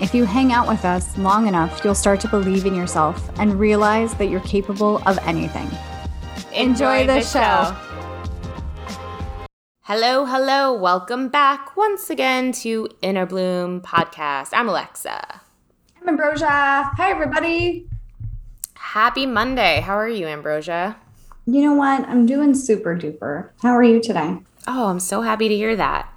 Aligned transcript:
if 0.00 0.14
you 0.14 0.24
hang 0.24 0.52
out 0.52 0.66
with 0.66 0.84
us 0.84 1.16
long 1.18 1.46
enough, 1.46 1.84
you'll 1.84 1.94
start 1.94 2.20
to 2.20 2.28
believe 2.28 2.66
in 2.66 2.74
yourself 2.74 3.30
and 3.38 3.58
realize 3.58 4.14
that 4.14 4.26
you're 4.26 4.40
capable 4.40 5.00
of 5.06 5.18
anything. 5.18 5.70
Enjoy, 6.52 7.06
the, 7.06 7.20
show. 7.20 7.76
Hello, 9.82 10.24
hello. 10.24 10.72
Welcome 10.72 11.28
back 11.28 11.76
once 11.76 12.10
again 12.10 12.52
to 12.52 12.88
Innerbloom 13.02 13.82
Podcast. 13.82 14.50
I'm 14.52 14.68
Alexa. 14.68 15.40
I'm 16.00 16.08
Ambrosia. 16.08 16.46
Hi, 16.48 17.10
everybody. 17.10 17.86
Happy 18.74 19.26
Monday. 19.26 19.80
How 19.80 19.94
are 19.94 20.08
you, 20.08 20.26
Ambrosia? 20.26 20.96
You 21.46 21.62
know 21.62 21.74
what? 21.74 22.08
I'm 22.08 22.26
doing 22.26 22.54
super 22.54 22.96
duper. 22.96 23.50
How 23.62 23.70
are 23.70 23.82
you 23.82 24.00
today? 24.00 24.38
Oh, 24.66 24.86
I'm 24.86 25.00
so 25.00 25.20
happy 25.20 25.48
to 25.48 25.54
hear 25.54 25.76
that. 25.76 26.10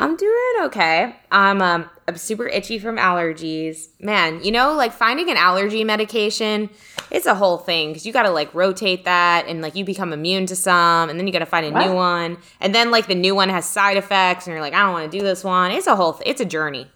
I'm 0.00 0.16
doing 0.16 0.54
okay. 0.62 1.14
I'm 1.30 1.60
um 1.60 1.88
I'm 2.08 2.16
super 2.16 2.48
itchy 2.48 2.78
from 2.78 2.96
allergies. 2.96 3.88
Man, 4.00 4.42
you 4.42 4.50
know, 4.50 4.72
like 4.72 4.92
finding 4.92 5.30
an 5.30 5.36
allergy 5.36 5.84
medication, 5.84 6.70
it's 7.10 7.26
a 7.26 7.34
whole 7.34 7.58
thing 7.58 7.90
because 7.90 8.06
you 8.06 8.12
got 8.12 8.22
to 8.22 8.30
like 8.30 8.52
rotate 8.54 9.04
that 9.04 9.46
and 9.46 9.60
like 9.60 9.76
you 9.76 9.84
become 9.84 10.14
immune 10.14 10.46
to 10.46 10.56
some 10.56 11.10
and 11.10 11.18
then 11.18 11.26
you 11.26 11.32
got 11.32 11.40
to 11.40 11.46
find 11.46 11.66
a 11.66 11.70
what? 11.70 11.86
new 11.86 11.92
one. 11.92 12.38
And 12.60 12.74
then 12.74 12.90
like 12.90 13.08
the 13.08 13.14
new 13.14 13.34
one 13.34 13.50
has 13.50 13.68
side 13.68 13.98
effects 13.98 14.46
and 14.46 14.54
you're 14.54 14.62
like, 14.62 14.72
I 14.72 14.80
don't 14.80 14.94
want 14.94 15.12
to 15.12 15.18
do 15.18 15.22
this 15.22 15.44
one. 15.44 15.70
It's 15.70 15.86
a 15.86 15.94
whole, 15.94 16.14
th- 16.14 16.28
it's 16.28 16.40
a 16.40 16.46
journey. 16.46 16.90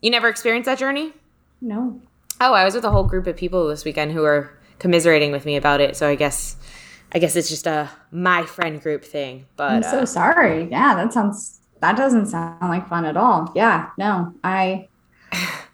You 0.00 0.10
never 0.10 0.28
experienced 0.28 0.66
that 0.66 0.78
journey? 0.78 1.12
No. 1.60 2.00
Oh, 2.40 2.52
I 2.52 2.64
was 2.64 2.74
with 2.74 2.84
a 2.84 2.90
whole 2.90 3.04
group 3.04 3.26
of 3.26 3.36
people 3.36 3.66
this 3.66 3.84
weekend 3.84 4.12
who 4.12 4.20
were 4.20 4.56
commiserating 4.78 5.32
with 5.32 5.44
me 5.44 5.56
about 5.56 5.80
it. 5.80 5.96
So 5.96 6.08
I 6.08 6.14
guess 6.14 6.56
I 7.16 7.18
guess 7.18 7.34
it's 7.34 7.48
just 7.48 7.66
a 7.66 7.88
my 8.10 8.44
friend 8.44 8.78
group 8.78 9.02
thing. 9.02 9.46
But 9.56 9.70
I'm 9.70 9.82
so 9.82 10.00
uh, 10.00 10.04
sorry. 10.04 10.68
Yeah, 10.70 10.94
that 10.96 11.14
sounds 11.14 11.60
that 11.80 11.96
doesn't 11.96 12.26
sound 12.26 12.60
like 12.60 12.86
fun 12.90 13.06
at 13.06 13.16
all. 13.16 13.50
Yeah, 13.54 13.88
no, 13.96 14.34
I 14.44 14.88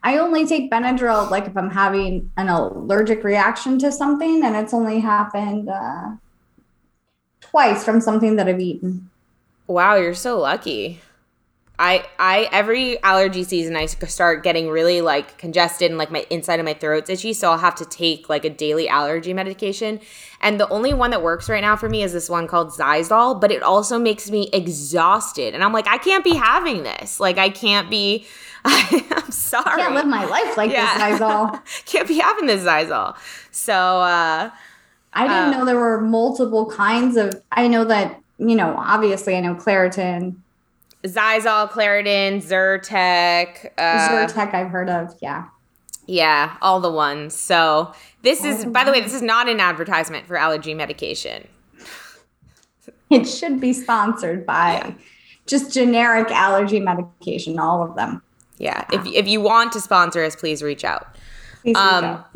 I 0.04 0.18
only 0.18 0.46
take 0.46 0.70
Benadryl 0.70 1.28
like 1.32 1.48
if 1.48 1.56
I'm 1.56 1.70
having 1.70 2.30
an 2.36 2.48
allergic 2.48 3.24
reaction 3.24 3.76
to 3.80 3.90
something, 3.90 4.44
and 4.44 4.54
it's 4.54 4.72
only 4.72 5.00
happened 5.00 5.68
uh, 5.68 6.12
twice 7.40 7.84
from 7.84 8.00
something 8.00 8.36
that 8.36 8.46
I've 8.46 8.60
eaten. 8.60 9.10
Wow, 9.66 9.96
you're 9.96 10.14
so 10.14 10.38
lucky. 10.38 11.00
I 11.78 12.06
I 12.18 12.48
every 12.52 13.02
allergy 13.02 13.44
season 13.44 13.76
I 13.76 13.86
start 13.86 14.42
getting 14.42 14.68
really 14.68 15.00
like 15.00 15.38
congested 15.38 15.90
and 15.90 15.98
like 15.98 16.10
my 16.10 16.26
inside 16.28 16.60
of 16.60 16.66
my 16.66 16.74
throat's 16.74 17.08
itchy, 17.08 17.32
so 17.32 17.50
I'll 17.50 17.58
have 17.58 17.74
to 17.76 17.86
take 17.86 18.28
like 18.28 18.44
a 18.44 18.50
daily 18.50 18.88
allergy 18.88 19.32
medication. 19.32 19.98
And 20.40 20.60
the 20.60 20.68
only 20.68 20.92
one 20.92 21.10
that 21.10 21.22
works 21.22 21.48
right 21.48 21.62
now 21.62 21.76
for 21.76 21.88
me 21.88 22.02
is 22.02 22.12
this 22.12 22.28
one 22.28 22.46
called 22.46 22.68
Xyzal, 22.68 23.40
but 23.40 23.50
it 23.50 23.62
also 23.62 23.98
makes 23.98 24.30
me 24.30 24.50
exhausted. 24.52 25.54
And 25.54 25.64
I'm 25.64 25.72
like, 25.72 25.88
I 25.88 25.98
can't 25.98 26.24
be 26.24 26.34
having 26.34 26.82
this. 26.82 27.18
Like 27.18 27.38
I 27.38 27.48
can't 27.48 27.88
be 27.88 28.26
I, 28.64 29.06
am 29.10 29.30
sorry. 29.30 29.64
I 29.66 29.84
can't 29.84 29.94
live 29.94 30.06
my 30.06 30.24
life 30.26 30.56
like 30.56 30.70
yeah. 30.70 31.08
this 31.08 31.20
Xyzal. 31.20 31.60
can't 31.86 32.06
be 32.06 32.18
having 32.18 32.46
this 32.46 32.62
Xyzal. 32.62 33.16
So 33.50 33.72
uh 33.74 34.50
I 35.14 35.22
didn't 35.26 35.54
uh, 35.54 35.58
know 35.58 35.64
there 35.64 35.78
were 35.78 36.00
multiple 36.00 36.66
kinds 36.66 37.16
of 37.16 37.42
I 37.50 37.66
know 37.66 37.84
that, 37.86 38.20
you 38.38 38.54
know, 38.54 38.76
obviously 38.78 39.36
I 39.36 39.40
know 39.40 39.54
Claritin 39.54 40.36
Xyzal, 41.04 41.70
Claritin, 41.70 42.42
Zyrtec. 42.42 43.70
Uh, 43.76 44.08
Zyrtec, 44.08 44.54
I've 44.54 44.68
heard 44.68 44.88
of. 44.88 45.14
Yeah. 45.20 45.48
Yeah, 46.06 46.56
all 46.60 46.80
the 46.80 46.90
ones. 46.90 47.34
So 47.34 47.92
this 48.22 48.44
is, 48.44 48.64
by 48.64 48.84
the 48.84 48.92
way, 48.92 49.00
this 49.00 49.14
is 49.14 49.22
not 49.22 49.48
an 49.48 49.60
advertisement 49.60 50.26
for 50.26 50.36
allergy 50.36 50.74
medication. 50.74 51.48
It 53.10 53.26
should 53.26 53.60
be 53.60 53.74
sponsored 53.74 54.46
by 54.46 54.76
yeah. 54.76 54.94
just 55.46 55.70
generic 55.70 56.30
allergy 56.30 56.80
medication, 56.80 57.58
all 57.58 57.82
of 57.82 57.94
them. 57.94 58.22
Yeah. 58.56 58.86
If, 58.90 59.04
if 59.04 59.28
you 59.28 59.42
want 59.42 59.72
to 59.72 59.82
sponsor 59.82 60.24
us, 60.24 60.34
please 60.34 60.62
reach 60.62 60.82
out. 60.82 61.14
Please 61.60 61.74
reach 61.74 61.76
um, 61.76 62.04
out. 62.04 62.28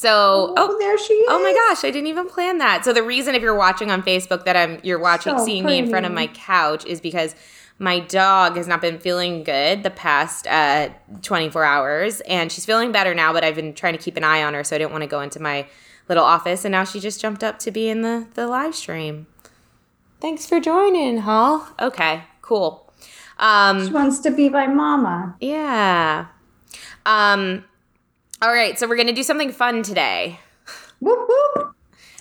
So, 0.00 0.54
oh, 0.56 0.68
oh, 0.70 0.78
there 0.78 0.96
she 0.96 1.12
is. 1.12 1.26
Oh 1.28 1.42
my 1.42 1.52
gosh, 1.52 1.84
I 1.84 1.90
didn't 1.90 2.06
even 2.06 2.26
plan 2.26 2.56
that. 2.56 2.86
So 2.86 2.94
the 2.94 3.02
reason 3.02 3.34
if 3.34 3.42
you're 3.42 3.54
watching 3.54 3.90
on 3.90 4.02
Facebook 4.02 4.46
that 4.46 4.56
I'm 4.56 4.80
you're 4.82 4.98
watching 4.98 5.36
so 5.36 5.44
seeing 5.44 5.62
pretty. 5.62 5.82
me 5.82 5.84
in 5.84 5.90
front 5.90 6.06
of 6.06 6.12
my 6.12 6.26
couch 6.28 6.86
is 6.86 7.02
because 7.02 7.34
my 7.78 8.00
dog 8.00 8.56
has 8.56 8.66
not 8.66 8.80
been 8.80 8.98
feeling 8.98 9.44
good 9.44 9.82
the 9.82 9.90
past 9.90 10.46
uh, 10.46 10.88
24 11.20 11.64
hours 11.64 12.22
and 12.22 12.50
she's 12.50 12.64
feeling 12.64 12.92
better 12.92 13.14
now, 13.14 13.34
but 13.34 13.44
I've 13.44 13.56
been 13.56 13.74
trying 13.74 13.92
to 13.92 13.98
keep 13.98 14.16
an 14.16 14.24
eye 14.24 14.42
on 14.42 14.54
her 14.54 14.64
so 14.64 14.74
I 14.74 14.78
didn't 14.78 14.92
want 14.92 15.02
to 15.02 15.06
go 15.06 15.20
into 15.20 15.38
my 15.38 15.66
little 16.08 16.24
office 16.24 16.64
and 16.64 16.72
now 16.72 16.84
she 16.84 16.98
just 16.98 17.20
jumped 17.20 17.44
up 17.44 17.58
to 17.58 17.70
be 17.70 17.90
in 17.90 18.00
the 18.00 18.26
the 18.32 18.46
live 18.46 18.74
stream. 18.74 19.26
Thanks 20.18 20.46
for 20.46 20.60
joining, 20.60 21.18
Hall. 21.18 21.68
Okay, 21.78 22.22
cool. 22.40 22.90
Um, 23.38 23.86
she 23.86 23.92
wants 23.92 24.20
to 24.20 24.30
be 24.30 24.48
my 24.48 24.66
mama. 24.66 25.36
Yeah. 25.40 26.28
Um 27.04 27.66
all 28.42 28.52
right, 28.52 28.78
so 28.78 28.88
we're 28.88 28.96
going 28.96 29.08
to 29.08 29.12
do 29.12 29.22
something 29.22 29.52
fun 29.52 29.82
today. 29.82 30.40
Whoop, 31.00 31.28
whoop. 31.28 31.74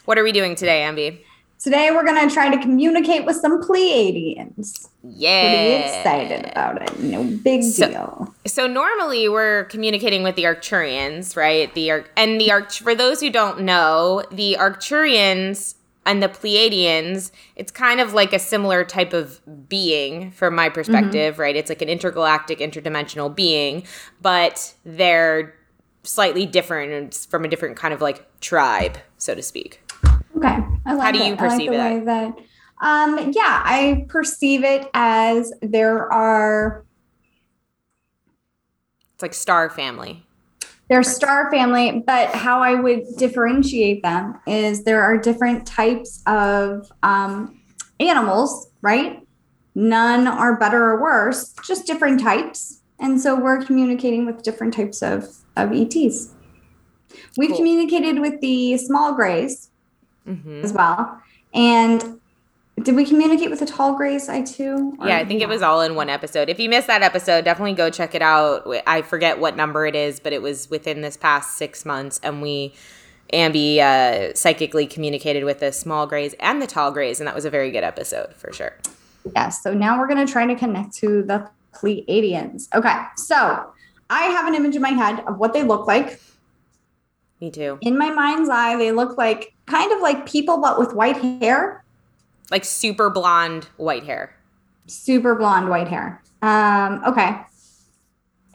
What 0.05 0.17
are 0.17 0.23
we 0.23 0.31
doing 0.31 0.55
today, 0.55 0.81
Ambi? 0.81 1.21
Today 1.59 1.91
we're 1.91 2.05
going 2.05 2.27
to 2.27 2.33
try 2.33 2.49
to 2.49 2.61
communicate 2.61 3.25
with 3.25 3.35
some 3.35 3.61
Pleiadians. 3.61 4.87
Yeah. 5.03 5.41
Pretty 5.41 5.97
excited 5.97 6.51
about 6.51 6.81
it. 6.81 6.99
No 6.99 7.23
big 7.23 7.63
so, 7.63 7.89
deal. 7.89 8.35
So 8.47 8.65
normally 8.65 9.27
we're 9.27 9.65
communicating 9.65 10.23
with 10.23 10.35
the 10.35 10.43
Arcturians, 10.43 11.35
right? 11.35 11.73
The 11.73 11.91
Ar- 11.91 12.05
and 12.15 12.39
the 12.39 12.51
Arc 12.51 12.71
for 12.71 12.95
those 12.95 13.19
who 13.19 13.29
don't 13.29 13.61
know, 13.61 14.23
the 14.31 14.55
Arcturians 14.57 15.75
and 16.05 16.23
the 16.23 16.29
Pleiadians, 16.29 17.31
it's 17.57 17.71
kind 17.71 17.99
of 17.99 18.13
like 18.13 18.31
a 18.31 18.39
similar 18.39 18.85
type 18.85 19.11
of 19.11 19.41
being 19.67 20.31
from 20.31 20.55
my 20.55 20.69
perspective, 20.69 21.33
mm-hmm. 21.33 21.41
right? 21.41 21.55
It's 21.57 21.69
like 21.69 21.81
an 21.81 21.89
intergalactic, 21.89 22.59
interdimensional 22.59 23.35
being, 23.35 23.83
but 24.21 24.73
they're 24.85 25.58
slightly 26.09 26.45
different 26.45 26.91
and 26.91 27.13
from 27.13 27.45
a 27.45 27.47
different 27.47 27.77
kind 27.77 27.93
of 27.93 28.01
like 28.01 28.25
tribe, 28.41 28.97
so 29.17 29.35
to 29.35 29.41
speak. 29.41 29.81
Okay. 30.35 30.57
I 30.85 30.93
like 30.93 31.01
How 31.01 31.11
do 31.11 31.19
you 31.19 31.35
perceive 31.35 31.71
like 31.71 32.05
that? 32.05 32.35
that? 32.35 32.45
Um, 32.81 33.31
yeah, 33.35 33.61
I 33.63 34.05
perceive 34.07 34.63
it 34.63 34.89
as 34.93 35.53
there 35.61 36.11
are. 36.11 36.85
It's 39.13 39.21
like 39.21 39.33
star 39.33 39.69
family. 39.69 40.25
They're 40.89 41.03
star 41.03 41.51
family, 41.51 42.03
but 42.07 42.29
how 42.29 42.61
I 42.61 42.73
would 42.73 43.03
differentiate 43.17 44.01
them 44.01 44.39
is 44.47 44.85
there 44.85 45.03
are 45.03 45.17
different 45.17 45.67
types 45.67 46.23
of 46.25 46.91
um, 47.03 47.61
animals, 47.99 48.71
right? 48.81 49.21
None 49.75 50.25
are 50.25 50.57
better 50.57 50.83
or 50.83 51.01
worse, 51.01 51.53
just 51.63 51.85
different 51.85 52.19
types. 52.19 52.81
And 52.99 53.21
so 53.21 53.39
we're 53.39 53.63
communicating 53.63 54.25
with 54.25 54.41
different 54.41 54.73
types 54.73 55.03
of 55.03 55.27
of 55.67 55.73
ETs. 55.73 56.33
We've 57.37 57.49
cool. 57.49 57.57
communicated 57.57 58.19
with 58.19 58.39
the 58.41 58.77
small 58.77 59.13
grays 59.13 59.69
mm-hmm. 60.27 60.63
as 60.63 60.73
well. 60.73 61.21
And 61.53 62.19
did 62.83 62.95
we 62.95 63.05
communicate 63.05 63.49
with 63.49 63.59
the 63.59 63.65
tall 63.65 63.95
grays 63.95 64.29
I 64.29 64.41
too? 64.41 64.95
Yeah, 65.03 65.17
I 65.17 65.25
think 65.25 65.41
it 65.41 65.49
was 65.49 65.61
all 65.61 65.81
in 65.81 65.95
one 65.95 66.09
episode. 66.09 66.49
If 66.49 66.59
you 66.59 66.69
missed 66.69 66.87
that 66.87 67.01
episode, 67.01 67.43
definitely 67.43 67.73
go 67.73 67.89
check 67.89 68.15
it 68.15 68.21
out. 68.21 68.67
I 68.87 69.01
forget 69.01 69.39
what 69.39 69.55
number 69.55 69.85
it 69.85 69.95
is, 69.95 70.19
but 70.19 70.33
it 70.33 70.41
was 70.41 70.69
within 70.69 71.01
this 71.01 71.17
past 71.17 71.57
six 71.57 71.85
months, 71.85 72.19
and 72.23 72.41
we 72.41 72.73
Ambi 73.33 73.79
uh, 73.79 74.33
psychically 74.33 74.87
communicated 74.87 75.43
with 75.43 75.59
the 75.59 75.71
small 75.71 76.07
grays 76.07 76.35
and 76.39 76.61
the 76.61 76.67
tall 76.67 76.91
grays, 76.91 77.19
and 77.19 77.27
that 77.27 77.35
was 77.35 77.45
a 77.45 77.49
very 77.49 77.71
good 77.71 77.83
episode 77.83 78.33
for 78.35 78.51
sure. 78.53 78.77
Yes. 79.35 79.61
So 79.61 79.73
now 79.73 79.99
we're 79.99 80.07
going 80.07 80.25
to 80.25 80.31
try 80.31 80.45
to 80.45 80.55
connect 80.55 80.95
to 80.97 81.23
the 81.23 81.49
Pleiadians. 81.73 82.67
Okay. 82.73 82.95
So 83.17 83.71
I 84.09 84.23
have 84.23 84.47
an 84.47 84.55
image 84.55 84.75
in 84.75 84.81
my 84.81 84.89
head 84.89 85.23
of 85.27 85.37
what 85.37 85.53
they 85.53 85.63
look 85.63 85.85
like. 85.87 86.19
Me 87.41 87.49
too. 87.51 87.77
In 87.81 87.97
my 87.97 88.09
mind's 88.09 88.49
eye, 88.49 88.75
they 88.77 88.91
look 88.91 89.17
like 89.17 89.53
kind 89.65 89.91
of 89.91 90.01
like 90.01 90.25
people, 90.25 90.59
but 90.59 90.77
with 90.79 90.93
white 90.93 91.17
hair, 91.17 91.83
Like 92.51 92.65
super 92.65 93.09
blonde 93.09 93.65
white 93.77 94.03
hair. 94.03 94.35
super 94.87 95.35
blonde 95.35 95.69
white 95.69 95.87
hair. 95.87 96.21
Um, 96.41 97.01
okay. 97.05 97.37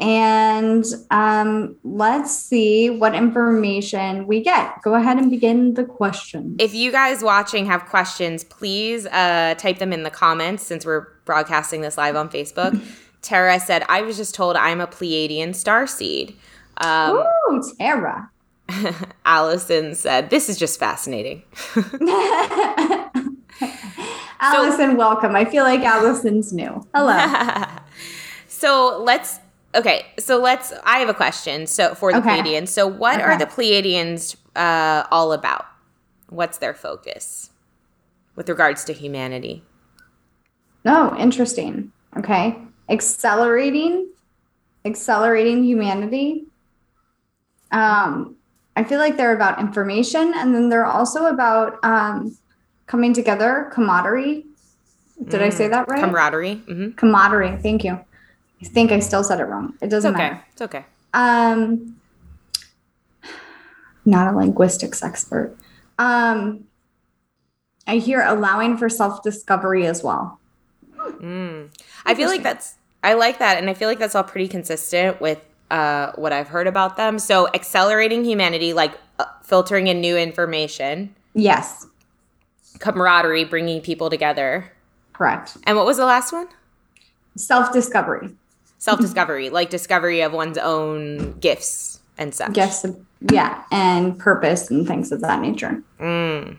And 0.00 0.84
um, 1.12 1.76
let's 1.84 2.36
see 2.36 2.90
what 2.90 3.14
information 3.14 4.26
we 4.26 4.42
get. 4.42 4.82
Go 4.82 4.94
ahead 4.96 5.18
and 5.18 5.30
begin 5.30 5.74
the 5.74 5.84
question. 5.84 6.56
If 6.58 6.74
you 6.74 6.90
guys 6.90 7.22
watching 7.22 7.66
have 7.66 7.86
questions, 7.86 8.42
please 8.42 9.06
uh, 9.06 9.54
type 9.56 9.78
them 9.78 9.92
in 9.92 10.02
the 10.02 10.10
comments 10.10 10.64
since 10.64 10.84
we're 10.84 11.06
broadcasting 11.24 11.80
this 11.82 11.96
live 11.96 12.16
on 12.16 12.28
Facebook. 12.28 12.78
Tara 13.24 13.58
said, 13.58 13.82
I 13.88 14.02
was 14.02 14.16
just 14.16 14.34
told 14.34 14.54
I'm 14.54 14.80
a 14.80 14.86
Pleiadian 14.86 15.48
starseed. 15.50 16.36
Um, 16.76 17.16
Ooh, 17.48 17.62
Tara. 17.78 18.30
Allison 19.24 19.94
said, 19.94 20.30
This 20.30 20.48
is 20.48 20.58
just 20.58 20.78
fascinating. 20.78 21.42
Allison, 24.40 24.96
welcome. 24.96 25.34
I 25.34 25.44
feel 25.44 25.64
like 25.64 25.80
Allison's 25.80 26.52
new. 26.52 26.86
Hello. 26.94 27.64
so 28.48 29.00
let's 29.02 29.40
okay 29.74 30.06
so 30.18 30.38
let's 30.38 30.72
i 30.84 30.98
have 30.98 31.08
a 31.08 31.14
question 31.14 31.66
so 31.66 31.94
for 31.96 32.12
the 32.12 32.18
Okay. 32.18 32.40
pleiadians 32.40 32.68
so 32.68 32.86
what 32.86 33.20
are 33.20 33.36
the 33.36 33.46
pleiadians 33.46 34.36
uh, 34.54 35.04
all 35.10 35.32
about 35.32 35.66
what's 36.28 36.58
their 36.58 36.72
focus 36.74 37.50
with 38.36 38.48
regards 38.48 38.84
to 38.84 38.92
humanity 38.92 39.64
Oh, 40.86 41.16
interesting. 41.18 41.90
Okay. 42.16 42.56
Accelerating, 42.88 44.08
accelerating 44.84 45.64
humanity. 45.64 46.44
Um, 47.70 48.36
I 48.76 48.84
feel 48.84 48.98
like 48.98 49.16
they're 49.16 49.34
about 49.34 49.60
information 49.60 50.32
and 50.36 50.54
then 50.54 50.68
they're 50.68 50.84
also 50.86 51.26
about 51.26 51.78
um, 51.84 52.36
coming 52.86 53.12
together, 53.14 53.70
camaraderie. 53.72 54.44
Did 55.28 55.42
I 55.42 55.48
say 55.48 55.68
that 55.68 55.88
right? 55.88 56.00
camaraderie 56.00 56.56
hmm 56.56 56.90
camaraderie. 56.92 57.56
Thank 57.62 57.84
you. 57.84 57.92
I 58.60 58.64
think 58.66 58.92
I 58.92 58.98
still 58.98 59.22
said 59.24 59.40
it 59.40 59.44
wrong. 59.44 59.74
It 59.80 59.88
doesn't 59.88 60.14
okay 60.14 60.22
matter. 60.30 60.44
it's 60.52 60.62
okay 60.62 60.84
Um, 61.14 61.96
not 64.04 64.32
a 64.32 64.36
linguistics 64.36 65.02
expert. 65.02 65.56
Um, 65.98 66.64
I 67.86 67.96
hear 67.98 68.22
allowing 68.22 68.76
for 68.76 68.88
self 68.88 69.22
discovery 69.22 69.86
as 69.86 70.02
well. 70.02 70.40
mm. 70.98 71.68
I 72.06 72.14
feel 72.14 72.28
like 72.28 72.42
that's 72.42 72.74
i 73.02 73.14
like 73.14 73.38
that 73.38 73.58
and 73.58 73.68
i 73.70 73.74
feel 73.74 73.88
like 73.88 73.98
that's 73.98 74.14
all 74.14 74.24
pretty 74.24 74.48
consistent 74.48 75.20
with 75.20 75.38
uh, 75.70 76.12
what 76.16 76.32
i've 76.32 76.48
heard 76.48 76.66
about 76.66 76.96
them 76.96 77.18
so 77.18 77.48
accelerating 77.54 78.24
humanity 78.24 78.72
like 78.72 78.98
uh, 79.18 79.24
filtering 79.42 79.86
in 79.86 80.00
new 80.00 80.16
information 80.16 81.14
Yes, 81.36 81.86
camaraderie 82.78 83.44
bringing 83.44 83.80
people 83.80 84.08
together 84.10 84.70
correct. 85.12 85.56
and 85.64 85.76
what 85.76 85.86
was 85.86 85.96
the 85.96 86.04
last 86.06 86.32
one 86.32 86.48
Self 87.36 87.72
discovery. 87.72 88.30
self 88.78 89.00
discovery, 89.00 89.50
like 89.50 89.68
discovery 89.68 90.20
of 90.20 90.32
one's 90.32 90.56
own 90.58 91.32
gifts 91.40 91.98
and 92.16 92.32
such. 92.32 92.56
Yes, 92.56 92.86
yeah, 93.32 93.64
and 93.72 94.16
purpose 94.16 94.70
and 94.70 94.86
things 94.86 95.10
of 95.10 95.20
that 95.22 95.40
nature. 95.40 95.82
Mm. 95.98 96.56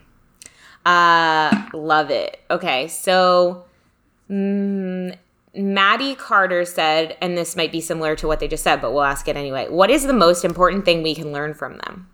Uh, 0.84 1.68
love 1.72 2.10
it. 2.10 2.38
Okay, 2.50 2.88
so 2.88 3.64
mm, 4.30 5.16
Maddie 5.56 6.14
Carter 6.14 6.64
said, 6.64 7.16
and 7.20 7.36
this 7.36 7.56
might 7.56 7.72
be 7.72 7.80
similar 7.80 8.14
to 8.16 8.26
what 8.26 8.40
they 8.40 8.48
just 8.48 8.62
said, 8.62 8.80
but 8.80 8.92
we'll 8.92 9.02
ask 9.02 9.26
it 9.28 9.36
anyway. 9.36 9.68
What 9.68 9.90
is 9.90 10.04
the 10.04 10.12
most 10.12 10.44
important 10.44 10.84
thing 10.84 11.02
we 11.02 11.14
can 11.14 11.32
learn 11.32 11.54
from 11.54 11.78
them? 11.78 12.08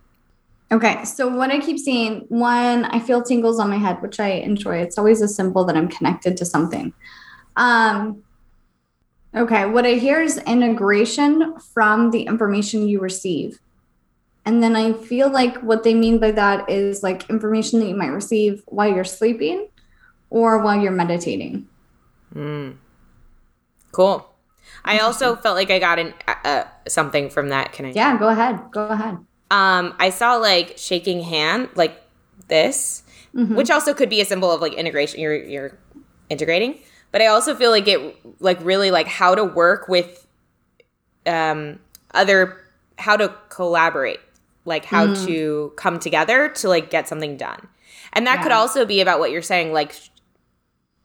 Okay, 0.71 1.05
so 1.05 1.29
what 1.29 1.51
I 1.51 1.59
keep 1.59 1.79
seeing 1.79 2.21
one, 2.29 2.87
I 2.87 2.99
feel 2.99 3.23
tingles 3.23 3.61
on 3.61 3.69
my 3.69 3.77
head, 3.77 4.01
which 4.01 4.19
I 4.19 4.29
enjoy, 4.29 4.79
it's 4.79 4.97
always 4.97 5.21
a 5.21 5.29
symbol 5.29 5.65
that 5.65 5.77
I'm 5.77 5.89
connected 5.89 6.37
to 6.39 6.47
something. 6.47 6.95
Um, 7.57 8.23
okay, 9.37 9.67
what 9.67 9.85
I 9.85 9.95
hear 9.95 10.23
is 10.23 10.39
integration 10.39 11.59
from 11.59 12.11
the 12.11 12.23
information 12.23 12.89
you 12.89 13.01
receive. 13.01 13.61
And 14.47 14.63
then 14.63 14.75
I 14.75 14.95
feel 14.95 15.31
like 15.31 15.59
what 15.59 15.85
they 15.85 15.95
mean 15.95 16.19
by 16.19 16.31
that 16.33 16.71
is 16.71 17.03
like 17.03 17.29
information 17.29 17.81
that 17.81 17.89
you 17.89 17.95
might 17.95 18.07
receive 18.07 18.63
while 18.67 18.89
you're 18.89 19.05
sleeping 19.05 19.69
or 20.31 20.59
while 20.63 20.81
you're 20.81 20.91
meditating. 20.91 21.69
Mm. 22.35 22.77
Cool. 23.93 24.29
I 24.85 24.99
also 24.99 25.37
felt 25.37 25.55
like 25.55 25.71
I 25.71 25.79
got 25.79 25.99
an 26.01 26.13
uh, 26.27 26.35
uh, 26.45 26.65
something 26.89 27.31
from 27.31 27.51
that. 27.51 27.73
Can 27.73 27.87
I? 27.87 27.93
Yeah, 27.93 28.19
go 28.19 28.29
ahead. 28.29 28.59
Go 28.73 28.87
ahead. 28.87 29.19
Um, 29.51 29.95
I 29.99 30.11
saw 30.11 30.37
like 30.37 30.75
shaking 30.77 31.21
hand, 31.23 31.69
like 31.77 32.03
this, 32.49 33.03
Mhm. 33.35 33.55
which 33.55 33.71
also 33.71 33.95
could 33.95 34.09
be 34.11 34.21
a 34.21 34.25
symbol 34.25 34.51
of 34.51 34.61
like 34.61 34.73
integration. 34.75 35.21
You're 35.21 35.37
you're 35.37 35.79
integrating, 36.29 36.81
but 37.13 37.23
I 37.23 37.27
also 37.27 37.55
feel 37.55 37.71
like 37.71 37.87
it 37.87 38.17
like 38.41 38.59
really 38.65 38.91
like 38.91 39.07
how 39.07 39.35
to 39.35 39.45
work 39.45 39.89
with 39.89 40.27
um 41.27 41.79
other 42.13 42.59
how 42.99 43.17
to 43.17 43.35
collaborate, 43.51 44.21
like 44.65 44.85
how 44.85 45.07
Mm. 45.09 45.27
to 45.27 45.73
come 45.77 45.99
together 45.99 46.49
to 46.49 46.69
like 46.69 46.91
get 46.91 47.07
something 47.09 47.37
done, 47.37 47.69
and 48.13 48.27
that 48.27 48.43
could 48.43 48.53
also 48.53 48.85
be 48.85 49.01
about 49.01 49.21
what 49.21 49.31
you're 49.31 49.43
saying, 49.43 49.73
like 49.73 49.95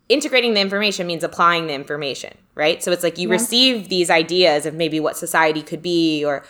integrating 0.10 0.54
the 0.54 0.62
information 0.62 1.06
means 1.06 1.24
applying 1.24 1.68
the 1.68 1.74
information, 1.74 2.33
right? 2.57 2.83
So 2.83 2.92
it's 2.92 3.04
like 3.04 3.19
you 3.19 3.30
Yeah. 3.30 3.36
receive 3.38 3.89
these 3.89 4.09
ideas 4.12 4.65
of 4.68 4.75
maybe 4.75 5.00
what 5.00 5.18
society 5.18 5.63
could 5.63 5.83
be 5.83 6.25
or 6.25 6.45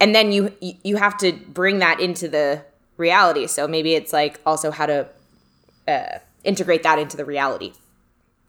and 0.00 0.14
then 0.14 0.32
you 0.32 0.52
you 0.60 0.96
have 0.96 1.16
to 1.18 1.32
bring 1.32 1.78
that 1.78 2.00
into 2.00 2.28
the 2.28 2.64
reality. 2.96 3.46
So 3.46 3.66
maybe 3.68 3.94
it's 3.94 4.12
like 4.12 4.40
also 4.46 4.70
how 4.70 4.86
to 4.86 5.08
uh, 5.88 6.18
integrate 6.44 6.82
that 6.84 6.98
into 6.98 7.16
the 7.16 7.24
reality. 7.24 7.74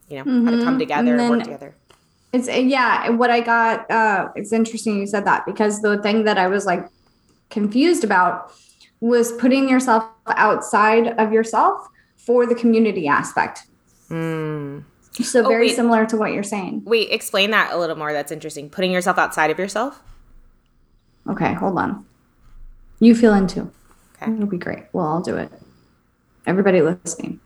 You 0.09 0.19
know, 0.19 0.27
how 0.43 0.51
to 0.51 0.57
come 0.57 0.77
Mhm. 0.77 0.79
together 0.79 1.17
and, 1.17 1.21
And 1.21 1.29
work 1.29 1.43
together. 1.43 1.75
It's 2.33 2.47
yeah, 2.49 3.09
what 3.11 3.31
I 3.31 3.41
got 3.41 3.89
uh 3.91 4.29
it's 4.35 4.53
interesting 4.53 4.99
you 4.99 5.07
said 5.07 5.25
that 5.25 5.45
because 5.45 5.81
the 5.81 5.97
thing 6.01 6.25
that 6.25 6.37
I 6.37 6.47
was 6.47 6.65
like 6.65 6.85
confused 7.51 8.03
about 8.03 8.51
was 9.01 9.33
putting 9.33 9.69
yourself 9.69 10.05
outside 10.27 11.07
of 11.19 11.33
yourself 11.33 11.87
for 12.17 12.45
the 12.47 12.55
community 12.55 13.07
aspect. 13.07 13.61
Mm. 14.09 14.83
So 15.23 15.43
Oh, 15.45 15.47
very 15.47 15.67
wait. 15.67 15.75
similar 15.75 16.05
to 16.05 16.17
what 16.17 16.33
you're 16.33 16.43
saying. 16.43 16.83
Wait, 16.85 17.09
explain 17.11 17.51
that 17.51 17.71
a 17.73 17.77
little 17.77 17.95
more. 17.95 18.13
That's 18.13 18.31
interesting. 18.31 18.69
Putting 18.69 18.91
yourself 18.91 19.17
outside 19.17 19.49
of 19.49 19.57
yourself. 19.59 20.01
Okay, 21.29 21.53
hold 21.53 21.77
on. 21.77 22.05
You 22.99 23.15
feel 23.15 23.33
into. 23.33 23.69
Okay. 24.21 24.31
It'll 24.31 24.47
be 24.47 24.57
great. 24.57 24.85
Well, 24.93 25.07
I'll 25.07 25.21
do 25.21 25.37
it. 25.37 25.51
Everybody 26.45 26.81
listening. 26.81 27.39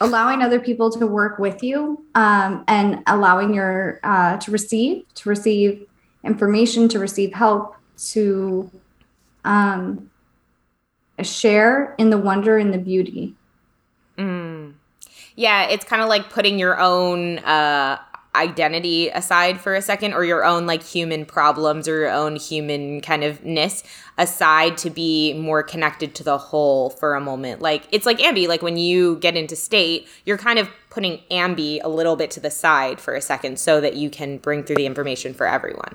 Allowing 0.00 0.42
other 0.42 0.60
people 0.60 0.90
to 0.92 1.06
work 1.06 1.38
with 1.38 1.62
you 1.62 2.04
um, 2.14 2.64
and 2.68 3.02
allowing 3.08 3.52
your 3.52 3.98
uh, 4.04 4.36
to 4.38 4.50
receive 4.50 5.04
to 5.16 5.28
receive 5.28 5.86
information 6.24 6.88
to 6.88 6.98
receive 7.00 7.32
help 7.34 7.74
to 8.12 8.70
um, 9.44 10.08
share 11.22 11.94
in 11.98 12.10
the 12.10 12.18
wonder 12.18 12.58
and 12.58 12.72
the 12.72 12.78
beauty. 12.78 13.34
Yeah, 15.38 15.68
it's 15.68 15.84
kind 15.84 16.02
of 16.02 16.08
like 16.08 16.30
putting 16.30 16.58
your 16.58 16.80
own 16.80 17.38
uh, 17.38 18.00
identity 18.34 19.08
aside 19.08 19.60
for 19.60 19.76
a 19.76 19.80
second, 19.80 20.14
or 20.14 20.24
your 20.24 20.44
own 20.44 20.66
like 20.66 20.82
human 20.82 21.24
problems 21.24 21.86
or 21.86 22.00
your 22.00 22.10
own 22.10 22.34
human 22.34 23.00
kind 23.00 23.22
of 23.22 23.44
ness 23.44 23.84
aside 24.18 24.76
to 24.78 24.90
be 24.90 25.34
more 25.34 25.62
connected 25.62 26.16
to 26.16 26.24
the 26.24 26.38
whole 26.38 26.90
for 26.90 27.14
a 27.14 27.20
moment. 27.20 27.62
Like 27.62 27.84
it's 27.92 28.04
like 28.04 28.18
Ambi, 28.18 28.48
like 28.48 28.62
when 28.62 28.76
you 28.76 29.14
get 29.18 29.36
into 29.36 29.54
state, 29.54 30.08
you're 30.26 30.38
kind 30.38 30.58
of 30.58 30.68
putting 30.90 31.20
Ambi 31.30 31.78
a 31.84 31.88
little 31.88 32.16
bit 32.16 32.32
to 32.32 32.40
the 32.40 32.50
side 32.50 33.00
for 33.00 33.14
a 33.14 33.20
second 33.20 33.60
so 33.60 33.80
that 33.80 33.94
you 33.94 34.10
can 34.10 34.38
bring 34.38 34.64
through 34.64 34.74
the 34.74 34.86
information 34.86 35.34
for 35.34 35.46
everyone. 35.46 35.94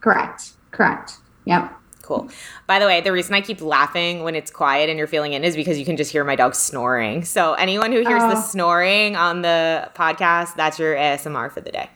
Correct. 0.00 0.52
Correct. 0.70 1.18
Yep. 1.44 1.77
Cool. 2.08 2.26
By 2.66 2.78
the 2.78 2.86
way, 2.86 3.02
the 3.02 3.12
reason 3.12 3.34
I 3.34 3.42
keep 3.42 3.60
laughing 3.60 4.22
when 4.22 4.34
it's 4.34 4.50
quiet 4.50 4.88
and 4.88 4.96
you're 4.98 5.06
feeling 5.06 5.34
in 5.34 5.44
is 5.44 5.54
because 5.54 5.78
you 5.78 5.84
can 5.84 5.98
just 5.98 6.10
hear 6.10 6.24
my 6.24 6.36
dog 6.36 6.54
snoring. 6.54 7.22
So 7.22 7.52
anyone 7.52 7.92
who 7.92 7.98
hears 7.98 8.22
the 8.22 8.36
Oh. 8.38 8.40
snoring 8.40 9.14
on 9.14 9.42
the 9.42 9.90
podcast, 9.94 10.54
that's 10.56 10.78
your 10.78 10.96
ASMR 10.96 11.50
for 11.50 11.60
the 11.60 11.70
day. 11.70 11.90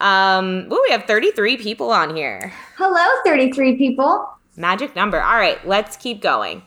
Um, 0.00 0.68
ooh, 0.72 0.80
we 0.86 0.92
have 0.92 1.06
33 1.06 1.56
people 1.56 1.90
on 1.90 2.14
here. 2.14 2.52
Hello, 2.76 3.04
33 3.24 3.76
people. 3.76 4.28
Magic 4.56 4.94
number. 4.94 5.20
All 5.20 5.36
right, 5.38 5.58
let's 5.66 5.96
keep 5.96 6.20
going. 6.22 6.62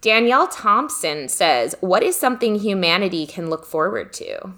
Danielle 0.00 0.46
Thompson 0.46 1.28
says, 1.28 1.74
"What 1.80 2.02
is 2.02 2.16
something 2.16 2.56
humanity 2.60 3.26
can 3.26 3.50
look 3.50 3.66
forward 3.66 4.14
to?" 4.14 4.52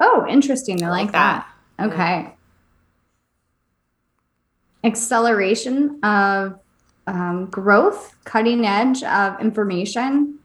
Oh, 0.00 0.24
interesting. 0.26 0.82
I 0.82 0.88
like, 0.88 1.02
like 1.04 1.12
that. 1.12 1.46
Okay. 1.78 2.34
Acceleration 4.84 6.02
of 6.02 6.58
um, 7.06 7.46
growth, 7.46 8.16
cutting 8.24 8.66
edge 8.66 9.02
of 9.02 9.40
information 9.40 10.38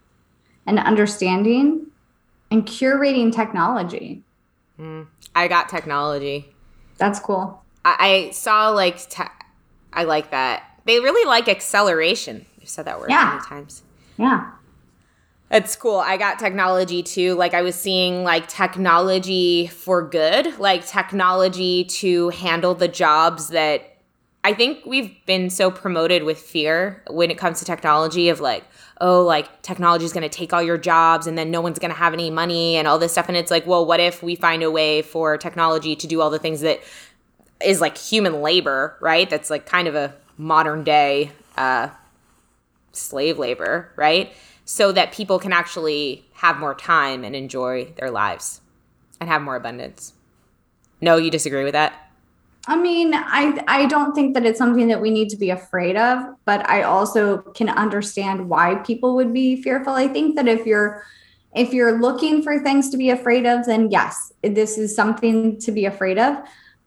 and 0.65 0.79
understanding, 0.79 1.87
and 2.51 2.65
curating 2.65 3.33
technology. 3.33 4.23
Mm, 4.79 5.07
I 5.35 5.47
got 5.47 5.69
technology. 5.69 6.45
That's 6.97 7.19
cool. 7.19 7.63
I, 7.85 7.95
I 8.27 8.31
saw 8.31 8.69
like 8.69 8.97
te- 9.09 9.23
I 9.93 10.03
like 10.03 10.31
that. 10.31 10.63
They 10.85 10.99
really 10.99 11.27
like 11.27 11.47
acceleration. 11.47 12.45
I've 12.61 12.69
said 12.69 12.85
that 12.85 12.99
word 12.99 13.09
Yeah. 13.09 13.29
many 13.35 13.45
times. 13.45 13.83
Yeah. 14.17 14.51
It's 15.49 15.75
cool. 15.75 15.97
I 15.97 16.17
got 16.17 16.39
technology 16.39 17.01
too. 17.01 17.35
Like 17.35 17.53
I 17.53 17.61
was 17.61 17.75
seeing 17.75 18.23
like 18.23 18.47
technology 18.47 19.67
for 19.67 20.01
good, 20.07 20.59
like 20.59 20.85
technology 20.85 21.85
to 21.85 22.29
handle 22.29 22.75
the 22.75 22.87
jobs 22.87 23.49
that 23.49 23.96
I 24.47 24.53
think 24.53 24.85
we've 24.85 25.13
been 25.25 25.49
so 25.49 25.69
promoted 25.69 26.23
with 26.23 26.39
fear 26.39 27.03
when 27.09 27.29
it 27.29 27.37
comes 27.37 27.59
to 27.59 27.65
technology 27.65 28.29
of 28.29 28.39
like, 28.39 28.63
oh, 29.01 29.21
like 29.21 29.61
technology 29.61 30.05
is 30.05 30.13
going 30.13 30.23
to 30.23 30.29
take 30.29 30.53
all 30.53 30.63
your 30.63 30.77
jobs 30.77 31.27
and 31.27 31.37
then 31.37 31.51
no 31.51 31.59
one's 31.59 31.79
going 31.79 31.91
to 31.91 31.97
have 31.97 32.13
any 32.13 32.29
money 32.29 32.77
and 32.77 32.87
all 32.87 32.97
this 32.97 33.11
stuff. 33.11 33.27
And 33.27 33.35
it's 33.35 33.51
like, 33.51 33.67
well, 33.67 33.85
what 33.85 33.99
if 33.99 34.23
we 34.23 34.37
find 34.37 34.63
a 34.63 34.71
way 34.71 35.01
for 35.01 35.37
technology 35.37 35.97
to 35.97 36.07
do 36.07 36.21
all 36.21 36.29
the 36.29 36.39
things 36.39 36.61
that 36.61 36.79
is 37.61 37.81
like 37.81 37.97
human 37.97 38.41
labor, 38.41 38.95
right? 39.01 39.29
That's 39.29 39.49
like 39.49 39.65
kind 39.65 39.85
of 39.85 39.95
a 39.95 40.15
modern 40.37 40.85
day 40.85 41.33
uh, 41.57 41.89
slave 42.93 43.37
labor, 43.37 43.91
right? 43.97 44.31
So 44.63 44.93
that 44.93 45.11
people 45.11 45.39
can 45.39 45.51
actually 45.51 46.23
have 46.35 46.57
more 46.57 46.73
time 46.73 47.25
and 47.25 47.35
enjoy 47.35 47.91
their 47.97 48.11
lives 48.11 48.61
and 49.19 49.29
have 49.29 49.41
more 49.41 49.57
abundance. 49.57 50.13
No, 51.01 51.17
you 51.17 51.29
disagree 51.29 51.65
with 51.65 51.73
that? 51.73 52.06
I 52.69 52.75
mean, 52.75 53.13
I 53.13 53.63
I 53.67 53.85
don't 53.85 54.13
think 54.13 54.33
that 54.33 54.45
it's 54.45 54.57
something 54.57 54.89
that 54.89 55.01
we 55.01 55.09
need 55.09 55.29
to 55.29 55.37
be 55.37 55.51
afraid 55.51 55.95
of, 55.95 56.21
but 56.43 56.69
I 56.69 56.83
also 56.83 57.37
can 57.37 57.69
understand 57.69 58.49
why 58.49 58.75
people 58.75 59.15
would 59.15 59.33
be 59.33 59.61
fearful. 59.61 59.93
I 59.93 60.09
think 60.09 60.35
that 60.35 60.47
if 60.47 60.65
you're 60.65 61.03
if 61.55 61.73
you're 61.73 61.99
looking 61.99 62.43
for 62.43 62.59
things 62.59 62.89
to 62.89 62.97
be 62.97 63.09
afraid 63.09 63.45
of, 63.45 63.65
then 63.65 63.89
yes, 63.89 64.33
this 64.43 64.77
is 64.77 64.93
something 64.93 65.57
to 65.61 65.71
be 65.71 65.85
afraid 65.85 66.19
of. 66.19 66.37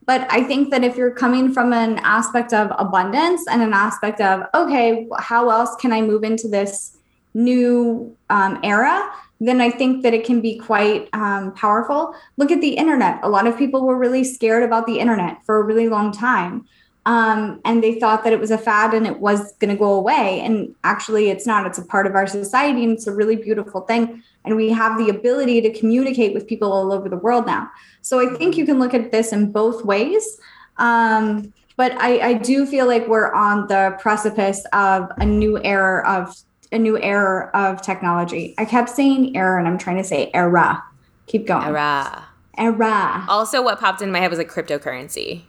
But 0.05 0.27
I 0.31 0.43
think 0.43 0.69
that 0.71 0.83
if 0.83 0.95
you're 0.95 1.15
coming 1.15 1.51
from 1.53 1.73
an 1.73 1.99
aspect 2.03 2.53
of 2.53 2.71
abundance 2.77 3.45
and 3.49 3.61
an 3.61 3.73
aspect 3.73 4.21
of, 4.21 4.43
okay, 4.53 5.07
how 5.19 5.49
else 5.49 5.75
can 5.75 5.91
I 5.91 6.01
move 6.01 6.23
into 6.23 6.47
this 6.47 6.97
new 7.33 8.15
um, 8.29 8.59
era, 8.63 9.11
then 9.47 9.59
I 9.59 9.71
think 9.71 10.03
that 10.03 10.13
it 10.13 10.23
can 10.23 10.39
be 10.39 10.59
quite 10.59 11.09
um, 11.13 11.53
powerful. 11.53 12.13
Look 12.37 12.51
at 12.51 12.61
the 12.61 12.75
internet. 12.75 13.19
A 13.23 13.29
lot 13.29 13.47
of 13.47 13.57
people 13.57 13.85
were 13.85 13.97
really 13.97 14.23
scared 14.23 14.63
about 14.63 14.85
the 14.85 14.99
internet 14.99 15.43
for 15.45 15.59
a 15.59 15.63
really 15.63 15.89
long 15.89 16.11
time. 16.11 16.65
Um, 17.07 17.59
and 17.65 17.83
they 17.83 17.99
thought 17.99 18.23
that 18.23 18.33
it 18.33 18.39
was 18.39 18.51
a 18.51 18.57
fad 18.57 18.93
and 18.93 19.07
it 19.07 19.19
was 19.19 19.53
going 19.53 19.71
to 19.71 19.75
go 19.75 19.93
away. 19.93 20.41
And 20.41 20.75
actually, 20.83 21.29
it's 21.29 21.47
not. 21.47 21.65
It's 21.65 21.79
a 21.79 21.85
part 21.85 22.05
of 22.05 22.13
our 22.13 22.27
society 22.27 22.83
and 22.83 22.93
it's 22.93 23.07
a 23.07 23.15
really 23.15 23.35
beautiful 23.35 23.81
thing. 23.81 24.21
And 24.45 24.55
we 24.55 24.69
have 24.69 24.99
the 24.99 25.09
ability 25.09 25.61
to 25.61 25.73
communicate 25.73 26.35
with 26.35 26.47
people 26.47 26.71
all 26.71 26.93
over 26.93 27.09
the 27.09 27.17
world 27.17 27.47
now. 27.47 27.69
So 28.01 28.19
I 28.19 28.35
think 28.35 28.57
you 28.57 28.65
can 28.65 28.77
look 28.77 28.93
at 28.93 29.11
this 29.11 29.33
in 29.33 29.51
both 29.51 29.83
ways. 29.83 30.39
Um, 30.77 31.51
but 31.77 31.93
I, 31.93 32.19
I 32.19 32.33
do 32.33 32.67
feel 32.67 32.85
like 32.85 33.07
we're 33.07 33.33
on 33.33 33.67
the 33.67 33.97
precipice 33.99 34.63
of 34.71 35.09
a 35.17 35.25
new 35.25 35.59
era 35.63 36.07
of 36.07 36.35
a 36.71 36.79
new 36.79 36.97
era 36.97 37.49
of 37.53 37.81
technology. 37.81 38.53
I 38.57 38.65
kept 38.65 38.89
saying 38.89 39.35
era 39.35 39.59
and 39.59 39.67
I'm 39.67 39.77
trying 39.77 39.97
to 39.97 40.03
say 40.03 40.31
era. 40.33 40.83
Keep 41.27 41.47
going. 41.47 41.63
Era. 41.67 42.25
Era. 42.57 43.25
Also, 43.27 43.61
what 43.61 43.79
popped 43.79 44.01
in 44.01 44.11
my 44.11 44.19
head 44.19 44.29
was 44.29 44.37
like 44.39 44.49
cryptocurrency. 44.51 45.43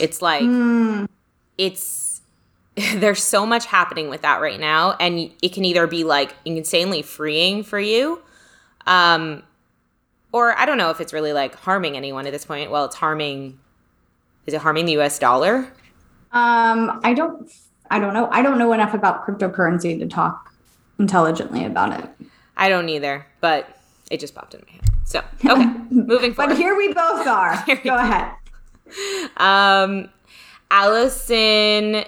It's 0.00 0.20
like, 0.22 0.42
Mm, 0.42 1.08
it's, 1.58 2.20
there's 2.94 3.22
so 3.22 3.44
much 3.46 3.66
happening 3.66 4.08
with 4.08 4.22
that 4.22 4.40
right 4.40 4.60
now. 4.60 4.96
And 5.00 5.30
it 5.42 5.52
can 5.52 5.64
either 5.64 5.86
be 5.86 6.04
like 6.04 6.34
insanely 6.44 7.02
freeing 7.02 7.62
for 7.64 7.78
you, 7.80 8.20
um, 8.86 9.42
or 10.32 10.56
I 10.56 10.64
don't 10.66 10.78
know 10.78 10.90
if 10.90 11.00
it's 11.00 11.12
really 11.12 11.32
like 11.32 11.54
harming 11.56 11.96
anyone 11.96 12.26
at 12.26 12.32
this 12.32 12.44
point. 12.44 12.70
Well, 12.70 12.84
it's 12.84 12.96
harming, 12.96 13.58
is 14.46 14.54
it 14.54 14.60
harming 14.60 14.86
the 14.86 14.98
US 15.00 15.18
dollar? 15.18 15.72
um, 16.32 17.00
I 17.02 17.12
don't 17.14 17.50
I 17.90 17.98
don't 17.98 18.14
know. 18.14 18.28
I 18.30 18.40
don't 18.42 18.56
know 18.58 18.72
enough 18.72 18.94
about 18.94 19.26
cryptocurrency 19.26 19.98
to 19.98 20.06
talk 20.06 20.52
intelligently 21.00 21.64
about 21.64 21.98
it. 21.98 22.08
I 22.56 22.68
don't 22.68 22.88
either, 22.88 23.26
but 23.40 23.76
it 24.10 24.20
just 24.20 24.34
popped 24.34 24.54
in 24.54 24.62
my 24.66 24.72
head. 24.72 24.80
So, 25.04 25.22
okay, 25.44 25.66
moving 25.90 26.34
forward. 26.34 26.50
But 26.50 26.58
here 26.58 26.76
we 26.76 26.92
both 26.92 27.26
are. 27.26 27.64
Go 27.84 27.96
ahead. 27.96 28.32
Um, 29.38 30.10
Allison 30.70 32.04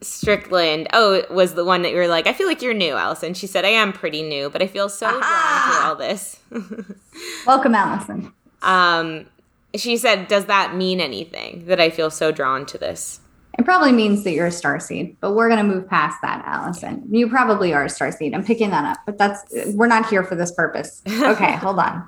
Strickland. 0.00 0.86
Oh, 0.92 1.12
it 1.14 1.30
was 1.30 1.54
the 1.54 1.64
one 1.64 1.82
that 1.82 1.90
you 1.90 1.96
were 1.96 2.06
like, 2.08 2.26
I 2.26 2.32
feel 2.32 2.46
like 2.46 2.62
you're 2.62 2.74
new, 2.74 2.94
Allison. 2.94 3.34
She 3.34 3.46
said, 3.46 3.64
I 3.64 3.70
am 3.70 3.92
pretty 3.92 4.22
new, 4.22 4.48
but 4.48 4.62
I 4.62 4.66
feel 4.66 4.88
so 4.88 5.10
drawn 5.10 5.22
to 5.22 5.86
all 5.86 5.96
this. 5.96 6.38
Welcome, 7.46 7.74
Allison. 7.74 8.32
um, 8.62 9.26
she 9.74 9.96
said, 9.96 10.28
Does 10.28 10.46
that 10.46 10.74
mean 10.74 11.00
anything 11.00 11.66
that 11.66 11.80
I 11.80 11.90
feel 11.90 12.10
so 12.10 12.30
drawn 12.32 12.64
to 12.66 12.78
this? 12.78 13.20
It 13.58 13.64
probably 13.64 13.92
means 13.92 14.22
that 14.24 14.32
you're 14.32 14.46
a 14.46 14.52
star 14.52 14.78
seed, 14.78 15.16
but 15.20 15.32
we're 15.32 15.48
going 15.48 15.66
to 15.66 15.74
move 15.74 15.88
past 15.88 16.20
that, 16.22 16.44
Allison. 16.44 17.04
You 17.10 17.28
probably 17.28 17.72
are 17.72 17.84
a 17.84 17.88
star 17.88 18.12
seed. 18.12 18.34
I'm 18.34 18.44
picking 18.44 18.70
that 18.70 18.84
up, 18.84 18.98
but 19.06 19.16
that's 19.16 19.44
we're 19.74 19.86
not 19.86 20.08
here 20.08 20.22
for 20.22 20.34
this 20.34 20.52
purpose. 20.52 21.02
Okay, 21.08 21.52
hold 21.56 21.78
on. 21.78 22.06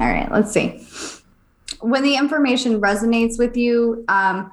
All 0.00 0.08
right, 0.08 0.30
let's 0.30 0.52
see. 0.52 0.86
When 1.80 2.02
the 2.02 2.16
information 2.16 2.80
resonates 2.80 3.38
with 3.38 3.56
you, 3.56 4.04
um, 4.08 4.50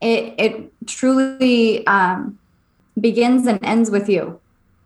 it 0.00 0.34
it 0.36 0.72
truly 0.86 1.86
um, 1.86 2.38
begins 3.00 3.46
and 3.46 3.58
ends 3.64 3.90
with 3.90 4.08
you. 4.08 4.40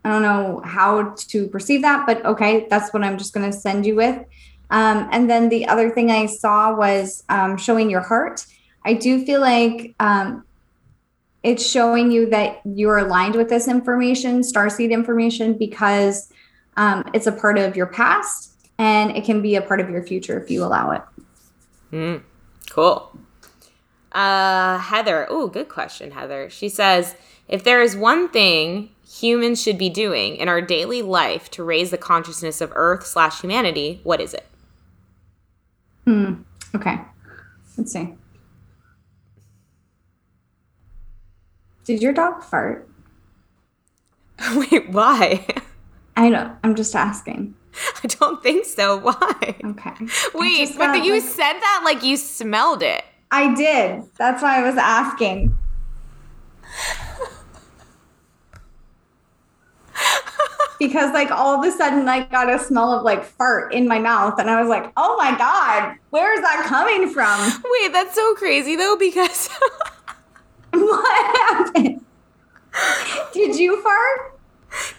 I 0.05 0.09
don't 0.09 0.21
know 0.21 0.61
how 0.63 1.15
to 1.17 1.47
perceive 1.47 1.81
that, 1.81 2.05
but 2.05 2.23
okay, 2.25 2.67
that's 2.69 2.93
what 2.93 3.03
I'm 3.03 3.17
just 3.17 3.33
going 3.33 3.49
to 3.49 3.57
send 3.57 3.85
you 3.85 3.95
with. 3.95 4.23
Um, 4.69 5.09
and 5.11 5.29
then 5.29 5.49
the 5.49 5.67
other 5.67 5.89
thing 5.89 6.11
I 6.11 6.27
saw 6.27 6.75
was 6.75 7.23
um, 7.29 7.57
showing 7.57 7.89
your 7.89 8.01
heart. 8.01 8.45
I 8.85 8.93
do 8.93 9.25
feel 9.25 9.41
like 9.41 9.95
um, 9.99 10.45
it's 11.47 11.65
showing 11.65 12.11
you 12.11 12.29
that 12.29 12.59
you're 12.65 12.97
aligned 12.97 13.35
with 13.35 13.47
this 13.47 13.69
information, 13.69 14.41
starseed 14.41 14.91
information, 14.91 15.57
because 15.57 16.29
um, 16.75 17.09
it's 17.13 17.25
a 17.25 17.31
part 17.31 17.57
of 17.57 17.77
your 17.77 17.85
past 17.85 18.53
and 18.77 19.15
it 19.15 19.23
can 19.23 19.41
be 19.41 19.55
a 19.55 19.61
part 19.61 19.79
of 19.79 19.89
your 19.89 20.03
future 20.03 20.37
if 20.37 20.51
you 20.51 20.61
allow 20.61 20.91
it. 20.91 21.01
Mm, 21.93 22.21
cool. 22.69 23.17
Uh, 24.11 24.77
Heather. 24.77 25.25
Oh, 25.29 25.47
good 25.47 25.69
question, 25.69 26.11
Heather. 26.11 26.49
She 26.49 26.67
says, 26.67 27.15
if 27.47 27.63
there 27.63 27.81
is 27.81 27.95
one 27.95 28.27
thing 28.27 28.89
humans 29.09 29.63
should 29.63 29.77
be 29.77 29.89
doing 29.89 30.35
in 30.35 30.49
our 30.49 30.59
daily 30.59 31.01
life 31.01 31.49
to 31.51 31.63
raise 31.63 31.91
the 31.91 31.97
consciousness 31.97 32.59
of 32.59 32.73
Earth 32.75 33.05
slash 33.05 33.39
humanity, 33.39 34.01
what 34.03 34.19
is 34.19 34.33
it? 34.33 34.45
Hmm. 36.03 36.41
Okay. 36.75 36.99
Let's 37.77 37.93
see. 37.93 38.15
Did 41.87 42.01
your 42.01 42.11
dog 42.11 42.43
fart? 42.43 42.85
Wait, 44.55 44.89
why? 44.89 45.47
I 46.17 46.27
know. 46.27 46.53
I'm 46.61 46.75
just 46.75 46.93
asking. 46.93 47.55
I 48.03 48.07
don't 48.07 48.43
think 48.43 48.65
so. 48.65 48.97
Why? 48.97 49.55
Okay. 49.63 49.93
Wait, 50.35 50.69
but 50.77 50.87
got, 50.87 51.05
you 51.05 51.13
like- 51.13 51.23
said 51.23 51.53
that 51.53 51.81
like 51.85 52.03
you 52.03 52.17
smelled 52.17 52.83
it. 52.83 53.05
I 53.31 53.55
did. 53.55 54.03
That's 54.17 54.41
why 54.41 54.59
I 54.59 54.63
was 54.63 54.75
asking. 54.75 55.57
because 60.79 61.13
like 61.13 61.31
all 61.31 61.57
of 61.57 61.65
a 61.65 61.71
sudden 61.75 62.07
I 62.07 62.23
got 62.25 62.53
a 62.53 62.59
smell 62.59 62.91
of 62.91 63.03
like 63.03 63.23
fart 63.23 63.73
in 63.73 63.87
my 63.87 63.97
mouth 63.99 64.39
and 64.39 64.49
I 64.49 64.59
was 64.59 64.69
like, 64.69 64.91
"Oh 64.97 65.15
my 65.17 65.37
god, 65.37 65.95
where 66.09 66.33
is 66.33 66.41
that 66.41 66.65
coming 66.67 67.09
from? 67.09 67.61
Wait, 67.81 67.93
that's 67.93 68.13
so 68.13 68.35
crazy 68.35 68.75
though 68.75 68.95
because 68.97 69.49
what 70.85 71.37
happened? 71.37 72.05
Did 73.33 73.55
you 73.57 73.81
fart?" 73.81 74.37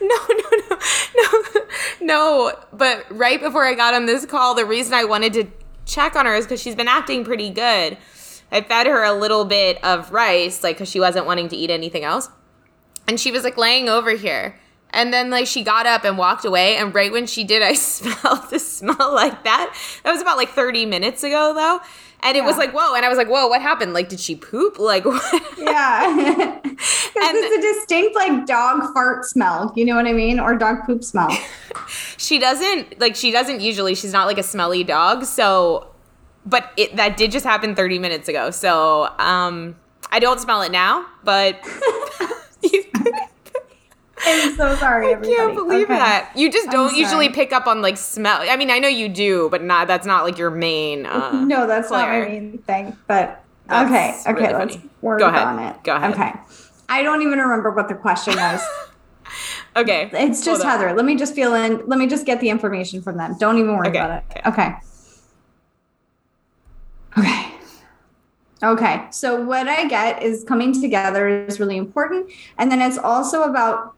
no, 0.00 0.16
no, 0.28 0.50
no, 0.70 0.76
no, 1.16 1.60
no. 2.00 2.52
But 2.72 3.04
right 3.10 3.40
before 3.40 3.64
I 3.64 3.74
got 3.74 3.94
on 3.94 4.06
this 4.06 4.26
call, 4.26 4.54
the 4.54 4.64
reason 4.64 4.94
I 4.94 5.04
wanted 5.04 5.32
to 5.34 5.46
check 5.86 6.16
on 6.16 6.26
her 6.26 6.34
is 6.34 6.44
because 6.44 6.60
she's 6.60 6.74
been 6.74 6.88
acting 6.88 7.24
pretty 7.24 7.50
good. 7.50 7.96
I 8.50 8.62
fed 8.62 8.86
her 8.86 9.02
a 9.04 9.12
little 9.12 9.44
bit 9.44 9.82
of 9.84 10.10
rice, 10.10 10.62
like 10.62 10.76
because 10.76 10.90
she 10.90 11.00
wasn't 11.00 11.26
wanting 11.26 11.48
to 11.48 11.56
eat 11.56 11.70
anything 11.70 12.04
else, 12.04 12.30
and 13.06 13.20
she 13.20 13.30
was 13.30 13.44
like 13.44 13.56
laying 13.56 13.88
over 13.88 14.10
here. 14.10 14.58
And 14.90 15.12
then 15.12 15.28
like 15.28 15.46
she 15.46 15.62
got 15.62 15.86
up 15.86 16.04
and 16.04 16.16
walked 16.16 16.44
away, 16.46 16.76
and 16.76 16.94
right 16.94 17.12
when 17.12 17.26
she 17.26 17.44
did, 17.44 17.62
I 17.62 17.72
smelled 17.74 18.50
the 18.50 18.58
smell 18.58 19.14
like 19.14 19.44
that. 19.44 19.74
That 20.04 20.12
was 20.12 20.22
about 20.22 20.38
like 20.38 20.50
30 20.50 20.86
minutes 20.86 21.22
ago 21.22 21.52
though. 21.54 21.80
And 22.22 22.36
it 22.36 22.42
was 22.44 22.56
like, 22.58 22.72
whoa. 22.72 22.94
And 22.94 23.04
I 23.04 23.08
was 23.08 23.16
like, 23.16 23.28
whoa, 23.28 23.46
what 23.46 23.62
happened? 23.62 23.92
Like, 23.94 24.08
did 24.08 24.18
she 24.20 24.34
poop? 24.34 24.78
Like, 24.78 25.04
what? 25.06 25.42
Yeah. 25.58 26.60
Because 26.78 27.30
And- 27.30 27.38
it's 27.38 27.56
a 27.56 27.80
distinct 27.80 28.14
like 28.14 28.46
dog 28.46 28.92
fart 28.94 29.24
smell. 29.24 29.72
You 29.74 29.84
know 29.84 29.96
what 29.96 30.06
I 30.06 30.12
mean? 30.12 30.38
Or 30.38 30.54
dog 30.56 30.84
poop 30.86 31.02
smell. 31.02 31.28
she 32.16 32.38
doesn't 32.38 33.00
like 33.00 33.16
she 33.16 33.30
doesn't 33.32 33.60
usually 33.60 33.94
she's 33.96 34.12
not 34.12 34.26
like 34.26 34.38
a 34.38 34.42
smelly 34.42 34.84
dog 34.84 35.24
so 35.24 35.88
but 36.46 36.70
it 36.76 36.94
that 36.96 37.16
did 37.16 37.32
just 37.32 37.44
happen 37.44 37.74
30 37.74 37.98
minutes 37.98 38.28
ago 38.28 38.50
so 38.50 39.08
um 39.18 39.74
i 40.12 40.18
don't 40.18 40.38
smell 40.40 40.60
it 40.62 40.70
now 40.70 41.04
but 41.24 41.56
I'm 44.24 44.56
so 44.56 44.74
sorry, 44.76 45.08
I 45.08 45.10
everybody. 45.12 45.34
can't 45.36 45.54
believe 45.54 45.84
Okay. 45.84 45.96
that 45.98 46.32
you 46.36 46.50
just 46.50 46.70
don't 46.70 46.94
usually 46.96 47.28
pick 47.28 47.52
up 47.52 47.66
on 47.66 47.80
like 47.82 47.96
smell 47.96 48.40
i 48.48 48.56
mean 48.56 48.70
i 48.70 48.78
know 48.78 48.88
you 48.88 49.08
do 49.08 49.48
but 49.50 49.62
not 49.62 49.86
that's 49.88 50.06
not 50.06 50.24
like 50.24 50.38
your 50.38 50.50
main 50.50 51.06
uh 51.06 51.32
no, 51.44 51.66
that's 51.66 51.90
not 51.90 52.06
Claire. 52.06 52.22
my 52.24 52.28
main 52.28 52.58
thing. 52.58 52.96
But 53.06 53.44
That's 53.66 53.90
okay, 53.90 54.30
okay, 54.32 54.52
really 54.52 54.64
let's 54.66 54.78
work 55.02 55.18
Go 55.20 55.26
ahead. 55.28 55.42
on 55.46 55.58
it. 55.58 55.76
Go 55.84 55.94
ahead. 55.96 56.12
Okay. 56.14 56.32
I 56.88 57.02
don't 57.02 57.22
even 57.22 57.38
remember 57.38 57.70
what 57.70 57.88
the 57.88 57.94
question 57.94 58.34
was. 58.46 58.60
Okay. 59.76 60.08
It's 60.12 60.44
just 60.44 60.62
hold 60.62 60.72
on. 60.74 60.80
Heather. 60.80 60.94
Let 60.96 61.04
me 61.04 61.14
just 61.16 61.34
feel 61.34 61.54
in. 61.54 61.86
Let 61.86 61.98
me 61.98 62.06
just 62.06 62.24
get 62.26 62.40
the 62.40 62.48
information 62.48 63.02
from 63.02 63.18
them. 63.18 63.36
Don't 63.38 63.58
even 63.58 63.76
worry 63.76 63.88
Okay, 63.88 63.98
about 63.98 64.22
it. 64.22 64.24
Okay. 64.46 64.62
Okay. 64.62 64.74
Okay. 68.62 69.06
So 69.10 69.40
what 69.44 69.68
I 69.68 69.86
get 69.86 70.22
is 70.22 70.44
coming 70.44 70.78
together 70.78 71.28
is 71.28 71.60
really 71.60 71.76
important, 71.76 72.30
and 72.58 72.70
then 72.70 72.80
it's 72.80 72.98
also 72.98 73.42
about 73.42 73.94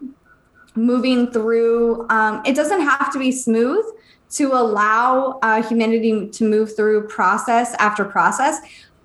moving 0.77 1.31
through. 1.31 2.07
Um, 2.11 2.43
it 2.45 2.55
doesn't 2.55 2.83
have 2.83 3.13
to 3.13 3.19
be 3.19 3.33
smooth 3.33 3.85
to 4.33 4.53
allow 4.53 5.39
uh, 5.43 5.63
humanity 5.63 6.29
to 6.29 6.49
move 6.49 6.77
through 6.77 7.09
process 7.09 7.75
after 7.79 8.05
process. 8.05 8.59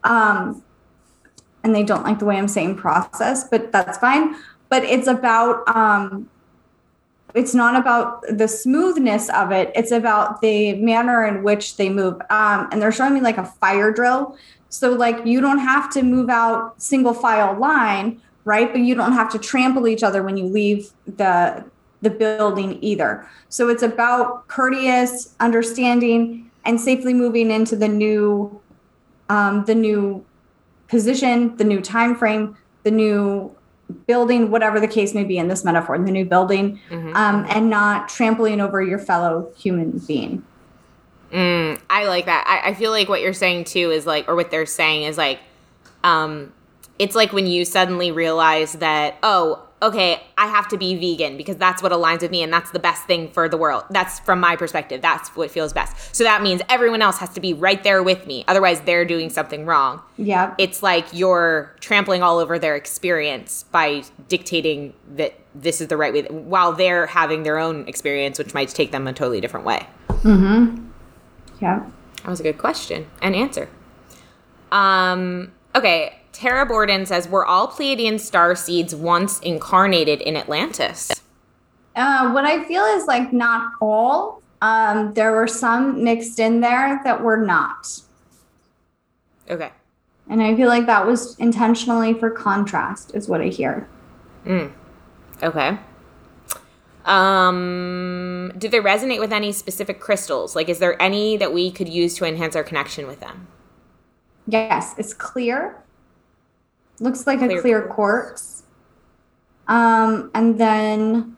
Um, 0.04 0.62
and 1.64 1.74
they 1.74 1.84
don't 1.84 2.04
like 2.04 2.20
the 2.20 2.26
way 2.26 2.38
I'm 2.38 2.48
saying 2.48 2.76
process, 2.76 3.48
but 3.50 3.72
that's 3.72 3.98
fine. 3.98 4.36
But 4.70 4.84
it's 4.84 5.08
about 5.08 5.68
um, 5.74 6.30
it's 7.36 7.54
not 7.54 7.76
about 7.76 8.24
the 8.30 8.48
smoothness 8.48 9.30
of 9.30 9.52
it 9.52 9.72
it's 9.76 9.92
about 9.92 10.42
the 10.42 10.74
manner 10.76 11.26
in 11.26 11.44
which 11.44 11.76
they 11.76 11.90
move 11.90 12.16
um, 12.30 12.68
and 12.72 12.82
they're 12.82 12.94
showing 12.94 13.14
me 13.14 13.20
like 13.20 13.38
a 13.38 13.44
fire 13.44 13.92
drill 13.92 14.38
so 14.70 14.92
like 14.92 15.26
you 15.26 15.42
don't 15.42 15.60
have 15.60 15.90
to 15.92 16.02
move 16.04 16.30
out 16.30 16.80
single 16.82 17.14
file 17.14 17.58
line 17.60 18.22
right 18.44 18.72
but 18.72 18.82
you 18.82 18.96
don't 18.96 19.14
have 19.14 19.32
to 19.32 19.40
trample 19.40 19.88
each 19.88 20.04
other 20.04 20.24
when 20.24 20.38
you 20.38 20.46
leave 20.46 20.92
the 21.06 21.64
the 22.02 22.10
building 22.10 22.78
either 22.84 23.28
so 23.50 23.70
it's 23.70 23.84
about 23.84 24.48
courteous 24.48 25.34
understanding 25.40 26.50
and 26.66 26.80
safely 26.80 27.14
moving 27.14 27.50
into 27.52 27.76
the 27.76 27.88
new 27.88 28.60
um, 29.30 29.66
the 29.66 29.76
new 29.76 30.24
position 30.88 31.56
the 31.58 31.64
new 31.64 31.82
time 31.82 32.16
frame 32.16 32.56
the 32.84 32.92
new 32.92 33.56
building, 34.08 34.50
whatever 34.50 34.80
the 34.80 34.88
case 34.88 35.14
may 35.14 35.24
be 35.24 35.38
in 35.38 35.48
this 35.48 35.64
metaphor, 35.64 35.96
the 35.98 36.12
new 36.12 36.26
building, 36.26 36.80
Mhm. 36.90 37.16
um, 37.16 37.46
and 37.50 37.70
not 37.70 38.10
trampling 38.10 38.60
over 38.60 38.82
your 38.82 38.98
fellow 38.98 39.48
human 39.58 40.02
being. 40.08 40.44
Mm, 41.32 41.82
I 41.90 42.06
like 42.06 42.26
that. 42.26 42.46
I, 42.48 42.70
I 42.70 42.74
feel 42.74 42.92
like 42.92 43.10
what 43.10 43.22
you're 43.22 43.34
saying 43.34 43.66
too 43.66 43.92
is 43.92 44.06
like, 44.06 44.28
or 44.28 44.36
what 44.36 44.52
they're 44.52 44.66
saying 44.66 45.04
is 45.04 45.18
like, 45.18 45.40
um, 46.04 46.54
it's 47.00 47.16
like 47.16 47.34
when 47.34 47.48
you 47.48 47.66
suddenly 47.66 48.12
realize 48.12 48.74
that, 48.74 49.18
oh, 49.24 49.62
okay, 49.82 50.24
I 50.38 50.48
have 50.48 50.68
to 50.70 50.78
be 50.78 50.96
vegan 50.96 51.38
because 51.38 51.58
that's 51.58 51.84
what 51.84 51.92
aligns 51.92 52.22
with 52.22 52.32
me 52.32 52.42
and 52.42 52.52
that's 52.52 52.72
the 52.72 52.80
best 52.80 53.06
thing 53.06 53.30
for 53.30 53.50
the 53.50 53.58
world. 53.58 53.84
That's 53.90 54.20
from 54.22 54.40
my 54.40 54.56
perspective. 54.56 55.02
That's 55.02 55.30
what 55.36 55.52
feels 55.52 55.74
best. 55.74 56.16
So 56.16 56.24
that 56.24 56.42
means 56.42 56.62
everyone 56.70 57.02
else 57.02 57.18
has 57.20 57.30
to 57.34 57.42
be 57.42 57.54
right 57.54 57.84
there 57.84 58.02
with 58.02 58.26
me. 58.26 58.46
Otherwise, 58.48 58.82
they're 58.82 59.06
doing 59.06 59.30
something 59.30 59.66
wrong. 59.66 60.02
Yeah. 60.18 60.56
It's 60.58 60.82
like 60.82 61.06
you're 61.12 61.76
trampling 61.82 62.24
all 62.24 62.40
over 62.40 62.58
their 62.58 62.76
experience 62.76 63.64
by 63.72 64.04
dictating 64.30 64.94
that 65.16 65.38
this 65.54 65.82
is 65.82 65.88
the 65.88 65.98
right 65.98 66.14
way 66.14 66.24
while 66.24 66.72
they're 66.72 67.08
having 67.08 67.44
their 67.44 67.60
own 67.60 67.88
experience, 67.88 68.40
which 68.40 68.54
might 68.54 68.70
take 68.70 68.92
them 68.92 69.08
a 69.08 69.14
totally 69.14 69.42
different 69.42 69.66
way. 69.66 69.86
Yeah. 71.62 71.86
That 72.18 72.30
was 72.30 72.40
a 72.40 72.44
good 72.44 72.58
question 72.58 73.08
and 73.22 73.36
answer. 73.36 73.70
Um, 74.72 75.52
okay, 75.76 76.20
Tara 76.32 76.66
Borden 76.66 77.06
says, 77.06 77.30
Were 77.30 77.46
all 77.46 77.68
Pleiadian 77.68 78.20
star 78.20 78.56
seeds 78.56 78.96
once 78.96 79.40
incarnated 79.40 80.22
in 80.22 80.36
Atlantis? 80.36 81.12
Uh, 81.96 82.32
what 82.32 82.46
I 82.46 82.64
feel 82.66 82.84
is 82.84 83.06
like 83.06 83.32
not 83.32 83.72
all. 83.82 84.42
Um, 84.62 85.14
there 85.14 85.32
were 85.32 85.48
some 85.48 86.04
mixed 86.04 86.40
in 86.40 86.60
there 86.60 87.00
that 87.04 87.22
were 87.22 87.38
not. 87.38 88.02
Okay. 89.50 89.72
And 90.30 90.42
I 90.42 90.56
feel 90.56 90.68
like 90.68 90.88
that 90.88 91.06
was 91.06 91.38
intentionally 91.38 92.14
for 92.14 92.32
contrast, 92.32 93.14
is 93.14 93.30
what 93.30 93.42
I 93.42 93.48
hear. 93.48 93.88
Mm. 94.46 94.72
Okay. 95.44 95.78
Um, 97.06 98.52
do 98.58 98.68
they 98.68 98.80
resonate 98.80 99.20
with 99.20 99.32
any 99.32 99.52
specific 99.52 100.00
crystals? 100.00 100.56
Like, 100.56 100.70
is 100.70 100.80
there 100.80 101.00
any 101.02 101.38
that 101.38 101.54
we 101.54 101.72
could 101.72 101.88
use 101.88 102.16
to 102.18 102.26
enhance 102.26 102.56
our 102.56 102.64
connection 102.64 103.06
with 103.08 103.20
them? 103.20 103.48
Yes, 104.48 104.96
it's 104.98 105.14
clear. 105.14 105.84
Looks 107.00 107.28
like 107.28 107.40
Clear 107.40 107.58
a 107.58 107.62
clear 107.62 107.82
quartz. 107.84 107.94
quartz. 107.94 108.64
Um, 109.68 110.32
and 110.34 110.58
then 110.60 111.36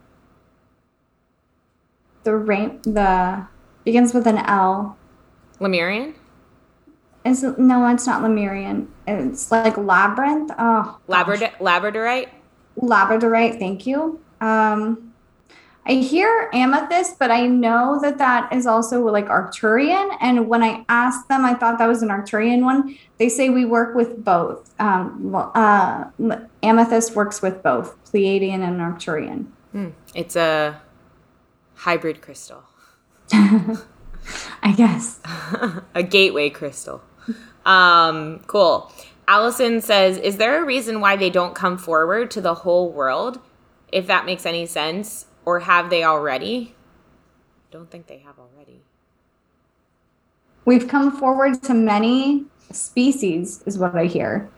the 2.24 2.36
rain 2.36 2.80
the 2.84 3.48
begins 3.86 4.14
with 4.14 4.28
an 4.28 4.38
L. 4.40 4.98
Lemurian? 5.60 6.14
Is 7.26 7.44
no, 7.58 7.88
it's 7.88 8.06
not 8.06 8.22
Lemurian. 8.22 8.88
It's 9.08 9.52
like 9.52 9.78
labyrinth. 9.78 10.52
Oh. 10.58 10.98
Labradorite? 11.10 12.30
labradorite. 12.80 13.58
Thank 13.60 13.88
you. 13.88 14.20
Um, 14.40 15.07
I 15.88 15.94
hear 15.94 16.50
amethyst, 16.52 17.18
but 17.18 17.32
I 17.32 17.48
know 17.48 17.98
that 18.02 18.18
that 18.18 18.52
is 18.52 18.68
also 18.68 19.02
like 19.10 19.28
Arcturian. 19.28 20.18
And 20.20 20.50
when 20.50 20.62
I 20.62 20.84
asked 20.90 21.30
them, 21.30 21.46
I 21.46 21.54
thought 21.54 21.78
that 21.78 21.88
was 21.88 22.02
an 22.02 22.10
Arcturian 22.10 22.62
one. 22.64 22.98
They 23.20 23.30
say 23.30 23.50
we 23.50 23.64
work 23.64 23.96
with 23.96 24.24
both. 24.24 24.74
Um, 24.82 25.34
uh, 25.34 26.06
amethyst 26.62 27.16
works 27.16 27.42
with 27.42 27.64
both 27.64 27.96
Pleiadian 28.04 28.68
and 28.68 28.82
Arcturian. 28.82 29.46
Hmm. 29.72 29.90
It's 30.14 30.36
a 30.36 30.82
hybrid 31.76 32.22
crystal, 32.22 32.64
I 33.32 34.74
guess. 34.76 35.22
a 35.96 36.04
gateway 36.04 36.50
crystal. 36.50 37.02
Um, 37.66 38.42
cool. 38.48 38.92
Allison 39.26 39.80
says, 39.80 40.18
Is 40.18 40.36
there 40.36 40.62
a 40.62 40.66
reason 40.66 41.00
why 41.00 41.16
they 41.16 41.30
don't 41.30 41.56
come 41.56 41.78
forward 41.78 42.30
to 42.32 42.42
the 42.42 42.56
whole 42.56 42.92
world? 42.92 43.40
If 43.90 44.08
that 44.08 44.26
makes 44.26 44.46
any 44.46 44.66
sense. 44.66 45.28
Or 45.48 45.62
have 45.62 45.90
they 45.90 46.04
already? 46.04 46.76
Don't 47.72 47.90
think 47.90 48.08
they 48.08 48.18
have 48.18 48.36
already. 48.38 48.82
We've 50.66 50.90
come 50.90 51.10
forward 51.10 51.64
to 51.64 51.74
many 51.74 52.44
species, 52.74 53.64
is 53.66 53.78
what 53.78 53.96
I 53.96 54.08
hear. 54.08 54.50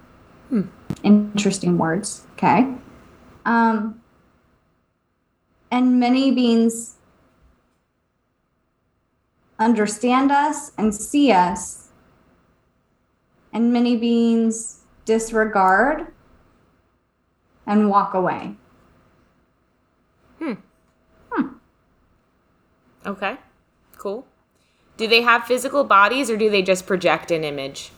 Interesting 1.04 1.78
words. 1.78 2.25
Okay. 2.34 2.73
Um, 3.45 4.02
and 5.69 5.99
many 5.99 6.32
beings 6.32 6.95
understand 9.60 10.32
us 10.32 10.71
and 10.75 10.95
see 10.95 11.32
us, 11.32 11.89
and 13.54 13.71
many 13.71 13.95
beings 13.95 14.80
disregard 15.06 16.08
and 17.67 17.91
walk 17.91 18.15
away. 18.15 18.56
Okay. 23.06 23.38
Cool. 23.98 24.26
Do 24.98 25.08
they 25.08 25.22
have 25.22 25.46
physical 25.46 25.84
bodies 25.84 26.30
or 26.30 26.38
do 26.38 26.50
they 26.50 26.62
just 26.62 26.86
project 26.86 27.32
an 27.32 27.44
image? 27.44 27.92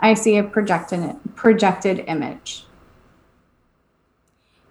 I 0.00 0.14
see 0.14 0.36
a 0.36 0.42
projected 0.42 1.18
projected 1.34 2.04
image. 2.06 2.64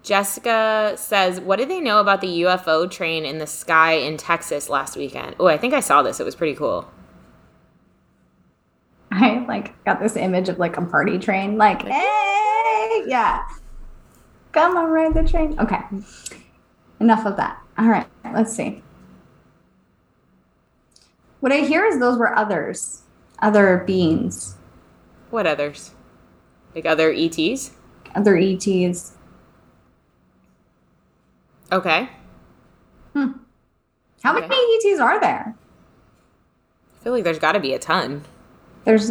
Jessica 0.02 0.94
says, 0.96 1.40
What 1.40 1.56
did 1.56 1.68
they 1.68 1.80
know 1.80 2.00
about 2.00 2.20
the 2.20 2.42
UFO 2.42 2.88
train 2.88 3.24
in 3.24 3.38
the 3.38 3.46
sky 3.46 3.94
in 3.94 4.16
Texas 4.16 4.68
last 4.68 4.96
weekend? 4.96 5.34
Oh, 5.40 5.48
I 5.48 5.58
think 5.58 5.74
I 5.74 5.80
saw 5.80 6.02
this. 6.02 6.20
It 6.20 6.24
was 6.24 6.36
pretty 6.36 6.54
cool. 6.54 6.88
I 9.10 9.44
like 9.48 9.82
got 9.84 10.00
this 10.00 10.16
image 10.16 10.48
of 10.48 10.58
like 10.58 10.76
a 10.76 10.82
party 10.82 11.18
train, 11.18 11.56
like, 11.56 11.82
hey, 11.82 13.04
yeah, 13.06 13.48
come 14.52 14.76
on, 14.76 14.90
ride 14.90 15.14
the 15.14 15.24
train. 15.24 15.58
Okay, 15.58 15.80
enough 17.00 17.24
of 17.26 17.36
that. 17.36 17.60
All 17.78 17.86
right, 17.88 18.06
let's 18.32 18.54
see. 18.54 18.82
What 21.40 21.52
I 21.52 21.58
hear 21.58 21.84
is 21.84 21.98
those 22.00 22.18
were 22.18 22.34
others, 22.36 23.02
other 23.40 23.84
beings, 23.86 24.56
What 25.30 25.46
others? 25.46 25.92
Like 26.74 26.86
other 26.86 27.12
ETs? 27.12 27.72
other 28.14 28.36
ETs. 28.36 29.12
Okay. 31.72 32.08
Hmm. 33.12 33.32
How 34.22 34.36
Okay. 34.36 34.46
many 34.46 34.76
ETs 34.92 35.00
are 35.00 35.20
there? 35.20 35.54
I 36.94 37.04
feel 37.04 37.12
like 37.12 37.24
there's 37.24 37.38
got 37.38 37.52
to 37.52 37.60
be 37.60 37.74
a 37.74 37.78
ton. 37.78 38.24
There's, 38.84 39.10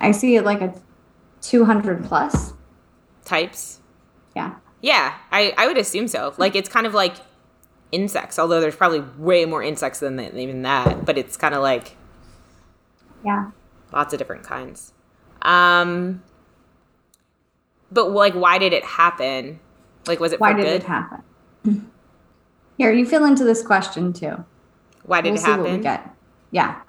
I 0.00 0.10
see 0.10 0.38
like 0.40 0.60
a 0.60 0.74
200 1.40 2.04
plus. 2.04 2.52
Types? 3.24 3.80
Yeah. 4.34 4.56
Yeah, 4.82 5.14
I, 5.30 5.54
I 5.56 5.66
would 5.66 5.78
assume 5.78 6.08
so. 6.08 6.34
Like, 6.38 6.54
it's 6.54 6.68
kind 6.68 6.86
of 6.86 6.94
like 6.94 7.16
insects, 7.92 8.38
although 8.38 8.60
there's 8.60 8.76
probably 8.76 9.00
way 9.18 9.44
more 9.44 9.62
insects 9.62 10.00
than 10.00 10.16
that, 10.16 10.34
even 10.34 10.62
that. 10.62 11.04
But 11.04 11.18
it's 11.18 11.36
kind 11.36 11.54
of 11.54 11.62
like 11.62 11.96
Yeah. 13.24 13.50
lots 13.92 14.12
of 14.12 14.18
different 14.18 14.42
kinds. 14.44 14.92
Um, 15.42 16.22
but 17.90 18.10
like, 18.10 18.34
why 18.34 18.58
did 18.58 18.72
it 18.72 18.84
happen? 18.84 19.60
Like, 20.06 20.20
was 20.20 20.32
it 20.32 20.40
Why 20.40 20.52
did 20.52 20.62
good? 20.64 20.82
it 20.82 20.84
happen? 20.84 21.22
Here, 22.78 22.92
you 22.92 23.06
feel 23.06 23.24
into 23.24 23.44
this 23.44 23.62
question 23.62 24.12
too. 24.12 24.44
Why 25.04 25.20
did 25.20 25.30
we'll 25.32 25.40
it 25.40 25.44
see 25.44 25.50
what 25.52 25.62
we 25.62 25.68
happen? 25.68 25.82
get. 25.82 26.10
Yeah. 26.50 26.80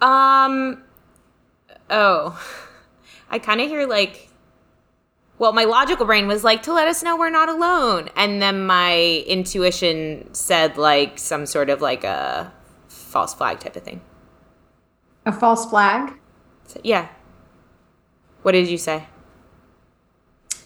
Um. 0.00 0.82
Oh, 1.90 2.40
I 3.30 3.38
kind 3.38 3.60
of 3.60 3.68
hear 3.68 3.86
like 3.86 4.27
well, 5.38 5.52
my 5.52 5.64
logical 5.64 6.06
brain 6.06 6.26
was 6.26 6.44
like 6.44 6.62
to 6.64 6.72
let 6.72 6.88
us 6.88 7.02
know 7.02 7.16
we're 7.16 7.30
not 7.30 7.48
alone, 7.48 8.10
and 8.16 8.42
then 8.42 8.66
my 8.66 9.24
intuition 9.26 10.32
said 10.34 10.76
like 10.76 11.18
some 11.18 11.46
sort 11.46 11.70
of 11.70 11.80
like 11.80 12.04
a 12.04 12.52
false 12.88 13.34
flag 13.34 13.60
type 13.60 13.76
of 13.76 13.82
thing. 13.82 14.00
A 15.26 15.32
false 15.32 15.68
flag. 15.68 16.14
So, 16.66 16.80
yeah. 16.84 17.08
What 18.42 18.52
did 18.52 18.68
you 18.68 18.78
say? 18.78 19.06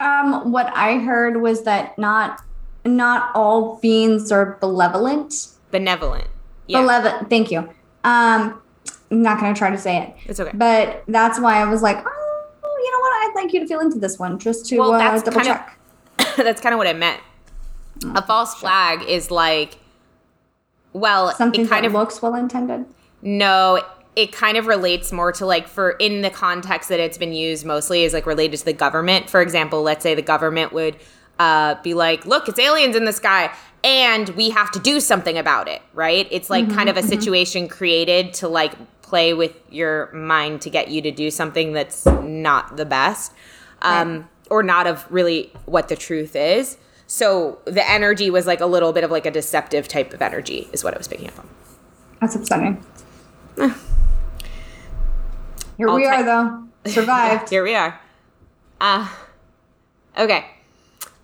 Um, 0.00 0.50
what 0.52 0.72
I 0.74 0.98
heard 0.98 1.40
was 1.40 1.62
that 1.64 1.98
not 1.98 2.40
not 2.84 3.30
all 3.34 3.78
beings 3.80 4.32
are 4.32 4.58
benevolent. 4.60 5.48
Benevolent. 5.70 6.28
Yeah. 6.66 6.82
Benevolent. 6.82 7.30
Thank 7.30 7.50
you. 7.50 7.60
Um, 8.04 8.60
I'm 9.10 9.22
not 9.22 9.38
going 9.38 9.54
to 9.54 9.58
try 9.58 9.70
to 9.70 9.78
say 9.78 9.98
it. 9.98 10.14
It's 10.26 10.40
okay. 10.40 10.50
But 10.54 11.04
that's 11.06 11.38
why 11.38 11.60
I 11.60 11.64
was 11.64 11.82
like, 11.82 11.98
oh, 12.04 12.21
you 12.82 12.90
know 12.92 12.98
what? 13.00 13.12
I'd 13.28 13.32
like 13.34 13.52
you 13.52 13.60
to 13.60 13.66
feel 13.66 13.80
into 13.80 13.98
this 13.98 14.18
one 14.18 14.38
just 14.38 14.66
to 14.66 14.78
Well, 14.78 14.92
uh, 14.94 14.98
double 15.18 15.32
kind 15.32 15.48
of- 15.48 15.56
check. 15.56 15.78
That's 16.36 16.60
kind 16.60 16.72
of 16.74 16.78
what 16.78 16.86
it 16.86 16.96
meant. 16.96 17.20
A 18.14 18.22
false 18.22 18.54
flag 18.54 19.02
is 19.08 19.30
like, 19.30 19.78
well, 20.92 21.32
Something 21.34 21.62
it 21.62 21.68
kind 21.70 21.86
of 21.86 21.92
looks 21.92 22.20
well 22.20 22.34
intended. 22.34 22.84
No, 23.22 23.82
it 24.16 24.32
kind 24.32 24.56
of 24.56 24.66
relates 24.66 25.12
more 25.12 25.32
to 25.32 25.46
like 25.46 25.66
for 25.68 25.92
in 25.92 26.20
the 26.22 26.30
context 26.30 26.88
that 26.88 27.00
it's 27.00 27.16
been 27.16 27.32
used 27.32 27.64
mostly 27.64 28.04
is 28.04 28.12
like 28.12 28.26
related 28.26 28.58
to 28.58 28.64
the 28.64 28.72
government. 28.72 29.30
For 29.30 29.40
example, 29.40 29.82
let's 29.82 30.02
say 30.02 30.14
the 30.14 30.20
government 30.22 30.72
would 30.72 30.96
uh, 31.38 31.76
be 31.82 31.94
like, 31.94 32.26
"Look, 32.26 32.48
it's 32.48 32.58
aliens 32.58 32.96
in 32.96 33.04
the 33.04 33.12
sky." 33.12 33.50
And 33.84 34.28
we 34.30 34.50
have 34.50 34.70
to 34.72 34.78
do 34.78 35.00
something 35.00 35.36
about 35.38 35.66
it, 35.66 35.82
right? 35.94 36.28
It's 36.30 36.48
like 36.50 36.72
kind 36.72 36.88
of 36.88 36.96
a 36.96 37.02
situation 37.02 37.66
created 37.68 38.32
to 38.34 38.48
like 38.48 38.72
play 39.12 39.34
with 39.34 39.54
your 39.70 40.10
mind 40.14 40.62
to 40.62 40.70
get 40.70 40.88
you 40.88 41.02
to 41.02 41.10
do 41.10 41.30
something 41.30 41.74
that's 41.74 42.06
not 42.06 42.78
the 42.78 42.86
best 42.86 43.30
um, 43.82 44.26
or 44.48 44.62
not 44.62 44.86
of 44.86 45.04
really 45.10 45.52
what 45.66 45.88
the 45.88 45.96
truth 45.96 46.34
is. 46.34 46.78
So 47.06 47.58
the 47.66 47.86
energy 47.86 48.30
was 48.30 48.46
like 48.46 48.60
a 48.60 48.66
little 48.66 48.90
bit 48.94 49.04
of 49.04 49.10
like 49.10 49.26
a 49.26 49.30
deceptive 49.30 49.86
type 49.86 50.14
of 50.14 50.22
energy, 50.22 50.66
is 50.72 50.82
what 50.82 50.94
I 50.94 50.96
was 50.96 51.08
picking 51.08 51.28
up 51.28 51.38
on. 51.38 51.46
That's 52.22 52.36
upsetting. 52.36 52.82
Here 53.58 53.74
I'll 55.90 55.94
we 55.94 56.06
are, 56.06 56.22
though. 56.22 56.64
Survived. 56.90 57.50
Here 57.50 57.62
we 57.62 57.74
are. 57.74 58.00
Uh 58.80 59.06
okay. 60.16 60.46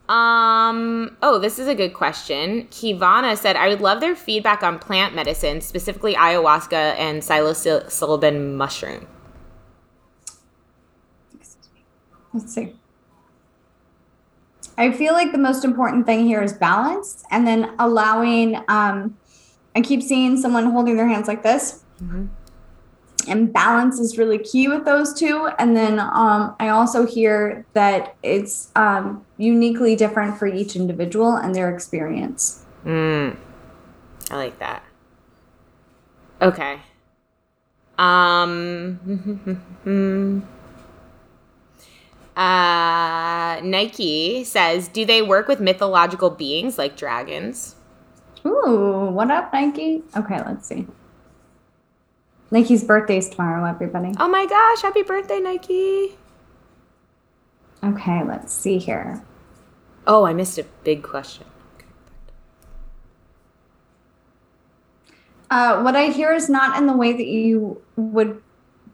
Um 0.08 1.16
oh, 1.22 1.38
this 1.38 1.58
is 1.58 1.68
a 1.68 1.74
good 1.74 1.92
question. 1.92 2.66
Kivana 2.68 3.36
said 3.36 3.56
I 3.56 3.68
would 3.68 3.82
love 3.82 4.00
their 4.00 4.16
feedback 4.16 4.62
on 4.62 4.78
plant 4.78 5.14
medicine, 5.14 5.60
specifically 5.60 6.14
ayahuasca 6.14 6.96
and 6.98 7.20
psilocybin 7.22 8.54
mushroom. 8.54 9.06
Let's 12.32 12.54
see. 12.54 12.74
I 14.78 14.92
feel 14.92 15.12
like 15.12 15.32
the 15.32 15.38
most 15.38 15.64
important 15.64 16.06
thing 16.06 16.24
here 16.24 16.42
is 16.42 16.52
balance 16.52 17.24
and 17.30 17.46
then 17.46 17.74
allowing 17.78 18.56
um 18.68 19.18
I 19.76 19.82
keep 19.82 20.02
seeing 20.02 20.40
someone 20.40 20.70
holding 20.70 20.96
their 20.96 21.08
hands 21.08 21.28
like 21.28 21.42
this. 21.42 21.84
And 23.28 23.52
balance 23.52 23.98
is 23.98 24.18
really 24.18 24.38
key 24.38 24.68
with 24.68 24.84
those 24.84 25.12
two. 25.12 25.48
And 25.58 25.76
then 25.76 25.98
um, 26.00 26.56
I 26.58 26.68
also 26.68 27.06
hear 27.06 27.66
that 27.74 28.16
it's 28.22 28.70
um, 28.76 29.24
uniquely 29.36 29.96
different 29.96 30.38
for 30.38 30.46
each 30.46 30.76
individual 30.76 31.34
and 31.34 31.54
their 31.54 31.72
experience. 31.74 32.64
Mm. 32.84 33.36
I 34.30 34.36
like 34.36 34.58
that. 34.58 34.82
Okay. 36.40 36.80
Um 37.98 39.00
uh 42.36 43.60
Nike 43.60 44.44
says, 44.44 44.86
"Do 44.86 45.04
they 45.04 45.20
work 45.20 45.48
with 45.48 45.58
mythological 45.58 46.30
beings 46.30 46.78
like 46.78 46.96
dragons?" 46.96 47.74
Ooh, 48.46 49.10
what 49.10 49.30
up, 49.32 49.52
Nike? 49.52 50.04
Okay, 50.16 50.40
let's 50.46 50.68
see. 50.68 50.86
Nike's 52.50 52.82
birthday's 52.82 53.28
tomorrow, 53.28 53.64
everybody. 53.68 54.14
Oh 54.18 54.28
my 54.28 54.46
gosh, 54.46 54.82
happy 54.82 55.02
birthday, 55.02 55.38
Nike. 55.38 56.16
Okay, 57.84 58.24
let's 58.24 58.52
see 58.52 58.78
here. 58.78 59.22
Oh, 60.06 60.24
I 60.24 60.32
missed 60.32 60.58
a 60.58 60.64
big 60.84 61.02
question. 61.02 61.44
Uh, 65.50 65.80
what 65.82 65.96
I 65.96 66.06
hear 66.06 66.32
is 66.32 66.48
not 66.48 66.76
in 66.78 66.86
the 66.86 66.96
way 66.96 67.12
that 67.12 67.26
you 67.26 67.80
would 67.96 68.42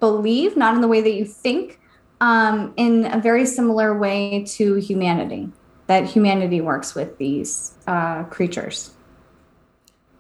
believe, 0.00 0.56
not 0.56 0.74
in 0.74 0.80
the 0.80 0.88
way 0.88 1.00
that 1.00 1.12
you 1.12 1.24
think, 1.24 1.80
um, 2.20 2.72
in 2.76 3.06
a 3.06 3.18
very 3.20 3.46
similar 3.46 3.96
way 3.98 4.44
to 4.44 4.74
humanity, 4.76 5.48
that 5.86 6.04
humanity 6.04 6.60
works 6.60 6.94
with 6.94 7.18
these 7.18 7.74
uh, 7.86 8.24
creatures. 8.24 8.92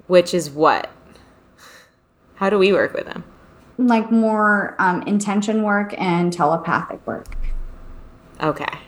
Which 0.06 0.34
is 0.34 0.50
what? 0.50 0.90
How 2.36 2.50
do 2.50 2.58
we 2.58 2.72
work 2.72 2.92
with 2.94 3.06
them? 3.06 3.24
Like 3.78 4.10
more 4.10 4.76
um, 4.78 5.02
intention 5.02 5.62
work 5.62 5.94
and 5.98 6.32
telepathic 6.32 7.04
work. 7.06 7.36
Okay. 8.40 8.78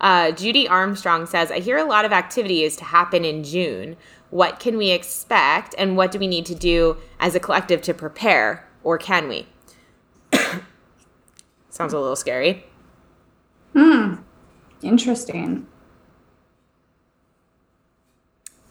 Uh, 0.00 0.30
Judy 0.32 0.68
Armstrong 0.68 1.26
says, 1.26 1.50
I 1.50 1.60
hear 1.60 1.78
a 1.78 1.84
lot 1.84 2.04
of 2.04 2.12
activity 2.12 2.62
is 2.62 2.76
to 2.76 2.84
happen 2.84 3.24
in 3.24 3.44
June. 3.44 3.96
What 4.30 4.60
can 4.60 4.76
we 4.76 4.90
expect, 4.90 5.74
and 5.78 5.96
what 5.96 6.10
do 6.10 6.18
we 6.18 6.26
need 6.26 6.46
to 6.46 6.54
do 6.54 6.96
as 7.20 7.34
a 7.34 7.40
collective 7.40 7.80
to 7.82 7.94
prepare, 7.94 8.68
or 8.82 8.98
can 8.98 9.28
we? 9.28 9.46
Sounds 11.70 11.92
a 11.92 11.98
little 11.98 12.16
scary. 12.16 12.66
Hmm. 13.72 14.16
Interesting. 14.82 15.66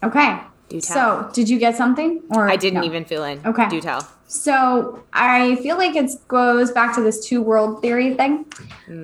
Okay. 0.04 0.40
Do 0.70 0.82
tell. 0.82 0.96
So, 0.96 1.32
did 1.34 1.50
you 1.50 1.60
get 1.60 1.76
something? 1.76 2.24
Or 2.30 2.50
I 2.50 2.56
didn't 2.56 2.82
no? 2.82 2.86
even 2.86 3.06
fill 3.06 3.24
in. 3.24 3.46
Okay. 3.46 3.70
Do 3.70 3.80
tell. 3.82 4.08
So 4.28 5.04
I 5.14 5.56
feel 5.58 5.78
like 5.78 5.96
it 5.96 6.12
goes 6.28 6.72
back 6.72 6.96
to 6.96 7.02
this 7.02 7.28
two 7.28 7.42
world 7.42 7.82
theory 7.82 8.16
thing. 8.16 8.46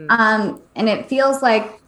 Um, 0.09 0.61
and 0.75 0.89
it 0.89 1.07
feels 1.07 1.41
like 1.43 1.79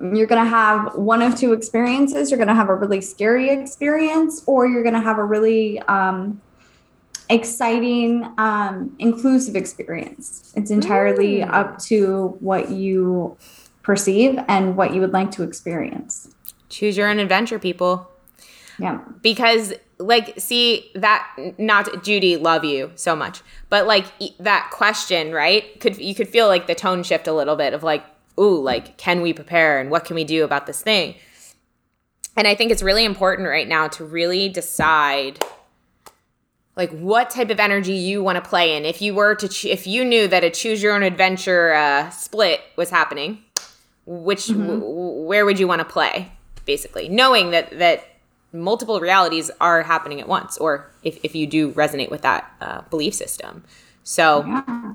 you're 0.00 0.26
going 0.26 0.42
to 0.42 0.50
have 0.50 0.94
one 0.96 1.22
of 1.22 1.36
two 1.36 1.52
experiences. 1.52 2.30
You're 2.30 2.38
going 2.38 2.48
to 2.48 2.54
have 2.54 2.68
a 2.68 2.74
really 2.74 3.00
scary 3.00 3.50
experience, 3.50 4.42
or 4.46 4.66
you're 4.66 4.82
going 4.82 4.94
to 4.94 5.00
have 5.00 5.18
a 5.18 5.24
really 5.24 5.78
um, 5.82 6.40
exciting, 7.30 8.28
um, 8.38 8.96
inclusive 8.98 9.54
experience. 9.54 10.52
It's 10.56 10.70
entirely 10.70 11.42
up 11.42 11.78
to 11.84 12.36
what 12.40 12.70
you 12.70 13.36
perceive 13.82 14.38
and 14.48 14.76
what 14.76 14.94
you 14.94 15.00
would 15.00 15.12
like 15.12 15.30
to 15.32 15.42
experience. 15.42 16.28
Choose 16.68 16.96
your 16.96 17.08
own 17.08 17.18
adventure, 17.18 17.58
people. 17.58 18.08
Yeah. 18.82 18.98
because 19.22 19.72
like 19.98 20.34
see 20.38 20.90
that 20.96 21.24
not 21.58 22.02
judy 22.02 22.36
love 22.36 22.64
you 22.64 22.90
so 22.96 23.14
much. 23.14 23.40
But 23.70 23.86
like 23.86 24.06
that 24.40 24.70
question 24.72 25.32
right 25.32 25.78
could 25.80 25.96
you 25.98 26.14
could 26.14 26.28
feel 26.28 26.48
like 26.48 26.66
the 26.66 26.74
tone 26.74 27.02
shift 27.04 27.28
a 27.28 27.32
little 27.32 27.56
bit 27.56 27.72
of 27.72 27.82
like 27.82 28.04
ooh 28.38 28.60
like 28.60 28.96
can 28.98 29.22
we 29.22 29.32
prepare 29.32 29.80
and 29.80 29.90
what 29.90 30.04
can 30.04 30.16
we 30.16 30.24
do 30.24 30.44
about 30.44 30.66
this 30.66 30.82
thing? 30.82 31.14
And 32.36 32.46
i 32.48 32.54
think 32.54 32.72
it's 32.72 32.82
really 32.82 33.04
important 33.04 33.48
right 33.48 33.68
now 33.68 33.88
to 33.88 34.04
really 34.04 34.48
decide 34.48 35.38
like 36.76 36.90
what 36.90 37.30
type 37.30 37.50
of 37.50 37.60
energy 37.60 37.92
you 37.92 38.22
want 38.22 38.42
to 38.42 38.48
play 38.48 38.76
in. 38.76 38.84
If 38.84 39.02
you 39.02 39.14
were 39.14 39.34
to 39.36 39.48
ch- 39.48 39.66
if 39.66 39.86
you 39.86 40.04
knew 40.04 40.26
that 40.28 40.42
a 40.42 40.50
choose 40.50 40.82
your 40.82 40.94
own 40.94 41.02
adventure 41.02 41.74
uh, 41.74 42.10
split 42.10 42.60
was 42.76 42.90
happening 42.90 43.44
which 44.06 44.48
w- 44.48 44.80
w- 44.80 45.22
where 45.26 45.44
would 45.44 45.60
you 45.60 45.68
want 45.68 45.78
to 45.80 45.84
play 45.84 46.32
basically? 46.64 47.08
Knowing 47.08 47.50
that 47.50 47.78
that 47.78 48.04
multiple 48.52 49.00
realities 49.00 49.50
are 49.60 49.82
happening 49.82 50.20
at 50.20 50.28
once 50.28 50.58
or 50.58 50.90
if, 51.02 51.18
if 51.22 51.34
you 51.34 51.46
do 51.46 51.72
resonate 51.72 52.10
with 52.10 52.22
that 52.22 52.52
uh, 52.60 52.82
belief 52.90 53.14
system 53.14 53.64
so 54.04 54.44
Yeah. 54.46 54.92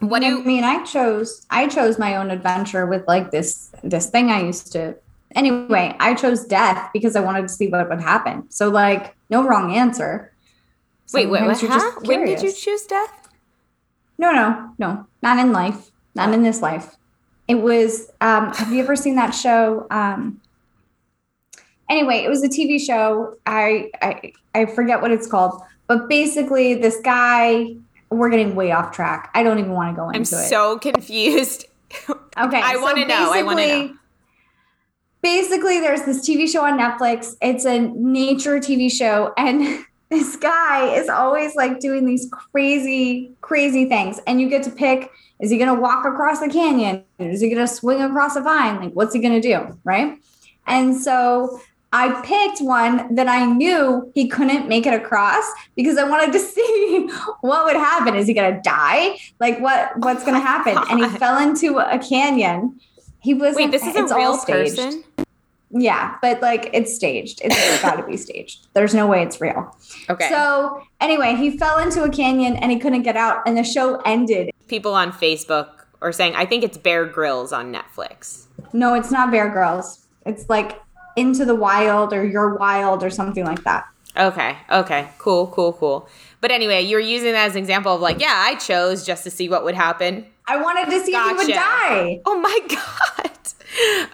what 0.00 0.20
do 0.20 0.40
I 0.40 0.44
mean, 0.44 0.64
I 0.64 0.82
chose 0.84 1.46
I 1.50 1.66
chose 1.68 1.98
my 1.98 2.16
own 2.16 2.30
adventure 2.30 2.86
with 2.86 3.06
like 3.08 3.30
this 3.30 3.70
this 3.82 4.08
thing 4.10 4.30
I 4.30 4.42
used 4.42 4.72
to. 4.72 4.94
Anyway, 5.34 5.94
I 6.00 6.14
chose 6.14 6.44
death 6.44 6.90
because 6.92 7.14
I 7.14 7.20
wanted 7.20 7.42
to 7.42 7.48
see 7.48 7.68
what 7.68 7.88
would 7.88 8.00
happen. 8.00 8.50
So 8.50 8.68
like, 8.68 9.14
no 9.28 9.44
wrong 9.44 9.74
answer. 9.74 10.32
wait 11.12 11.26
wait, 11.26 11.44
what, 11.44 11.60
huh? 11.60 12.00
when 12.04 12.24
did 12.24 12.42
you 12.42 12.52
choose 12.52 12.82
death 12.86 13.28
No, 14.18 14.32
no, 14.32 14.72
no, 14.78 15.06
not 15.22 15.38
in 15.38 15.52
life, 15.52 15.90
not 16.14 16.32
in 16.34 16.42
this 16.42 16.60
life. 16.62 16.96
It 17.48 17.56
was. 17.56 18.10
Um, 18.20 18.52
have 18.54 18.72
you 18.72 18.82
ever 18.82 18.94
seen 18.96 19.16
that 19.16 19.30
show? 19.30 19.86
Um, 19.90 20.39
anyway, 21.90 22.18
it 22.24 22.30
was 22.30 22.42
a 22.42 22.48
TV 22.48 22.80
show. 22.80 23.36
I, 23.44 23.90
I 24.00 24.32
I 24.54 24.66
forget 24.66 25.02
what 25.02 25.10
it's 25.10 25.26
called, 25.26 25.60
but 25.86 26.08
basically, 26.08 26.74
this 26.74 26.98
guy. 27.02 27.74
We're 28.12 28.28
getting 28.30 28.56
way 28.56 28.72
off 28.72 28.90
track. 28.90 29.30
I 29.34 29.44
don't 29.44 29.60
even 29.60 29.70
want 29.70 29.94
to 29.94 30.00
go 30.00 30.08
into 30.08 30.18
i'm 30.18 30.22
it. 30.42 30.48
so 30.48 30.80
confused 30.80 31.66
Okay. 32.08 32.60
I 32.60 32.76
wanna 32.76 33.06
know, 33.06 33.30
I 33.32 33.42
wanna 33.44 33.56
basically- 33.56 33.88
know. 33.88 33.94
Basically, 35.22 35.80
there's 35.80 36.02
this 36.02 36.26
TV 36.26 36.48
show 36.50 36.64
on 36.64 36.78
Netflix. 36.78 37.36
It's 37.42 37.66
a 37.66 37.78
nature 37.78 38.58
TV 38.58 38.90
show, 38.90 39.34
and 39.36 39.84
this 40.10 40.34
guy 40.36 40.94
is 40.94 41.08
always 41.10 41.54
like 41.54 41.78
doing 41.78 42.06
these 42.06 42.26
crazy, 42.30 43.30
crazy 43.42 43.84
things. 43.84 44.18
And 44.26 44.40
you 44.40 44.48
get 44.48 44.62
to 44.62 44.70
pick 44.70 45.10
is 45.38 45.50
he 45.50 45.56
going 45.58 45.74
to 45.74 45.80
walk 45.80 46.04
across 46.06 46.40
the 46.40 46.48
canyon? 46.48 47.04
Is 47.18 47.40
he 47.40 47.48
going 47.48 47.66
to 47.66 47.72
swing 47.72 48.02
across 48.02 48.36
a 48.36 48.40
vine? 48.42 48.80
Like, 48.80 48.92
what's 48.92 49.14
he 49.14 49.20
going 49.20 49.40
to 49.40 49.46
do? 49.46 49.78
Right. 49.84 50.18
And 50.66 50.96
so 50.96 51.60
I 51.92 52.20
picked 52.22 52.60
one 52.60 53.14
that 53.16 53.26
I 53.26 53.46
knew 53.46 54.10
he 54.14 54.28
couldn't 54.28 54.68
make 54.68 54.86
it 54.86 54.94
across 54.94 55.44
because 55.74 55.98
I 55.98 56.04
wanted 56.04 56.32
to 56.32 56.38
see 56.38 57.08
what 57.40 57.64
would 57.64 57.76
happen. 57.76 58.14
Is 58.14 58.26
he 58.26 58.34
going 58.34 58.54
to 58.54 58.60
die? 58.62 59.18
Like 59.40 59.58
what 59.60 59.98
what's 59.98 60.24
going 60.24 60.34
to 60.34 60.40
oh 60.40 60.42
happen? 60.42 60.78
And 60.90 61.00
he 61.00 61.18
fell 61.18 61.38
into 61.38 61.78
a 61.78 61.98
canyon. 61.98 62.80
He 63.20 63.34
was 63.34 63.56
Wait, 63.56 63.70
this 63.70 63.84
is 63.84 64.10
a 64.10 64.14
real 64.14 64.38
person? 64.38 65.04
Yeah, 65.72 66.16
but 66.20 66.40
like 66.42 66.70
it's 66.72 66.94
staged. 66.94 67.40
It's 67.44 67.82
got 67.82 67.96
to 67.96 68.02
be 68.04 68.16
staged. 68.16 68.66
There's 68.74 68.94
no 68.94 69.06
way 69.06 69.22
it's 69.22 69.40
real. 69.40 69.76
Okay. 70.08 70.28
So 70.28 70.82
anyway, 71.00 71.36
he 71.36 71.56
fell 71.56 71.78
into 71.78 72.02
a 72.02 72.10
canyon 72.10 72.56
and 72.56 72.70
he 72.70 72.78
couldn't 72.78 73.02
get 73.02 73.16
out, 73.16 73.42
and 73.46 73.56
the 73.56 73.64
show 73.64 74.00
ended. 74.04 74.50
People 74.68 74.94
on 74.94 75.12
Facebook 75.12 75.84
are 76.02 76.12
saying, 76.12 76.34
I 76.34 76.46
think 76.46 76.64
it's 76.64 76.78
Bear 76.78 77.04
Grylls 77.04 77.52
on 77.52 77.72
Netflix. 77.72 78.46
No, 78.72 78.94
it's 78.94 79.10
not 79.10 79.30
Bear 79.30 79.50
Grylls. 79.50 80.06
It's 80.26 80.48
like 80.48 80.80
Into 81.20 81.44
the 81.44 81.54
Wild 81.54 82.12
or 82.12 82.24
You're 82.24 82.56
Wild 82.56 83.04
or 83.04 83.10
something 83.10 83.44
like 83.44 83.64
that. 83.64 83.86
Okay. 84.16 84.56
Okay. 84.70 85.08
Cool. 85.18 85.46
Cool. 85.48 85.72
Cool. 85.74 86.08
But 86.40 86.50
anyway, 86.50 86.82
you're 86.82 87.00
using 87.00 87.32
that 87.32 87.46
as 87.46 87.52
an 87.52 87.58
example 87.58 87.94
of 87.94 88.00
like, 88.00 88.20
yeah, 88.20 88.34
I 88.34 88.56
chose 88.56 89.04
just 89.04 89.24
to 89.24 89.30
see 89.30 89.48
what 89.48 89.62
would 89.64 89.74
happen. 89.74 90.26
I 90.46 90.56
wanted 90.56 90.90
to 90.90 91.04
see 91.04 91.12
gotcha. 91.12 91.34
if 91.34 91.40
he 91.40 91.46
would 91.46 91.54
die. 91.54 92.20
Oh 92.26 92.40
my 92.40 92.58
god 92.68 93.30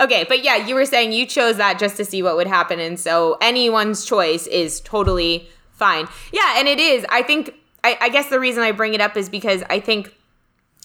okay, 0.01 0.25
but 0.29 0.43
yeah, 0.43 0.57
you 0.57 0.75
were 0.75 0.87
saying 0.87 1.13
you 1.13 1.27
chose 1.27 1.57
that 1.57 1.79
just 1.79 1.97
to 1.97 2.05
see 2.05 2.23
what 2.23 2.37
would 2.37 2.47
happen. 2.47 2.81
And 2.81 2.99
so 2.99 3.37
anyone's 3.41 4.05
choice 4.05 4.47
is 4.47 4.81
totally 4.81 5.49
fine. 5.73 6.09
Yeah, 6.33 6.55
and 6.59 6.69
it 6.69 6.79
is. 6.79 7.07
I 7.09 7.23
think, 7.23 7.55
I, 7.85 7.97
I 8.01 8.09
guess 8.09 8.29
the 8.29 8.41
reason 8.41 8.63
I 8.63 8.73
bring 8.73 8.95
it 8.95 9.01
up 9.01 9.17
is 9.17 9.29
because 9.29 9.63
I 9.71 9.81
think 9.81 10.15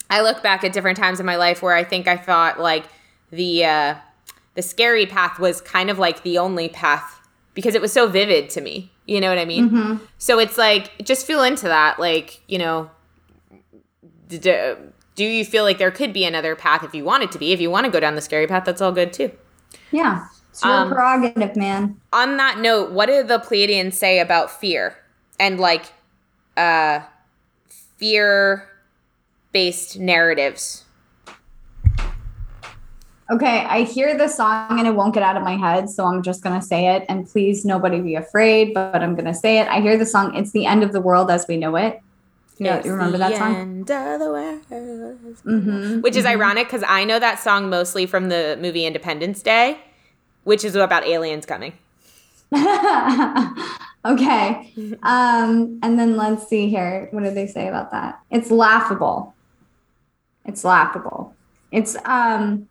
I 0.10 0.22
look 0.22 0.44
back 0.44 0.64
at 0.64 0.74
different 0.74 0.98
times 0.98 1.20
in 1.20 1.26
my 1.26 1.36
life 1.36 1.62
where 1.62 1.76
I 1.76 1.84
think 1.84 2.08
I 2.08 2.18
thought 2.18 2.60
like 2.60 2.86
the, 3.32 3.66
uh, 3.66 3.96
the 4.56 4.62
scary 4.62 5.06
path 5.06 5.40
was 5.40 5.62
kind 5.62 5.90
of 5.90 5.98
like 6.00 6.24
the 6.24 6.38
only 6.38 6.70
path 6.70 7.28
because 7.54 7.76
it 7.76 7.82
was 7.82 7.92
so 7.92 8.08
vivid 8.08 8.50
to 8.52 8.62
me. 8.62 8.92
You 9.06 9.20
know 9.20 9.30
what 9.30 9.38
I 9.38 9.46
mean? 9.46 9.70
Mm-hmm. 9.70 10.06
So 10.18 10.40
it's 10.40 10.58
like, 10.58 11.04
just 11.04 11.26
feel 11.26 11.44
into 11.44 11.68
that. 11.68 12.00
Like, 12.00 12.42
you 12.48 12.58
know, 12.58 12.92
d- 14.28 14.76
do 15.16 15.26
you 15.26 15.44
feel 15.44 15.64
like 15.64 15.78
there 15.78 15.92
could 15.92 16.14
be 16.14 16.24
another 16.24 16.56
path 16.56 16.84
if 16.84 16.96
you 16.96 17.04
want 17.04 17.24
it 17.24 17.32
to 17.34 17.40
be? 17.40 17.52
If 17.52 17.60
you 17.60 17.70
want 17.70 17.86
to 17.86 17.92
go 17.92 18.00
down 18.00 18.16
the 18.16 18.22
scary 18.22 18.48
path, 18.48 18.64
that's 18.66 18.82
all 18.82 18.92
good 18.92 19.12
too. 19.12 19.32
Yeah. 19.92 20.28
It's 20.50 20.64
your 20.64 20.74
um, 20.74 20.90
prerogative, 20.90 21.56
man. 21.56 22.00
On 22.12 22.38
that 22.38 22.60
note, 22.60 22.92
what 22.92 23.06
did 23.08 23.28
the 23.28 23.40
Pleiadians 23.40 23.94
say 23.94 24.20
about 24.20 24.52
fear 24.52 24.98
and 25.40 25.60
like 25.60 25.94
uh 26.58 27.02
fear 27.98 28.68
based 29.52 29.98
narratives? 29.98 30.84
Okay, 33.32 33.66
I 33.66 33.84
hear 33.84 34.18
the 34.18 34.28
song 34.28 34.78
and 34.78 34.86
it 34.86 34.94
won't 34.94 35.14
get 35.14 35.24
out 35.24 35.38
of 35.38 35.44
my 35.44 35.56
head, 35.56 35.90
so 35.90 36.06
I'm 36.06 36.22
just 36.22 36.44
gonna 36.44 36.62
say 36.62 36.96
it. 36.96 37.06
And 37.08 37.26
please, 37.26 37.64
nobody 37.64 38.02
be 38.02 38.16
afraid, 38.16 38.74
but 38.74 39.02
I'm 39.02 39.16
gonna 39.16 39.34
say 39.34 39.60
it. 39.60 39.70
I 39.70 39.80
hear 39.80 39.98
the 39.98 40.06
song, 40.06 40.36
It's 40.36 40.52
the 40.52 40.66
End 40.66 40.84
of 40.84 40.92
the 40.92 41.00
World 41.00 41.32
as 41.32 41.48
We 41.48 41.56
Know 41.56 41.78
It. 41.78 42.02
Yeah, 42.58 42.84
you 42.84 42.92
remember 42.92 43.18
that 43.20 43.38
song? 43.38 43.56
End 43.56 43.90
of 43.90 44.20
the 44.20 44.30
world. 44.30 44.62
Mm-hmm, 44.70 46.02
which 46.02 46.18
is 46.18 46.26
mm-hmm. 46.26 46.34
ironic 46.34 46.68
because 46.68 46.84
I 46.86 47.06
know 47.06 47.20
that 47.20 47.40
song 47.40 47.70
mostly 47.70 48.06
from 48.06 48.28
the 48.28 48.58
movie 48.62 48.86
Independence 48.86 49.42
Day, 49.42 49.80
which 50.44 50.66
is 50.66 50.76
about 50.76 51.06
aliens 51.06 51.46
coming. 51.46 51.74
okay. 54.06 54.74
Um, 55.04 55.80
and 55.82 55.98
then 55.98 56.18
let's 56.18 56.48
see 56.50 56.70
here. 56.70 57.08
What 57.12 57.24
did 57.24 57.34
they 57.34 57.48
say 57.48 57.70
about 57.70 57.92
that? 57.92 58.20
It's 58.30 58.52
laughable. 58.52 59.34
It's 60.46 60.66
laughable. 60.66 61.34
It's 61.72 61.96
um 62.04 62.68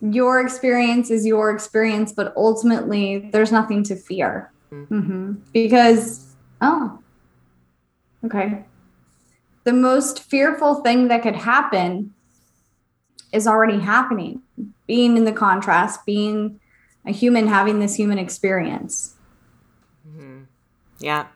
your 0.00 0.40
experience 0.40 1.10
is 1.10 1.26
your 1.26 1.50
experience, 1.50 2.12
but 2.12 2.32
ultimately 2.36 3.30
there's 3.32 3.52
nothing 3.52 3.82
to 3.84 3.96
fear. 3.96 4.52
Mm-hmm. 4.72 4.98
mm-hmm. 4.98 5.32
Because 5.52 6.34
oh, 6.60 7.00
okay 8.24 8.64
the 9.64 9.72
most 9.72 10.22
fearful 10.22 10.76
thing 10.76 11.08
that 11.08 11.22
could 11.22 11.36
happen 11.36 12.14
is 13.32 13.46
already 13.46 13.78
happening 13.78 14.42
being 14.86 15.16
in 15.16 15.24
the 15.24 15.32
contrast 15.32 16.04
being 16.04 16.60
a 17.06 17.12
human 17.12 17.46
having 17.46 17.78
this 17.78 17.94
human 17.94 18.18
experience 18.18 19.14
mm-hmm. 20.06 20.42
yeah 20.98 21.26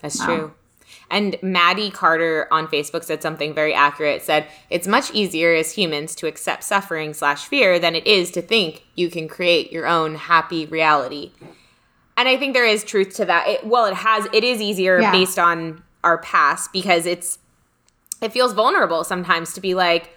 that's 0.00 0.18
wow. 0.20 0.26
true 0.26 0.54
and 1.10 1.36
maddie 1.42 1.90
carter 1.90 2.46
on 2.50 2.66
facebook 2.66 3.04
said 3.04 3.22
something 3.22 3.54
very 3.54 3.74
accurate 3.74 4.22
said 4.22 4.46
it's 4.68 4.86
much 4.86 5.10
easier 5.12 5.54
as 5.54 5.72
humans 5.72 6.14
to 6.14 6.26
accept 6.26 6.62
suffering 6.62 7.12
slash 7.12 7.46
fear 7.46 7.78
than 7.78 7.94
it 7.94 8.06
is 8.06 8.30
to 8.30 8.40
think 8.40 8.84
you 8.94 9.10
can 9.10 9.28
create 9.28 9.72
your 9.72 9.86
own 9.86 10.14
happy 10.14 10.66
reality 10.66 11.32
and 12.16 12.28
i 12.28 12.36
think 12.36 12.54
there 12.54 12.66
is 12.66 12.84
truth 12.84 13.14
to 13.14 13.24
that 13.24 13.46
it, 13.48 13.66
well 13.66 13.86
it 13.86 13.94
has 13.94 14.26
it 14.32 14.44
is 14.44 14.60
easier 14.60 15.00
yeah. 15.00 15.12
based 15.12 15.38
on 15.38 15.82
our 16.02 16.18
past 16.18 16.72
because 16.72 17.06
it's 17.06 17.38
it 18.20 18.32
feels 18.32 18.52
vulnerable 18.52 19.04
sometimes 19.04 19.54
to 19.54 19.60
be 19.60 19.74
like, 19.74 20.14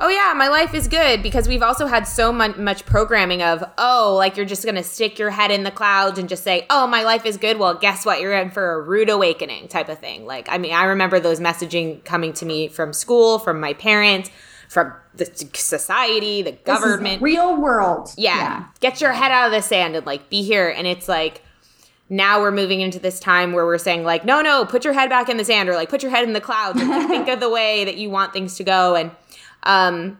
oh 0.00 0.08
yeah, 0.08 0.34
my 0.36 0.48
life 0.48 0.74
is 0.74 0.88
good 0.88 1.22
because 1.22 1.48
we've 1.48 1.62
also 1.62 1.86
had 1.86 2.06
so 2.06 2.32
much, 2.32 2.56
much 2.56 2.84
programming 2.84 3.42
of, 3.42 3.64
oh, 3.78 4.14
like 4.16 4.36
you're 4.36 4.46
just 4.46 4.64
going 4.64 4.74
to 4.74 4.82
stick 4.82 5.18
your 5.18 5.30
head 5.30 5.50
in 5.50 5.62
the 5.62 5.70
clouds 5.70 6.18
and 6.18 6.28
just 6.28 6.44
say, 6.44 6.66
oh, 6.68 6.86
my 6.86 7.02
life 7.02 7.24
is 7.24 7.36
good. 7.36 7.58
Well, 7.58 7.74
guess 7.74 8.04
what? 8.04 8.20
You're 8.20 8.34
in 8.34 8.50
for 8.50 8.74
a 8.74 8.80
rude 8.82 9.08
awakening 9.08 9.68
type 9.68 9.88
of 9.88 9.98
thing. 9.98 10.26
Like, 10.26 10.48
I 10.50 10.58
mean, 10.58 10.72
I 10.72 10.84
remember 10.84 11.18
those 11.18 11.40
messaging 11.40 12.04
coming 12.04 12.32
to 12.34 12.46
me 12.46 12.68
from 12.68 12.92
school, 12.92 13.38
from 13.38 13.58
my 13.58 13.72
parents, 13.72 14.30
from 14.68 14.92
the 15.14 15.24
society, 15.54 16.42
the 16.42 16.52
government. 16.52 17.22
real 17.22 17.56
world. 17.56 18.12
Yeah. 18.18 18.36
yeah. 18.36 18.64
Get 18.80 19.00
your 19.00 19.12
head 19.12 19.30
out 19.30 19.46
of 19.46 19.52
the 19.52 19.62
sand 19.62 19.96
and 19.96 20.04
like 20.04 20.28
be 20.28 20.42
here. 20.42 20.68
And 20.68 20.86
it's 20.86 21.08
like, 21.08 21.42
now 22.08 22.40
we're 22.40 22.52
moving 22.52 22.82
into 22.82 22.98
this 22.98 23.18
time 23.18 23.52
where 23.52 23.66
we're 23.66 23.78
saying 23.78 24.04
like 24.04 24.24
no 24.24 24.40
no 24.40 24.64
put 24.64 24.84
your 24.84 24.92
head 24.92 25.10
back 25.10 25.28
in 25.28 25.38
the 25.38 25.44
sand 25.44 25.68
or 25.68 25.74
like 25.74 25.88
put 25.88 26.04
your 26.04 26.10
head 26.12 26.22
in 26.22 26.34
the 26.34 26.40
clouds 26.40 26.80
and 26.80 26.88
like, 26.88 27.08
think 27.08 27.26
of 27.26 27.40
the 27.40 27.50
way 27.50 27.84
that 27.84 27.96
you 27.96 28.08
want 28.08 28.32
things 28.32 28.54
to 28.54 28.62
go 28.62 28.94
and 28.94 29.10
um 29.66 30.18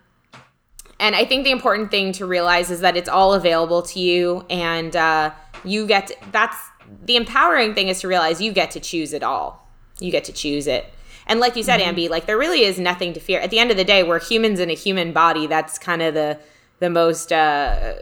and 1.00 1.14
i 1.14 1.24
think 1.24 1.44
the 1.44 1.50
important 1.50 1.90
thing 1.90 2.12
to 2.12 2.26
realize 2.26 2.70
is 2.70 2.80
that 2.80 2.96
it's 2.96 3.09
all 3.09 3.35
available 3.35 3.82
to 3.82 4.00
you 4.00 4.44
and 4.50 4.94
uh 4.94 5.30
you 5.64 5.87
get 5.87 6.09
to, 6.09 6.16
that's 6.32 6.56
the 7.04 7.16
empowering 7.16 7.74
thing 7.74 7.88
is 7.88 8.00
to 8.00 8.09
realize 8.09 8.40
you 8.40 8.52
get 8.52 8.70
to 8.70 8.80
choose 8.80 9.12
it 9.12 9.22
all 9.22 9.68
you 10.00 10.11
get 10.11 10.24
to 10.24 10.32
choose 10.32 10.66
it 10.66 10.92
and 11.26 11.40
like 11.40 11.56
you 11.56 11.62
said 11.62 11.80
mm-hmm. 11.80 11.96
ambi 11.96 12.11
like 12.11 12.26
there 12.26 12.38
really 12.38 12.62
is 12.62 12.78
nothing 12.78 13.12
to 13.12 13.20
fear 13.20 13.40
at 13.40 13.50
the 13.50 13.59
end 13.59 13.70
of 13.70 13.76
the 13.76 13.85
day 13.85 14.02
we're 14.02 14.20
humans 14.20 14.61
in 14.61 14.70
a 14.70 14.74
human 14.74 15.12
body 15.12 15.46
that's 15.46 15.78
kind 15.78 16.02
of 16.02 16.14
the 16.14 16.38
the 16.78 16.90
most 16.90 17.32
uh 17.32 17.94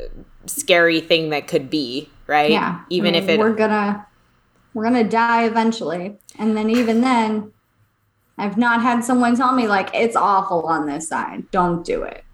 scary 0.46 1.00
thing 1.00 1.30
that 1.30 1.46
could 1.46 1.70
be 1.70 2.08
right? 2.26 2.50
Yeah. 2.50 2.80
Even 2.90 3.14
I 3.14 3.20
mean, 3.20 3.22
if 3.22 3.28
it 3.30 3.38
we're 3.38 3.54
gonna 3.54 4.06
we're 4.72 4.84
gonna 4.84 5.08
die 5.08 5.44
eventually. 5.44 6.16
And 6.38 6.56
then 6.56 6.70
even 6.70 7.00
then, 7.00 7.52
I've 8.36 8.58
not 8.58 8.82
had 8.82 9.04
someone 9.04 9.36
tell 9.36 9.52
me 9.52 9.68
like 9.68 9.90
it's 9.94 10.16
awful 10.16 10.62
on 10.66 10.86
this 10.86 11.08
side. 11.08 11.50
Don't 11.50 11.84
do 11.84 12.02
it. 12.02 12.24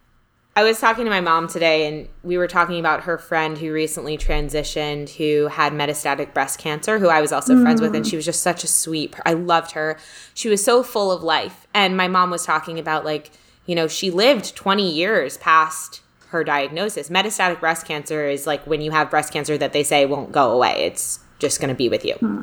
I 0.56 0.64
was 0.64 0.80
talking 0.80 1.04
to 1.04 1.10
my 1.10 1.20
mom 1.20 1.46
today 1.46 1.86
and 1.86 2.08
we 2.22 2.36
were 2.36 2.48
talking 2.48 2.80
about 2.80 3.04
her 3.04 3.18
friend 3.18 3.56
who 3.56 3.72
recently 3.72 4.18
transitioned 4.18 5.10
who 5.10 5.46
had 5.46 5.72
metastatic 5.72 6.34
breast 6.34 6.58
cancer 6.58 6.98
who 6.98 7.08
I 7.08 7.20
was 7.20 7.32
also 7.32 7.54
mm. 7.54 7.62
friends 7.62 7.80
with 7.80 7.94
and 7.94 8.06
she 8.06 8.16
was 8.16 8.24
just 8.24 8.42
such 8.42 8.64
a 8.64 8.66
sweet 8.66 9.14
I 9.24 9.34
loved 9.34 9.72
her. 9.72 9.96
She 10.34 10.48
was 10.48 10.64
so 10.64 10.82
full 10.82 11.12
of 11.12 11.22
life 11.22 11.66
and 11.72 11.96
my 11.96 12.08
mom 12.08 12.30
was 12.30 12.44
talking 12.44 12.78
about 12.78 13.04
like, 13.04 13.30
you 13.64 13.74
know, 13.74 13.86
she 13.86 14.10
lived 14.10 14.56
20 14.56 14.90
years 14.90 15.38
past 15.38 16.02
her 16.28 16.42
diagnosis. 16.42 17.08
Metastatic 17.08 17.60
breast 17.60 17.86
cancer 17.86 18.28
is 18.28 18.46
like 18.46 18.66
when 18.66 18.80
you 18.80 18.90
have 18.90 19.10
breast 19.10 19.32
cancer 19.32 19.56
that 19.56 19.72
they 19.72 19.82
say 19.82 20.04
won't 20.04 20.32
go 20.32 20.50
away. 20.52 20.84
It's 20.84 21.20
just 21.38 21.60
going 21.60 21.70
to 21.70 21.74
be 21.74 21.88
with 21.88 22.04
you. 22.04 22.14
Hmm. 22.14 22.42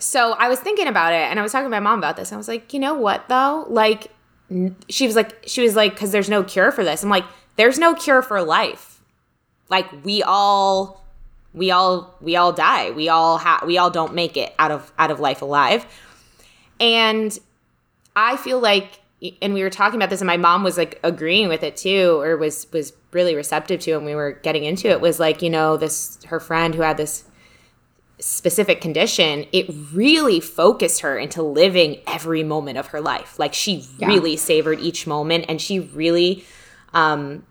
So 0.00 0.32
I 0.32 0.48
was 0.48 0.58
thinking 0.58 0.88
about 0.88 1.12
it 1.12 1.22
and 1.30 1.38
I 1.38 1.42
was 1.42 1.52
talking 1.52 1.66
to 1.66 1.70
my 1.70 1.78
mom 1.78 1.98
about 1.98 2.16
this. 2.16 2.32
I 2.32 2.36
was 2.36 2.48
like, 2.48 2.72
you 2.72 2.80
know 2.80 2.94
what 2.94 3.28
though? 3.28 3.66
Like, 3.68 4.10
she 4.88 5.06
was 5.06 5.14
like, 5.14 5.44
she 5.46 5.62
was 5.62 5.76
like, 5.76 5.92
because 5.92 6.10
there's 6.10 6.28
no 6.28 6.42
cure 6.42 6.72
for 6.72 6.82
this. 6.82 7.04
I'm 7.04 7.10
like, 7.10 7.26
there's 7.56 7.78
no 7.78 7.94
cure 7.94 8.22
for 8.22 8.42
life. 8.42 9.02
Like 9.68 10.04
we 10.04 10.22
all, 10.22 11.04
we 11.52 11.70
all, 11.70 12.16
we 12.20 12.34
all 12.34 12.52
die. 12.52 12.90
We 12.90 13.08
all 13.08 13.38
have, 13.38 13.64
we 13.64 13.78
all 13.78 13.90
don't 13.90 14.14
make 14.14 14.36
it 14.36 14.54
out 14.58 14.70
of 14.70 14.92
out 14.98 15.10
of 15.10 15.20
life 15.20 15.42
alive. 15.42 15.86
And 16.80 17.38
I 18.16 18.36
feel 18.36 18.58
like 18.58 19.00
and 19.42 19.52
we 19.52 19.62
were 19.62 19.70
talking 19.70 19.96
about 19.96 20.08
this 20.08 20.20
and 20.20 20.26
my 20.26 20.38
mom 20.38 20.64
was 20.64 20.78
like 20.78 20.98
agreeing 21.02 21.48
with 21.48 21.62
it 21.62 21.76
too 21.76 22.18
or 22.20 22.36
was 22.36 22.66
was 22.72 22.92
really 23.12 23.34
receptive 23.34 23.80
to 23.80 23.90
it 23.90 23.96
and 23.96 24.06
we 24.06 24.14
were 24.14 24.32
getting 24.42 24.64
into 24.64 24.88
it 24.88 25.00
was 25.00 25.20
like 25.20 25.42
you 25.42 25.50
know 25.50 25.76
this 25.76 26.18
her 26.24 26.40
friend 26.40 26.74
who 26.74 26.80
had 26.80 26.96
this 26.96 27.24
specific 28.20 28.80
condition 28.80 29.46
it 29.52 29.66
really 29.92 30.40
focused 30.40 31.00
her 31.00 31.18
into 31.18 31.42
living 31.42 32.00
every 32.06 32.42
moment 32.42 32.78
of 32.78 32.88
her 32.88 33.00
life 33.00 33.38
like 33.38 33.54
she 33.54 33.84
yeah. 33.98 34.06
really 34.06 34.36
savored 34.36 34.78
each 34.80 35.06
moment 35.06 35.44
and 35.48 35.60
she 35.60 35.80
really 35.80 36.44
um 36.94 37.44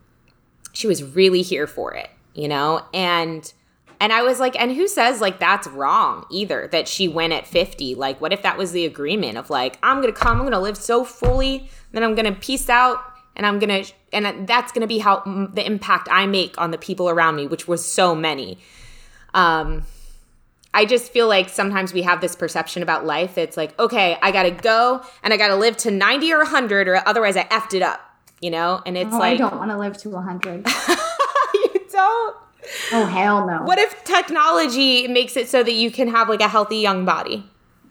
she 0.73 0.87
was 0.87 1.03
really 1.03 1.41
here 1.41 1.67
for 1.67 1.93
it 1.93 2.09
you 2.33 2.47
know 2.47 2.81
and 2.93 3.53
And 4.01 4.13
I 4.13 4.23
was 4.23 4.39
like, 4.39 4.59
and 4.59 4.71
who 4.71 4.87
says 4.87 5.19
like 5.19 5.39
that's 5.39 5.67
wrong 5.67 6.25
either 6.31 6.69
that 6.71 6.87
she 6.87 7.07
went 7.07 7.33
at 7.33 7.45
50? 7.45 7.95
Like, 7.95 8.21
what 8.21 8.31
if 8.31 8.41
that 8.43 8.57
was 8.57 8.71
the 8.71 8.85
agreement 8.85 9.37
of 9.37 9.49
like, 9.49 9.77
I'm 9.83 9.99
gonna 9.99 10.13
come, 10.13 10.39
I'm 10.39 10.45
gonna 10.45 10.59
live 10.59 10.77
so 10.77 11.03
fully, 11.03 11.69
then 11.91 12.03
I'm 12.03 12.15
gonna 12.15 12.31
peace 12.31 12.69
out, 12.69 12.99
and 13.35 13.45
I'm 13.45 13.59
gonna, 13.59 13.83
and 14.13 14.47
that's 14.47 14.71
gonna 14.71 14.87
be 14.87 14.99
how 14.99 15.19
the 15.53 15.65
impact 15.65 16.07
I 16.09 16.27
make 16.27 16.57
on 16.57 16.71
the 16.71 16.77
people 16.77 17.09
around 17.09 17.35
me, 17.35 17.45
which 17.47 17.67
was 17.67 17.85
so 17.85 18.15
many. 18.15 18.57
Um, 19.33 19.83
I 20.73 20.85
just 20.85 21.11
feel 21.11 21.27
like 21.27 21.49
sometimes 21.49 21.93
we 21.93 22.03
have 22.03 22.21
this 22.21 22.35
perception 22.35 22.83
about 22.83 23.05
life. 23.05 23.37
It's 23.37 23.57
like, 23.57 23.77
okay, 23.79 24.17
I 24.21 24.31
gotta 24.31 24.51
go 24.51 25.01
and 25.23 25.33
I 25.33 25.37
gotta 25.37 25.55
live 25.55 25.75
to 25.77 25.91
90 25.91 26.31
or 26.33 26.37
100, 26.39 26.87
or 26.87 27.01
otherwise 27.07 27.35
I 27.37 27.45
effed 27.45 27.73
it 27.73 27.81
up, 27.81 27.99
you 28.39 28.51
know? 28.51 28.81
And 28.85 28.97
it's 28.97 29.13
Oh, 29.13 29.17
like, 29.19 29.33
I 29.33 29.37
don't 29.37 29.57
want 29.57 29.71
to 29.71 29.77
live 29.77 29.97
to 29.97 30.09
100. 30.09 30.67
you 31.53 31.69
don't. 31.91 32.35
Oh, 32.93 33.05
hell 33.05 33.47
no. 33.47 33.63
What 33.63 33.79
if 33.79 34.03
technology 34.03 35.07
makes 35.07 35.35
it 35.35 35.49
so 35.49 35.63
that 35.63 35.73
you 35.73 35.89
can 35.89 36.07
have 36.07 36.29
like 36.29 36.41
a 36.41 36.47
healthy 36.47 36.77
young 36.77 37.03
body? 37.03 37.43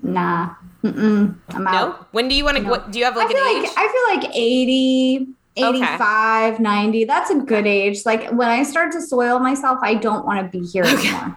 Nah. 0.02 0.54
Mm-mm. 0.84 1.34
I'm 1.48 1.66
out. 1.66 2.00
No. 2.00 2.06
When 2.12 2.28
do 2.28 2.36
you 2.36 2.44
want 2.44 2.58
to? 2.58 2.62
What 2.62 2.92
do 2.92 2.98
you 3.00 3.04
have 3.04 3.16
like 3.16 3.28
I 3.28 3.32
feel 3.32 3.42
an 3.44 3.54
like 3.54 3.64
age? 3.64 3.74
I 3.76 4.18
feel 4.20 4.28
like 4.28 4.36
80, 4.36 5.26
85, 5.56 6.60
90. 6.60 7.04
That's 7.06 7.30
a 7.30 7.38
good 7.40 7.66
age. 7.66 8.06
Like 8.06 8.30
when 8.30 8.48
I 8.48 8.62
start 8.62 8.92
to 8.92 9.02
soil 9.02 9.40
myself, 9.40 9.80
I 9.82 9.94
don't 9.94 10.24
want 10.24 10.40
to 10.50 10.58
be 10.58 10.64
here 10.64 10.84
anymore. 10.84 11.02
okay. 11.02 11.32
Okay. 11.32 11.34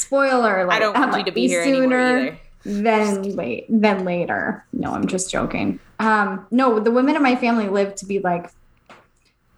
Spoiler 0.00 0.60
alert. 0.60 0.72
I 0.72 0.78
don't 0.78 0.94
want 0.94 1.18
you 1.18 1.24
to 1.24 1.32
be 1.32 1.46
here 1.48 1.62
either. 1.62 2.38
Then 2.64 3.36
wait, 3.36 3.66
then 3.68 4.04
later. 4.04 4.64
No, 4.72 4.92
I'm 4.92 5.06
just 5.06 5.30
joking. 5.30 5.80
Um, 5.98 6.46
no, 6.50 6.78
the 6.78 6.90
women 6.90 7.16
in 7.16 7.22
my 7.22 7.36
family 7.36 7.68
lived 7.68 7.98
to 7.98 8.06
be 8.06 8.18
like 8.18 8.50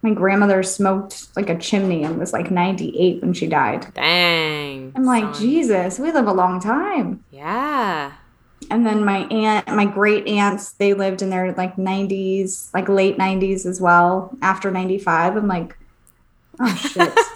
my 0.02 0.12
grandmother 0.12 0.62
smoked 0.64 1.28
like 1.36 1.48
a 1.48 1.56
chimney 1.56 2.02
and 2.02 2.18
was 2.18 2.32
like 2.32 2.50
98 2.50 3.22
when 3.22 3.32
she 3.32 3.46
died. 3.46 3.92
Dang. 3.94 4.92
I'm 4.96 5.04
like, 5.04 5.34
son. 5.34 5.42
Jesus, 5.42 5.98
we 5.98 6.10
live 6.10 6.26
a 6.26 6.32
long 6.32 6.60
time. 6.60 7.24
Yeah. 7.30 8.12
And 8.70 8.84
then 8.84 9.04
my 9.04 9.26
aunt, 9.26 9.68
my 9.68 9.86
great 9.86 10.26
aunts, 10.26 10.72
they 10.72 10.94
lived 10.94 11.22
in 11.22 11.30
their 11.30 11.52
like 11.52 11.76
90s, 11.76 12.72
like 12.74 12.88
late 12.88 13.16
90s 13.16 13.64
as 13.64 13.80
well. 13.80 14.36
After 14.42 14.70
95, 14.70 15.36
I'm 15.36 15.46
like, 15.46 15.76
oh 16.60 16.74
shit. 16.74 17.12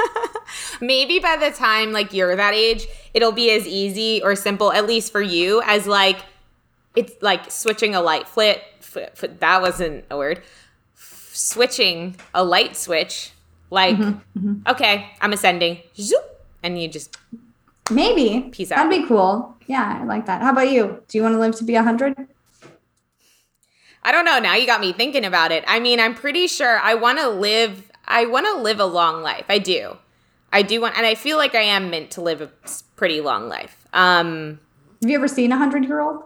Maybe 0.81 1.19
by 1.19 1.37
the 1.37 1.51
time 1.51 1.93
like 1.93 2.13
you're 2.13 2.35
that 2.37 2.55
age, 2.55 2.87
it'll 3.15 3.33
be 3.33 3.51
as 3.51 3.67
easy 3.67 4.23
or 4.23 4.37
simple, 4.37 4.73
at 4.73 4.87
least 4.87 5.13
for 5.13 5.23
you, 5.23 5.63
as 5.65 5.87
like 5.87 6.19
it's 6.95 7.13
like 7.23 7.51
switching 7.51 7.95
a 7.95 8.01
light 8.01 8.29
flit. 8.29 8.63
F- 8.81 8.97
f- 9.23 9.39
that 9.41 9.63
wasn't 9.63 10.05
a 10.11 10.17
word. 10.17 10.39
F- 10.97 11.31
switching 11.33 12.17
a 12.35 12.45
light 12.45 12.77
switch. 12.77 13.33
Like, 13.69 13.97
mm-hmm, 13.97 14.39
mm-hmm. 14.39 14.69
okay, 14.69 15.11
I'm 15.21 15.33
ascending. 15.33 15.81
Zoop, 15.97 16.23
and 16.63 16.81
you 16.81 16.89
just 16.89 17.17
Maybe. 17.91 18.49
Peace 18.51 18.73
out. 18.73 18.77
That'd 18.77 19.03
be 19.03 19.07
cool. 19.07 19.57
Yeah, 19.67 19.99
I 20.01 20.05
like 20.05 20.27
that. 20.27 20.43
How 20.43 20.53
about 20.53 20.71
you? 20.71 21.03
Do 21.09 21.19
you 21.19 21.23
want 21.23 21.35
to 21.35 21.39
live 21.39 21.55
to 21.57 21.65
be 21.65 21.75
100? 21.75 22.17
I 24.03 24.13
don't 24.13 24.25
know. 24.25 24.39
Now 24.39 24.55
you 24.55 24.67
got 24.67 24.81
me 24.81 24.93
thinking 24.93 25.25
about 25.25 25.53
it. 25.53 25.65
I 25.67 25.81
mean, 25.81 25.99
I'm 25.99 26.15
pretty 26.15 26.47
sure 26.47 26.79
I 26.79 26.95
want 26.95 27.19
to 27.19 27.29
live. 27.29 27.91
I 28.05 28.27
want 28.27 28.47
to 28.47 28.61
live 28.61 28.79
a 28.79 28.87
long 28.87 29.23
life. 29.23 29.47
I 29.49 29.59
do. 29.59 29.97
I 30.53 30.63
do 30.63 30.81
want, 30.81 30.97
and 30.97 31.07
I 31.07 31.15
feel 31.15 31.37
like 31.37 31.55
I 31.55 31.63
am 31.63 31.91
meant 31.91 32.11
to 32.13 32.21
live 32.21 32.41
a 32.41 32.51
pretty 32.97 33.21
long 33.21 33.49
life. 33.49 33.87
Um, 33.93 34.61
Have 35.03 35.11
you 35.11 35.17
ever 35.17 35.29
seen 35.29 35.53
a 35.53 35.57
100 35.57 35.85
year 35.85 36.01
old? 36.01 36.25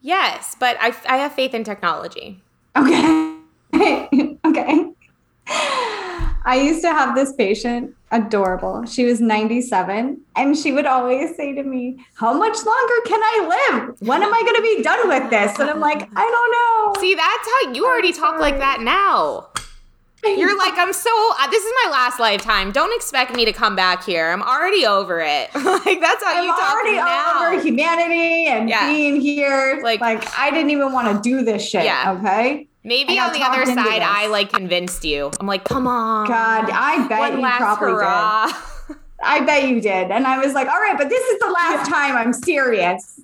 yes, 0.00 0.54
but 0.60 0.76
I, 0.80 0.94
I 1.08 1.16
have 1.18 1.32
faith 1.32 1.54
in 1.54 1.64
technology. 1.64 2.42
Okay. 2.76 3.38
okay. 4.44 4.90
I 6.46 6.60
used 6.62 6.82
to 6.82 6.88
have 6.92 7.14
this 7.14 7.32
patient, 7.32 7.94
adorable. 8.10 8.84
She 8.84 9.04
was 9.04 9.20
97, 9.20 10.20
and 10.36 10.56
she 10.58 10.72
would 10.72 10.84
always 10.84 11.34
say 11.36 11.54
to 11.54 11.62
me, 11.62 12.04
How 12.14 12.34
much 12.34 12.56
longer 12.64 12.94
can 13.06 13.20
I 13.22 13.70
live? 13.70 14.00
When 14.00 14.22
am 14.22 14.32
I 14.32 14.40
going 14.42 14.56
to 14.56 14.62
be 14.62 14.82
done 14.82 15.08
with 15.08 15.30
this? 15.30 15.58
And 15.58 15.70
I'm 15.70 15.80
like, 15.80 16.08
I 16.14 16.30
don't 16.30 16.94
know. 16.96 17.00
See, 17.00 17.14
that's 17.14 17.48
how 17.64 17.72
you 17.72 17.86
already 17.86 18.12
talk 18.12 18.38
like 18.38 18.58
that 18.58 18.80
now. 18.82 19.48
You're 20.26 20.56
like, 20.58 20.74
I'm 20.76 20.92
so. 20.92 21.10
Uh, 21.38 21.48
this 21.50 21.64
is 21.64 21.72
my 21.84 21.90
last 21.92 22.18
lifetime. 22.18 22.72
Don't 22.72 22.94
expect 22.94 23.34
me 23.36 23.44
to 23.44 23.52
come 23.52 23.76
back 23.76 24.04
here. 24.04 24.30
I'm 24.30 24.42
already 24.42 24.86
over 24.86 25.20
it. 25.20 25.54
like 25.54 26.00
that's 26.00 26.24
how 26.24 26.36
I'm 26.36 26.44
you 26.44 26.50
talk 26.50 26.72
already 26.72 26.96
now. 26.96 27.46
over 27.52 27.60
humanity 27.62 28.46
and 28.46 28.68
Yeah. 28.68 28.88
being 28.90 29.20
here. 29.20 29.80
Like- 29.82 30.00
Like, 30.00 30.26
I 30.38 30.50
didn't 30.50 30.70
even 30.70 30.92
want 30.92 31.14
to 31.22 31.28
do 31.28 31.44
this 31.44 31.66
shit. 31.68 31.84
Yeah. 31.84 32.18
Okay. 32.20 32.68
Maybe 32.82 33.18
on 33.18 33.32
the 33.32 33.40
other 33.42 33.64
side. 33.66 34.02
I 34.02 34.26
like 34.26 34.52
convinced 34.52 35.04
you. 35.04 35.30
I'm 35.40 35.46
like, 35.46 35.64
come 35.64 35.86
on. 35.86 36.26
God, 36.26 36.68
I 36.70 37.06
bet 37.08 37.18
One 37.18 37.40
you 37.40 37.46
probably 37.56 37.90
hurrah. 37.92 38.46
did. 38.88 38.96
I 39.22 39.40
bet 39.40 39.68
you 39.68 39.80
did. 39.80 40.10
And 40.10 40.26
I 40.26 40.38
was 40.38 40.52
like, 40.52 40.68
all 40.68 40.78
right, 40.80 40.98
but 40.98 41.08
this 41.08 41.24
is 41.28 41.38
the 41.38 41.50
last 41.50 41.88
time 41.90 42.14
I'm 42.16 42.32
serious. 42.34 43.20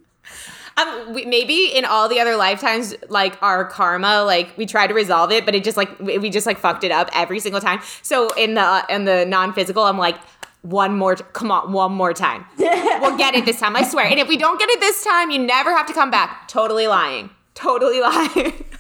Um, 0.77 1.13
we, 1.13 1.25
maybe 1.27 1.67
in 1.67 1.85
all 1.85 2.09
the 2.09 2.21
other 2.21 2.37
lifetimes, 2.37 2.95
like 3.09 3.41
our 3.43 3.65
karma, 3.65 4.23
like 4.25 4.57
we 4.57 4.67
tried 4.67 4.87
to 4.89 4.95
resolve 4.95 5.31
it, 5.33 5.45
but 5.45 5.55
it 5.55 5.65
just 5.65 5.77
like 5.77 5.99
we 5.99 6.31
just 6.31 6.47
like 6.47 6.59
fucked 6.59 6.85
it 6.85 6.93
up 6.93 7.11
every 7.15 7.41
single 7.41 7.61
time. 7.61 7.81
So 8.03 8.31
in 8.35 8.55
the 8.55 8.85
in 8.89 9.05
the 9.05 9.25
non 9.27 9.53
physical, 9.53 9.85
I'm 9.85 9.99
like, 9.99 10.17
one 10.63 10.97
more, 10.97 11.17
t- 11.17 11.25
come 11.33 11.51
on, 11.51 11.73
one 11.73 11.93
more 11.93 12.13
time. 12.13 12.45
We'll 13.01 13.17
get 13.17 13.35
it 13.35 13.47
this 13.47 13.59
time, 13.59 13.77
I 13.77 13.83
swear. 13.83 14.05
And 14.05 14.21
if 14.21 14.29
we 14.29 14.37
don't 14.37 14.59
get 14.59 14.69
it 14.69 14.79
this 14.79 15.03
time, 15.03 15.31
you 15.31 15.39
never 15.39 15.75
have 15.75 15.87
to 15.87 15.95
come 15.95 16.11
back. 16.11 16.47
Totally 16.49 16.87
lying. 16.87 17.31
Totally 17.55 17.99
lying. 18.03 18.65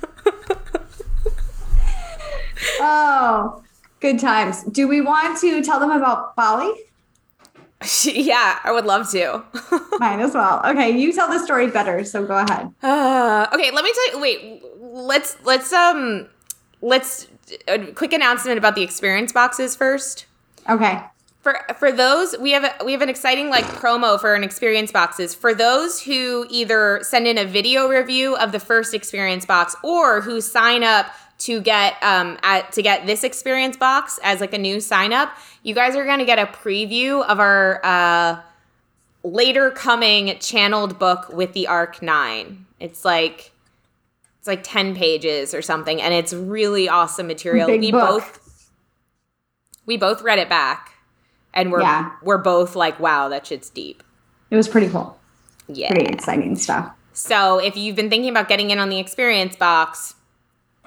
Oh, 2.80 3.62
good 4.00 4.18
times. 4.18 4.64
Do 4.64 4.86
we 4.88 5.00
want 5.00 5.40
to 5.40 5.62
tell 5.62 5.80
them 5.80 5.90
about 5.90 6.36
Bali? 6.36 6.72
yeah, 8.04 8.58
I 8.62 8.72
would 8.72 8.84
love 8.84 9.10
to. 9.12 9.42
Might 9.98 10.20
as 10.20 10.34
well. 10.34 10.60
Okay, 10.66 10.90
you 10.90 11.12
tell 11.12 11.30
the 11.30 11.38
story 11.38 11.68
better, 11.68 12.04
so 12.04 12.26
go 12.26 12.36
ahead. 12.36 12.72
Uh, 12.82 13.46
okay, 13.52 13.70
let 13.70 13.84
me 13.84 13.92
tell 13.92 14.12
you. 14.12 14.20
Wait, 14.20 14.62
let's 14.78 15.36
let's 15.44 15.72
um 15.72 16.28
let's 16.82 17.26
a 17.68 17.86
quick 17.92 18.12
announcement 18.12 18.58
about 18.58 18.74
the 18.74 18.82
experience 18.82 19.32
boxes 19.32 19.74
first. 19.74 20.26
Okay. 20.68 21.02
For 21.40 21.58
for 21.78 21.90
those 21.90 22.36
we 22.38 22.50
have 22.50 22.64
a, 22.64 22.84
we 22.84 22.92
have 22.92 23.00
an 23.00 23.08
exciting 23.08 23.48
like 23.48 23.64
promo 23.64 24.20
for 24.20 24.34
an 24.34 24.44
experience 24.44 24.92
boxes 24.92 25.34
for 25.34 25.54
those 25.54 26.02
who 26.02 26.46
either 26.50 27.00
send 27.02 27.26
in 27.26 27.38
a 27.38 27.46
video 27.46 27.88
review 27.88 28.36
of 28.36 28.52
the 28.52 28.60
first 28.60 28.92
experience 28.92 29.46
box 29.46 29.74
or 29.82 30.20
who 30.20 30.42
sign 30.42 30.84
up 30.84 31.06
to 31.40 31.60
get 31.60 31.94
um 32.02 32.38
at 32.42 32.72
to 32.72 32.82
get 32.82 33.06
this 33.06 33.24
experience 33.24 33.76
box 33.76 34.18
as 34.22 34.40
like 34.40 34.54
a 34.54 34.58
new 34.58 34.80
sign 34.80 35.12
up. 35.12 35.32
You 35.62 35.74
guys 35.74 35.96
are 35.96 36.04
gonna 36.04 36.24
get 36.24 36.38
a 36.38 36.46
preview 36.46 37.24
of 37.24 37.40
our 37.40 37.80
uh 37.84 38.40
later 39.22 39.70
coming 39.70 40.38
channeled 40.38 40.98
book 40.98 41.28
with 41.30 41.52
the 41.52 41.66
Arc 41.66 42.02
Nine. 42.02 42.66
It's 42.78 43.04
like 43.04 43.52
it's 44.38 44.46
like 44.48 44.62
ten 44.62 44.94
pages 44.94 45.52
or 45.52 45.60
something, 45.62 46.00
and 46.00 46.14
it's 46.14 46.32
really 46.32 46.88
awesome 46.88 47.26
material. 47.26 47.66
Big 47.66 47.80
we 47.80 47.90
book. 47.90 48.08
both 48.08 48.70
we 49.86 49.96
both 49.96 50.22
read 50.22 50.38
it 50.38 50.48
back, 50.48 50.94
and 51.52 51.70
we're 51.72 51.80
Yeah. 51.80 52.12
we're 52.22 52.38
both 52.38 52.76
like, 52.76 53.00
wow, 53.00 53.28
that 53.28 53.46
shit's 53.46 53.68
deep. 53.68 54.02
It 54.50 54.56
was 54.56 54.68
pretty 54.68 54.88
cool. 54.88 55.18
Yeah. 55.68 55.90
Pretty 55.92 56.06
exciting 56.06 56.56
stuff. 56.56 56.90
So 57.12 57.58
if 57.58 57.76
you've 57.76 57.96
been 57.96 58.08
thinking 58.08 58.30
about 58.30 58.48
getting 58.48 58.70
in 58.70 58.78
on 58.78 58.88
the 58.88 58.98
experience 58.98 59.56
box, 59.56 60.14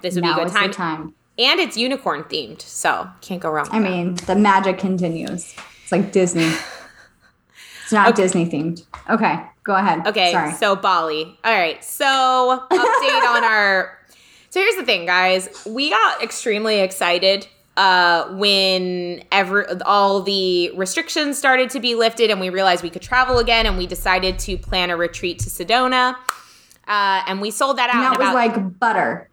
this 0.03 0.13
would 0.15 0.23
now 0.23 0.35
be 0.35 0.41
a 0.41 0.45
good 0.45 0.53
time. 0.53 0.71
time. 0.71 1.13
And 1.39 1.59
it's 1.59 1.75
unicorn 1.75 2.23
themed, 2.25 2.61
so 2.61 3.09
can't 3.21 3.41
go 3.41 3.49
wrong. 3.49 3.67
I 3.71 3.79
mean, 3.79 4.13
the 4.27 4.35
magic 4.35 4.77
continues. 4.77 5.55
It's 5.81 5.91
like 5.91 6.11
Disney. 6.11 6.51
It's 7.83 7.91
not 7.91 8.15
Disney 8.15 8.47
themed. 8.47 8.85
Okay, 9.09 9.39
go 9.63 9.75
ahead. 9.75 10.05
Okay, 10.07 10.31
Sorry. 10.31 10.51
so 10.53 10.75
Bali. 10.75 11.37
All 11.43 11.53
right, 11.53 11.83
so 11.83 12.65
update 12.71 13.27
on 13.35 13.43
our. 13.43 13.97
So 14.51 14.59
here's 14.59 14.75
the 14.75 14.85
thing, 14.85 15.07
guys. 15.07 15.49
We 15.67 15.89
got 15.89 16.21
extremely 16.21 16.79
excited 16.81 17.47
uh, 17.75 18.25
when 18.35 19.23
ever 19.31 19.81
all 19.85 20.21
the 20.21 20.71
restrictions 20.75 21.37
started 21.39 21.71
to 21.71 21.79
be 21.79 21.95
lifted, 21.95 22.29
and 22.29 22.39
we 22.39 22.49
realized 22.51 22.83
we 22.83 22.89
could 22.91 23.01
travel 23.01 23.39
again, 23.39 23.65
and 23.65 23.77
we 23.77 23.87
decided 23.87 24.37
to 24.39 24.57
plan 24.57 24.91
a 24.91 24.95
retreat 24.97 25.39
to 25.39 25.49
Sedona. 25.49 26.15
Uh, 26.87 27.23
and 27.27 27.41
we 27.41 27.49
sold 27.49 27.77
that 27.79 27.89
out. 27.89 27.95
and 27.95 28.03
that 28.03 28.19
was 28.19 28.27
about- 28.29 28.35
like 28.35 28.79
butter. 28.79 29.29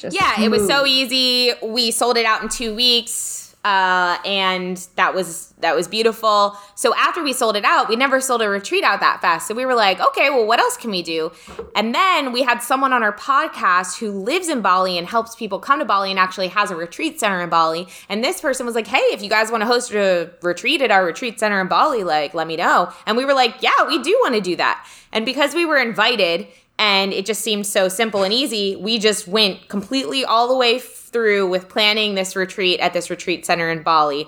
Just 0.00 0.16
yeah, 0.16 0.40
it 0.40 0.50
was 0.50 0.66
so 0.66 0.86
easy. 0.86 1.52
We 1.62 1.90
sold 1.90 2.16
it 2.16 2.24
out 2.24 2.42
in 2.42 2.48
two 2.48 2.74
weeks, 2.74 3.54
uh, 3.64 4.16
and 4.24 4.78
that 4.96 5.14
was 5.14 5.52
that 5.58 5.76
was 5.76 5.86
beautiful. 5.86 6.56
So 6.74 6.94
after 6.94 7.22
we 7.22 7.34
sold 7.34 7.56
it 7.56 7.64
out, 7.64 7.88
we 7.90 7.96
never 7.96 8.18
sold 8.20 8.40
a 8.40 8.48
retreat 8.48 8.82
out 8.82 9.00
that 9.00 9.20
fast. 9.20 9.46
So 9.46 9.54
we 9.54 9.66
were 9.66 9.74
like, 9.74 10.00
okay, 10.00 10.30
well, 10.30 10.46
what 10.46 10.58
else 10.58 10.78
can 10.78 10.90
we 10.90 11.02
do? 11.02 11.30
And 11.74 11.94
then 11.94 12.32
we 12.32 12.42
had 12.42 12.60
someone 12.60 12.94
on 12.94 13.02
our 13.02 13.12
podcast 13.14 13.98
who 13.98 14.10
lives 14.10 14.48
in 14.48 14.62
Bali 14.62 14.96
and 14.96 15.06
helps 15.06 15.36
people 15.36 15.58
come 15.58 15.78
to 15.80 15.84
Bali 15.84 16.10
and 16.10 16.18
actually 16.18 16.48
has 16.48 16.70
a 16.70 16.76
retreat 16.76 17.20
center 17.20 17.42
in 17.42 17.50
Bali. 17.50 17.86
And 18.08 18.24
this 18.24 18.40
person 18.40 18.64
was 18.64 18.74
like, 18.74 18.86
hey, 18.86 18.98
if 19.12 19.22
you 19.22 19.28
guys 19.28 19.50
want 19.50 19.60
to 19.60 19.66
host 19.66 19.92
a 19.92 20.30
retreat 20.40 20.80
at 20.80 20.90
our 20.90 21.04
retreat 21.04 21.38
center 21.38 21.60
in 21.60 21.68
Bali, 21.68 22.02
like, 22.02 22.32
let 22.32 22.46
me 22.46 22.56
know. 22.56 22.90
And 23.04 23.16
we 23.18 23.26
were 23.26 23.34
like, 23.34 23.56
yeah, 23.60 23.86
we 23.86 24.02
do 24.02 24.18
want 24.22 24.34
to 24.34 24.40
do 24.40 24.56
that. 24.56 24.88
And 25.12 25.26
because 25.26 25.54
we 25.54 25.66
were 25.66 25.76
invited 25.76 26.46
and 26.80 27.12
it 27.12 27.26
just 27.26 27.42
seemed 27.42 27.66
so 27.66 27.88
simple 27.88 28.22
and 28.22 28.32
easy. 28.32 28.74
We 28.74 28.98
just 28.98 29.28
went 29.28 29.68
completely 29.68 30.24
all 30.24 30.48
the 30.48 30.56
way 30.56 30.78
through 30.78 31.46
with 31.46 31.68
planning 31.68 32.14
this 32.14 32.34
retreat 32.34 32.80
at 32.80 32.94
this 32.94 33.10
retreat 33.10 33.44
center 33.44 33.70
in 33.70 33.82
Bali. 33.82 34.26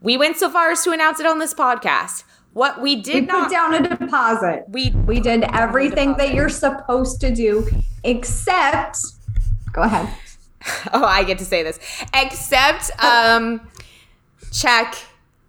we 0.00 0.16
went 0.16 0.36
so 0.36 0.48
far 0.48 0.70
as 0.70 0.84
to 0.84 0.92
announce 0.92 1.18
it 1.18 1.26
on 1.26 1.40
this 1.40 1.52
podcast. 1.52 2.22
What 2.52 2.80
we 2.80 2.96
did 2.96 3.14
we 3.14 3.20
not 3.22 3.48
put 3.48 3.52
down 3.52 3.74
a 3.74 3.96
deposit. 3.96 4.64
we 4.68 4.90
We 4.90 5.18
did 5.18 5.42
everything 5.52 6.14
that 6.18 6.34
you're 6.34 6.48
supposed 6.48 7.20
to 7.20 7.34
do, 7.34 7.68
except. 8.04 8.98
Go 9.72 9.82
ahead. 9.82 10.08
oh 10.92 11.04
I 11.04 11.24
get 11.24 11.38
to 11.38 11.44
say 11.44 11.62
this 11.62 11.80
except 12.14 12.90
um 13.02 13.66
check 14.52 14.94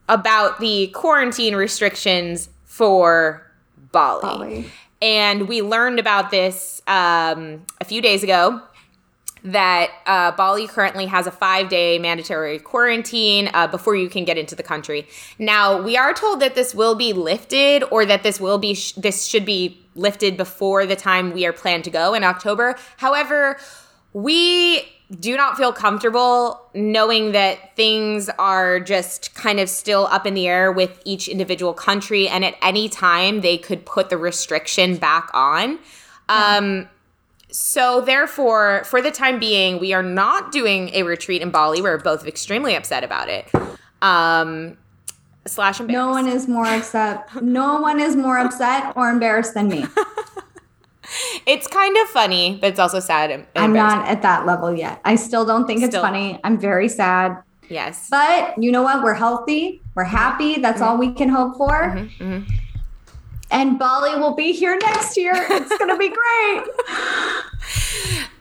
about 0.10 0.60
the 0.60 0.88
quarantine 0.88 1.56
restrictions 1.56 2.50
for 2.66 3.52
Bali. 3.92 4.22
Bali. 4.22 4.72
And 5.02 5.48
we 5.48 5.62
learned 5.62 6.00
about 6.00 6.30
this 6.30 6.82
um, 6.88 7.66
a 7.80 7.86
few 7.86 8.02
days 8.02 8.24
ago 8.24 8.62
that 9.44 9.90
uh, 10.06 10.32
Bali 10.34 10.68
currently 10.68 11.08
has 11.08 11.26
a 11.26 11.32
five 11.32 11.70
day 11.70 11.98
mandatory 11.98 12.60
quarantine 12.60 13.50
uh, 13.54 13.68
before 13.68 13.96
you 13.96 14.10
can 14.10 14.24
get 14.24 14.38
into 14.38 14.56
the 14.56 14.64
country. 14.64 15.08
Now, 15.40 15.82
we 15.82 15.98
are 15.98 16.14
told 16.14 16.42
that 16.42 16.54
this 16.54 16.76
will 16.76 16.96
be 16.96 17.14
lifted 17.14 17.84
or 17.90 18.06
that 18.06 18.24
this 18.24 18.40
will 18.40 18.60
be, 18.60 18.76
sh- 18.76 18.94
this 18.94 19.26
should 19.26 19.46
be 19.46 19.84
lifted 19.96 20.38
before 20.38 20.86
the 20.86 20.96
time 20.96 21.32
we 21.32 21.46
are 21.46 21.54
planned 21.54 21.84
to 21.86 21.90
go 21.90 22.14
in 22.14 22.24
October. 22.24 22.76
However, 22.98 23.58
we 24.14 24.84
do 25.20 25.36
not 25.36 25.58
feel 25.58 25.74
comfortable 25.74 26.62
knowing 26.74 27.34
that 27.34 27.76
things 27.76 28.30
are 28.40 28.80
just 28.80 29.34
kind 29.36 29.60
of 29.60 29.70
still 29.70 30.08
up 30.08 30.26
in 30.26 30.34
the 30.34 30.48
air 30.48 30.72
with 30.72 31.02
each 31.04 31.28
individual 31.28 31.74
country 31.74 32.30
and 32.30 32.46
at 32.46 32.56
any 32.62 32.88
time 32.88 33.42
they 33.42 33.58
could 33.58 33.86
put 33.86 34.10
the 34.10 34.18
restriction 34.18 34.96
back 34.96 35.30
on. 35.34 35.80
Um, 36.30 36.88
so 37.50 38.00
therefore, 38.00 38.84
for 38.86 39.02
the 39.02 39.12
time 39.12 39.38
being, 39.38 39.80
we 39.80 39.92
are 39.92 40.04
not 40.04 40.54
doing 40.54 40.90
a 40.94 41.04
retreat 41.04 41.42
in 41.42 41.52
Bali. 41.52 41.82
We're 41.82 41.98
both 41.98 42.26
extremely 42.26 42.76
upset 42.76 43.04
about 43.04 43.28
it. 43.28 43.50
Um, 44.02 44.78
slash 45.46 45.82
embarrassed. 45.82 46.06
No 46.06 46.10
one 46.10 46.28
is 46.30 46.48
more 46.48 46.66
upset. 46.66 47.44
No 47.44 47.82
one 47.82 48.00
is 48.00 48.16
more 48.16 48.38
upset 48.38 48.94
or 48.96 49.10
embarrassed 49.10 49.54
than 49.54 49.68
me. 49.68 49.86
It's 51.46 51.68
kind 51.68 51.96
of 51.98 52.08
funny, 52.10 52.58
but 52.62 52.68
it's 52.72 52.80
also 52.80 53.00
sad. 53.00 53.32
And 53.32 53.46
I'm 53.56 53.74
not 53.74 54.08
at 54.08 54.22
that 54.22 54.46
level 54.46 54.76
yet. 54.76 55.02
I 55.06 55.16
still 55.16 55.46
don't 55.46 55.66
think 55.66 55.82
it's 55.84 55.96
funny. 55.96 56.40
I'm 56.44 56.60
very 56.60 56.88
sad. 56.90 57.38
Yes. 57.70 58.08
But 58.10 58.62
you 58.62 58.72
know 58.72 58.84
what? 58.84 59.02
We're 59.04 59.14
healthy. 59.14 59.82
We're 59.96 60.04
happy. 60.04 60.60
That's 60.60 60.82
all 60.82 60.98
we 60.98 61.14
can 61.14 61.30
hope 61.30 61.56
for. 61.58 61.70
Mhm, 61.70 62.10
mhm. 62.20 62.52
And 63.50 63.78
Bali 63.78 64.18
will 64.20 64.34
be 64.36 64.54
here 64.54 64.78
next 64.78 65.18
year. 65.18 65.34
It's 65.36 65.78
going 65.78 65.90
to 65.90 65.98
be 65.98 66.10
great. 66.10 66.64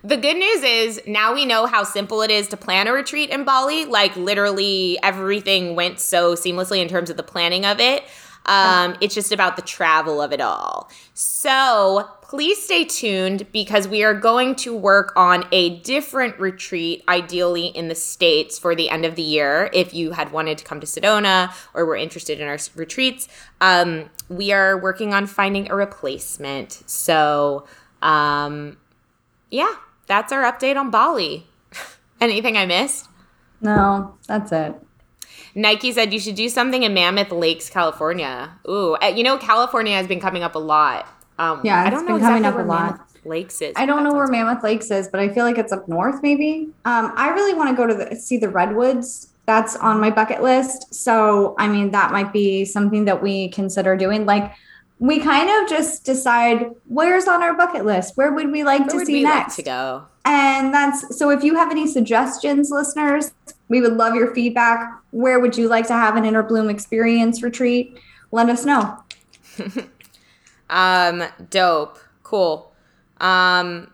The 0.03 0.17
good 0.17 0.39
news 0.39 0.63
is 0.63 1.03
now 1.07 1.35
we 1.35 1.45
know 1.45 1.67
how 1.67 1.85
simple 1.85 2.23
it 2.23 2.31
is 2.31 2.49
to 2.49 2.57
plan 2.57 2.87
a 2.89 2.93
retreat 2.93 3.29
in 3.29 3.45
Bali. 3.45 3.85
Like 3.85 4.17
literally 4.17 4.99
everything 5.03 5.75
went 5.77 6.01
so 6.01 6.35
seamlessly 6.35 6.81
in 6.81 6.89
terms 6.89 7.11
of 7.11 7.19
the 7.19 7.23
planning 7.23 7.67
of 7.67 7.81
it. 7.81 8.05
Um, 8.51 8.97
it's 9.01 9.15
just 9.15 9.31
about 9.31 9.55
the 9.55 9.63
travel 9.63 10.21
of 10.21 10.33
it 10.33 10.41
all. 10.41 10.91
So 11.15 12.09
please 12.21 12.61
stay 12.61 12.85
tuned 12.85 13.47
because 13.53 13.87
we 13.87 14.03
are 14.03 14.13
going 14.13 14.57
to 14.57 14.77
work 14.77 15.13
on 15.15 15.45
a 15.53 15.79
different 15.79 16.37
retreat, 16.41 17.05
ideally 17.09 17.67
in 17.67 17.87
the 17.87 17.95
States 17.95 18.59
for 18.59 18.75
the 18.75 18.91
end 18.91 19.05
of 19.05 19.15
the 19.15 19.23
year. 19.23 19.71
If 19.73 19.95
you 19.95 20.13
had 20.13 20.33
wanted 20.33 20.59
to 20.59 20.65
come 20.65 20.81
to 20.81 20.87
Sedona 20.87 21.55
or 21.75 21.87
were 21.87 21.95
interested 21.95 22.41
in 22.41 22.49
our 22.49 22.59
retreats, 22.75 23.29
um, 23.61 24.11
we 24.29 24.51
are 24.51 24.77
working 24.77 25.15
on 25.15 25.29
finding 25.29 25.71
a 25.71 25.77
replacement. 25.77 26.83
So, 26.87 27.69
um, 28.03 28.79
yeah, 29.49 29.75
that's 30.09 30.33
our 30.33 30.43
update 30.43 30.77
on 30.77 30.91
Bali. 30.91 31.47
Anything 32.21 32.57
I 32.57 32.67
missed? 32.67 33.09
No, 33.61 34.17
that's 34.27 34.51
it. 34.51 34.75
Nike 35.55 35.93
said 35.93 36.13
you 36.13 36.21
should 36.21 36.35
do 36.35 36.49
something 36.49 36.83
in 36.83 36.95
Mammoth 36.95 37.31
Lakes, 37.33 37.69
California. 37.71 38.51
Ooh, 38.69 38.97
uh, 39.03 39.07
you 39.07 39.23
know 39.23 39.39
California 39.39 39.95
has 39.97 40.07
been 40.07 40.21
coming 40.21 40.43
up 40.43 40.55
a 40.55 40.59
lot. 40.59 41.07
Um, 41.39 41.61
Yeah, 41.65 41.83
I 41.83 41.91
don't 41.91 42.07
know 42.07 42.17
exactly 42.17 42.47
up 42.47 42.55
where 42.55 42.65
a 42.65 42.67
lot. 42.69 42.83
Mammoth 42.93 43.27
Lakes 43.27 43.61
is. 43.63 43.73
I 43.77 43.87
don't 43.87 44.05
but 44.05 44.11
know 44.11 44.15
where 44.17 44.27
Mammoth 44.27 44.63
Lakes 44.63 44.91
is, 44.91 45.09
but 45.09 45.21
I 45.21 45.29
feel 45.29 45.45
like 45.45 45.59
it's 45.59 45.73
up 45.73 45.89
north, 45.89 46.23
maybe. 46.23 46.69
Um, 46.85 47.13
I 47.17 47.31
really 47.31 47.55
want 47.55 47.71
to 47.71 47.77
go 47.77 47.87
to 47.87 47.95
the, 47.95 48.17
see 48.17 48.37
the 48.37 48.49
redwoods. 48.49 49.29
That's 49.47 49.75
on 49.77 50.01
my 50.01 50.11
bucket 50.11 50.43
list. 50.43 50.95
So, 50.95 51.55
I 51.59 51.67
mean, 51.67 51.91
that 51.91 52.13
might 52.13 52.33
be 52.33 52.65
something 52.65 53.05
that 53.07 53.21
we 53.23 53.49
consider 53.49 53.97
doing. 53.97 54.25
Like, 54.25 54.53
we 55.01 55.19
kind 55.19 55.49
of 55.51 55.69
just 55.69 56.05
decide 56.05 56.71
where's 56.87 57.27
on 57.27 57.43
our 57.43 57.55
bucket 57.55 57.85
list. 57.85 58.17
Where 58.17 58.33
would 58.33 58.53
we 58.53 58.63
like 58.65 58.81
Where 58.83 58.89
to 58.91 58.97
would 58.99 59.07
see 59.07 59.13
we 59.15 59.25
like 59.25 59.35
next? 59.47 59.57
to 59.57 59.63
go? 59.63 60.05
And 60.27 60.73
that's 60.75 61.19
so. 61.19 61.31
If 61.31 61.43
you 61.43 61.57
have 61.57 61.71
any 61.71 61.87
suggestions, 61.87 62.71
listeners, 62.71 63.33
we 63.71 63.81
would 63.81 63.95
love 63.95 64.15
your 64.15 64.35
feedback. 64.35 65.01
Where 65.13 65.41
would 65.41 65.57
you 65.57 65.67
like 65.69 65.87
to 65.87 65.95
have 65.95 66.17
an 66.17 66.25
Innerbloom 66.25 66.71
experience 66.71 67.43
retreat? 67.43 67.99
Let 68.31 68.51
us 68.51 68.67
know. 68.67 69.03
Um, 70.69 71.25
dope, 71.51 71.99
cool. 72.23 72.73
Um, 73.21 73.91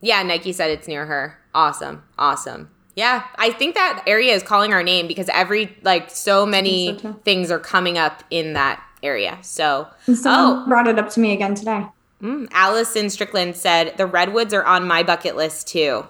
yeah, 0.00 0.22
Nike 0.22 0.52
said 0.52 0.70
it's 0.70 0.86
near 0.86 1.04
her. 1.06 1.36
Awesome, 1.54 2.04
awesome. 2.18 2.70
Yeah, 2.94 3.24
I 3.36 3.50
think 3.50 3.74
that 3.74 4.04
area 4.06 4.32
is 4.34 4.42
calling 4.42 4.72
our 4.72 4.82
name 4.82 5.06
because 5.08 5.28
every 5.30 5.76
like 5.82 6.10
so 6.10 6.46
many 6.46 6.98
so, 7.00 7.14
things 7.24 7.50
are 7.50 7.58
coming 7.58 7.98
up 7.98 8.22
in 8.30 8.52
that 8.52 8.80
area. 9.02 9.38
So, 9.42 9.88
Oh. 10.24 10.64
brought 10.68 10.86
it 10.86 10.98
up 10.98 11.08
to 11.10 11.20
me 11.20 11.32
again 11.32 11.54
today. 11.56 11.86
Mm, 12.22 12.48
Allison 12.52 13.10
Strickland 13.10 13.56
said 13.56 13.96
the 13.96 14.06
redwoods 14.06 14.52
are 14.54 14.64
on 14.64 14.86
my 14.86 15.02
bucket 15.02 15.34
list 15.34 15.66
too. 15.66 16.06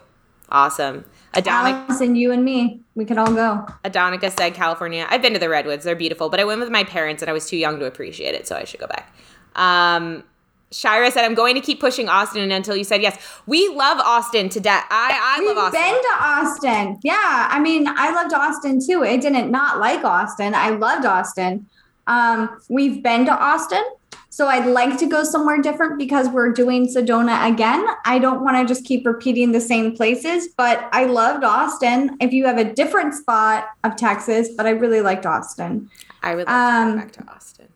Awesome. 0.50 1.04
Adonica, 1.34 1.88
Allison, 1.88 2.16
you 2.16 2.32
and 2.32 2.44
me, 2.44 2.80
we 2.94 3.04
could 3.04 3.16
all 3.18 3.32
go. 3.32 3.66
Adonica 3.84 4.30
said 4.36 4.54
California. 4.54 5.06
I've 5.08 5.22
been 5.22 5.32
to 5.32 5.38
the 5.38 5.48
redwoods; 5.48 5.84
they're 5.84 5.94
beautiful, 5.94 6.28
but 6.28 6.40
I 6.40 6.44
went 6.44 6.60
with 6.60 6.70
my 6.70 6.82
parents 6.84 7.22
and 7.22 7.30
I 7.30 7.32
was 7.32 7.48
too 7.48 7.56
young 7.56 7.78
to 7.78 7.86
appreciate 7.86 8.34
it, 8.34 8.48
so 8.48 8.56
I 8.56 8.64
should 8.64 8.80
go 8.80 8.86
back. 8.88 9.14
Um, 9.54 10.24
Shira 10.72 11.10
said, 11.10 11.24
"I'm 11.24 11.34
going 11.34 11.54
to 11.54 11.60
keep 11.60 11.80
pushing 11.80 12.08
Austin 12.08 12.50
until 12.50 12.74
you 12.76 12.84
said 12.84 13.00
yes." 13.02 13.16
We 13.46 13.68
love 13.68 13.98
Austin 13.98 14.48
to 14.50 14.60
death. 14.60 14.86
I 14.90 15.36
I 15.36 15.40
We've 15.40 15.48
love 15.56 15.72
Austin. 15.72 15.80
been 15.80 15.94
to 15.94 16.16
Austin. 16.20 17.00
Yeah, 17.02 17.48
I 17.50 17.60
mean, 17.60 17.86
I 17.88 18.10
loved 18.12 18.34
Austin 18.34 18.80
too. 18.84 19.04
I 19.04 19.16
didn't 19.16 19.50
not 19.50 19.78
like 19.78 20.04
Austin. 20.04 20.54
I 20.54 20.70
loved 20.70 21.04
Austin. 21.06 21.66
Um, 22.06 22.60
we've 22.68 23.02
been 23.04 23.24
to 23.26 23.32
Austin, 23.32 23.84
so 24.32 24.46
I'd 24.46 24.66
like 24.66 24.96
to 24.98 25.06
go 25.06 25.24
somewhere 25.24 25.60
different 25.60 25.98
because 25.98 26.28
we're 26.28 26.52
doing 26.52 26.86
Sedona 26.86 27.52
again. 27.52 27.84
I 28.04 28.20
don't 28.20 28.42
want 28.42 28.56
to 28.56 28.64
just 28.64 28.86
keep 28.86 29.04
repeating 29.04 29.50
the 29.50 29.60
same 29.60 29.94
places, 29.96 30.48
but 30.56 30.88
I 30.92 31.04
loved 31.04 31.42
Austin. 31.42 32.16
If 32.20 32.32
you 32.32 32.46
have 32.46 32.56
a 32.56 32.72
different 32.72 33.14
spot 33.14 33.66
of 33.82 33.96
Texas, 33.96 34.48
but 34.56 34.66
I 34.66 34.70
really 34.70 35.00
liked 35.00 35.26
Austin. 35.26 35.90
I 36.22 36.36
would 36.36 36.46
to 36.46 36.52
Um, 36.54 36.92
go 36.92 36.96
back 36.98 37.12
to 37.12 37.24
Austin. 37.28 37.68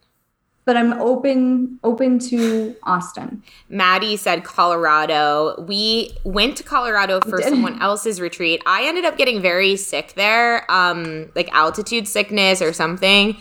But 0.67 0.79
I'm 0.79 0.95
open 0.95 1.79
open 1.85 2.19
to 2.31 2.75
Austin. 2.85 3.43
Maddie 3.69 4.17
said 4.17 4.45
Colorado. 4.45 5.63
We 5.69 6.13
went 6.25 6.57
to 6.57 6.63
Colorado 6.63 7.21
for 7.21 7.43
someone 7.43 7.83
else's 7.83 8.19
retreat. 8.19 8.63
I 8.65 8.85
ended 8.87 9.05
up 9.05 9.19
getting 9.19 9.43
very 9.43 9.77
sick 9.77 10.15
there, 10.15 10.71
um, 10.71 11.31
like 11.35 11.53
altitude 11.53 12.09
sickness 12.09 12.63
or 12.63 12.73
something. 12.73 13.37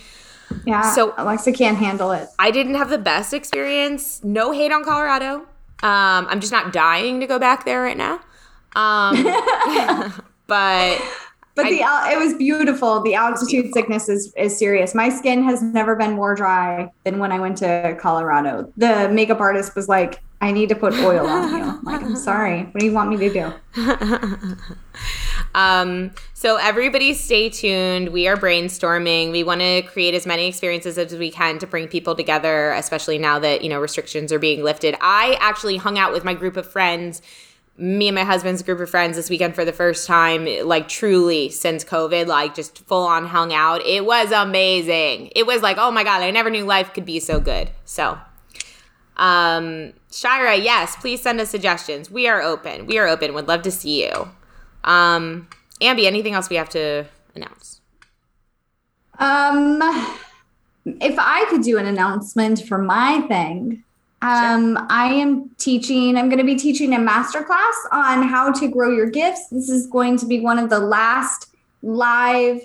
Yeah. 0.65 0.81
So- 0.93 1.13
Alexa 1.17 1.51
can't 1.53 1.77
handle 1.77 2.11
it. 2.11 2.27
I 2.39 2.51
didn't 2.51 2.75
have 2.75 2.89
the 2.89 2.97
best 2.97 3.33
experience. 3.33 4.23
No 4.23 4.51
hate 4.51 4.71
on 4.71 4.83
Colorado. 4.83 5.45
Um, 5.81 6.27
I'm 6.29 6.39
just 6.39 6.51
not 6.53 6.71
dying 6.71 7.19
to 7.19 7.27
go 7.27 7.39
back 7.39 7.65
there 7.65 7.81
right 7.81 7.97
now. 7.97 8.19
Um, 8.75 9.21
but 10.47 11.01
But 11.55 11.65
I- 11.65 11.69
the 11.69 12.11
it 12.13 12.17
was 12.23 12.33
beautiful. 12.35 13.01
The 13.01 13.15
altitude 13.15 13.73
sickness 13.73 14.07
is, 14.09 14.33
is 14.37 14.57
serious. 14.57 14.95
My 14.95 15.09
skin 15.09 15.43
has 15.43 15.61
never 15.61 15.95
been 15.95 16.13
more 16.13 16.35
dry 16.35 16.89
than 17.03 17.19
when 17.19 17.31
I 17.31 17.39
went 17.39 17.57
to 17.59 17.97
Colorado. 17.99 18.71
The 18.77 19.09
makeup 19.09 19.39
artist 19.39 19.75
was 19.75 19.87
like, 19.89 20.21
"I 20.41 20.51
need 20.51 20.69
to 20.69 20.75
put 20.75 20.93
oil 20.95 21.27
on 21.27 21.55
you." 21.57 21.63
I'm 21.63 21.83
like, 21.83 22.01
I'm 22.01 22.15
sorry. 22.15 22.63
What 22.63 22.79
do 22.79 22.85
you 22.85 22.93
want 22.93 23.09
me 23.11 23.17
to 23.17 23.33
do? 23.33 23.53
um, 25.55 26.11
so 26.33 26.57
everybody 26.57 27.13
stay 27.13 27.49
tuned. 27.49 28.09
We 28.09 28.27
are 28.27 28.35
brainstorming. 28.35 29.31
We 29.31 29.43
want 29.43 29.61
to 29.61 29.83
create 29.83 30.13
as 30.13 30.25
many 30.25 30.47
experiences 30.47 30.97
as 30.97 31.13
we 31.13 31.31
can 31.31 31.59
to 31.59 31.67
bring 31.67 31.87
people 31.87 32.15
together, 32.15 32.71
especially 32.71 33.17
now 33.17 33.39
that, 33.39 33.61
you 33.61 33.69
know, 33.69 33.79
restrictions 33.79 34.31
are 34.31 34.39
being 34.39 34.63
lifted. 34.63 34.95
I 35.01 35.37
actually 35.39 35.77
hung 35.77 35.97
out 35.97 36.11
with 36.11 36.23
my 36.23 36.33
group 36.33 36.57
of 36.57 36.69
friends, 36.69 37.21
me 37.77 38.07
and 38.07 38.15
my 38.15 38.23
husband's 38.23 38.61
group 38.61 38.79
of 38.79 38.89
friends 38.89 39.15
this 39.15 39.29
weekend 39.29 39.55
for 39.55 39.65
the 39.65 39.73
first 39.73 40.07
time, 40.07 40.45
like 40.63 40.87
truly 40.87 41.49
since 41.49 41.83
COVID, 41.83 42.27
like 42.27 42.55
just 42.55 42.79
full 42.85 43.05
on 43.05 43.25
hung 43.27 43.53
out. 43.53 43.85
It 43.85 44.05
was 44.05 44.31
amazing. 44.31 45.31
It 45.35 45.45
was 45.45 45.61
like, 45.61 45.77
oh 45.77 45.91
my 45.91 46.03
God, 46.03 46.21
I 46.21 46.31
never 46.31 46.49
knew 46.49 46.65
life 46.65 46.93
could 46.93 47.05
be 47.05 47.19
so 47.19 47.39
good. 47.39 47.69
So 47.85 48.17
um, 49.17 49.93
Shira, 50.11 50.55
yes, 50.55 50.95
please 50.95 51.21
send 51.21 51.39
us 51.39 51.49
suggestions. 51.49 52.09
We 52.09 52.27
are 52.27 52.41
open. 52.41 52.85
We 52.85 52.97
are 52.97 53.07
open. 53.07 53.33
Would 53.33 53.47
love 53.47 53.61
to 53.63 53.71
see 53.71 54.05
you. 54.05 54.29
Um, 54.83 55.47
Ambi, 55.81 56.05
anything 56.05 56.33
else 56.33 56.49
we 56.49 56.55
have 56.55 56.69
to 56.69 57.05
announce? 57.35 57.81
Um, 59.19 59.81
if 60.85 61.15
I 61.17 61.45
could 61.49 61.61
do 61.61 61.77
an 61.77 61.85
announcement 61.85 62.65
for 62.67 62.77
my 62.77 63.21
thing, 63.27 63.83
um, 64.21 64.85
I 64.89 65.13
am 65.13 65.49
teaching. 65.57 66.15
I'm 66.15 66.29
going 66.29 66.39
to 66.39 66.45
be 66.45 66.55
teaching 66.55 66.93
a 66.93 66.97
masterclass 66.97 67.73
on 67.91 68.23
how 68.23 68.51
to 68.53 68.67
grow 68.69 68.89
your 68.89 69.09
gifts. 69.09 69.49
This 69.49 69.69
is 69.69 69.87
going 69.87 70.17
to 70.19 70.25
be 70.25 70.39
one 70.39 70.57
of 70.57 70.69
the 70.69 70.79
last 70.79 71.53
live 71.81 72.61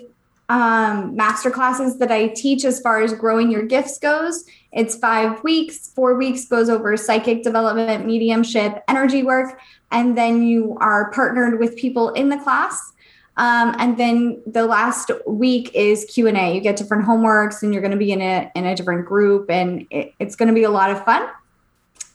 um, 0.49 1.15
master 1.15 1.51
classes 1.51 1.97
that 1.99 2.11
I 2.11 2.27
teach 2.29 2.65
as 2.65 2.81
far 2.81 3.01
as 3.01 3.13
growing 3.13 3.51
your 3.51 3.63
gifts 3.63 3.99
goes. 3.99 4.43
It's 4.71 4.95
five 4.95 5.43
weeks. 5.43 5.89
Four 5.89 6.15
weeks 6.15 6.45
goes 6.45 6.69
over 6.69 6.97
psychic 6.97 7.43
development, 7.43 8.05
mediumship, 8.05 8.83
energy 8.87 9.23
work, 9.23 9.59
and 9.91 10.17
then 10.17 10.43
you 10.43 10.75
are 10.81 11.11
partnered 11.11 11.59
with 11.59 11.75
people 11.75 12.09
in 12.13 12.29
the 12.29 12.37
class. 12.37 12.91
Um, 13.37 13.73
and 13.79 13.97
then 13.97 14.41
the 14.45 14.65
last 14.65 15.11
week 15.25 15.71
is 15.73 16.03
Q 16.05 16.27
and 16.27 16.35
A. 16.35 16.55
You 16.55 16.61
get 16.61 16.75
different 16.75 17.05
homeworks, 17.05 17.63
and 17.63 17.71
you're 17.71 17.81
going 17.81 17.91
to 17.91 17.97
be 17.97 18.11
in 18.11 18.21
a 18.21 18.51
in 18.53 18.65
a 18.65 18.75
different 18.75 19.05
group, 19.05 19.49
and 19.49 19.87
it, 19.91 20.13
it's 20.19 20.35
going 20.35 20.49
to 20.49 20.53
be 20.53 20.63
a 20.63 20.69
lot 20.69 20.91
of 20.91 21.05
fun. 21.05 21.29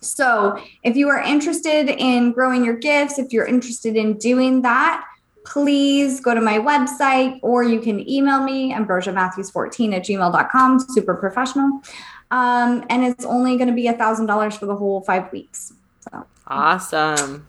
So, 0.01 0.63
if 0.83 0.97
you 0.97 1.09
are 1.09 1.23
interested 1.23 1.89
in 1.89 2.33
growing 2.33 2.63
your 2.63 2.77
gifts, 2.77 3.19
if 3.19 3.33
you're 3.33 3.47
interested 3.47 3.97
in 3.97 4.19
doing 4.19 4.61
that, 4.63 5.07
please 5.45 6.21
go 6.21 6.35
to 6.35 6.41
my 6.41 6.59
website 6.59 7.39
or 7.43 7.63
you 7.63 7.81
can 7.81 8.09
email 8.09 8.43
me, 8.43 8.73
ambrosia 8.73 9.13
matthews 9.13 9.51
14 9.51 9.95
at 9.95 10.03
gmail.com, 10.03 10.81
super 10.81 11.15
professional. 11.15 11.83
Um, 12.31 12.85
and 12.89 13.05
it's 13.05 13.25
only 13.25 13.57
going 13.57 13.69
to 13.69 13.75
be 13.75 13.87
a 13.87 13.95
$1,000 13.95 14.59
for 14.59 14.67
the 14.67 14.75
whole 14.75 15.03
five 15.03 15.31
weeks. 15.31 15.73
So. 16.01 16.27
Awesome. 16.47 17.47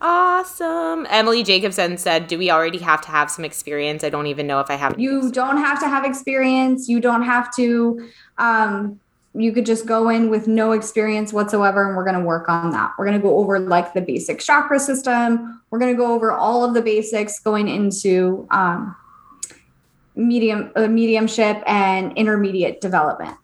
Awesome. 0.00 1.06
Emily 1.08 1.42
Jacobson 1.42 1.96
said, 1.96 2.26
Do 2.26 2.36
we 2.36 2.50
already 2.50 2.78
have 2.78 3.00
to 3.02 3.08
have 3.08 3.30
some 3.30 3.44
experience? 3.44 4.04
I 4.04 4.10
don't 4.10 4.26
even 4.26 4.46
know 4.46 4.60
if 4.60 4.70
I 4.70 4.74
have. 4.74 4.98
You 4.98 5.32
don't 5.32 5.56
have 5.56 5.80
to 5.80 5.88
have 5.88 6.04
experience. 6.04 6.88
You 6.88 7.00
don't 7.00 7.22
have 7.22 7.54
to 7.56 8.08
um, 8.36 9.00
you 9.36 9.52
could 9.52 9.66
just 9.66 9.86
go 9.86 10.08
in 10.08 10.30
with 10.30 10.48
no 10.48 10.72
experience 10.72 11.32
whatsoever 11.32 11.86
and 11.86 11.96
we're 11.96 12.04
going 12.04 12.18
to 12.18 12.24
work 12.24 12.48
on 12.48 12.70
that. 12.70 12.92
We're 12.98 13.04
going 13.04 13.18
to 13.18 13.22
go 13.22 13.36
over 13.38 13.58
like 13.58 13.92
the 13.92 14.00
basic 14.00 14.40
chakra 14.40 14.78
system. 14.78 15.62
We're 15.70 15.78
going 15.78 15.92
to 15.92 15.96
go 15.96 16.12
over 16.12 16.32
all 16.32 16.64
of 16.64 16.74
the 16.74 16.82
basics 16.82 17.38
going 17.40 17.68
into 17.68 18.46
um, 18.50 18.96
medium 20.14 20.72
uh, 20.74 20.88
mediumship 20.88 21.62
and 21.66 22.16
intermediate 22.16 22.80
development. 22.80 23.36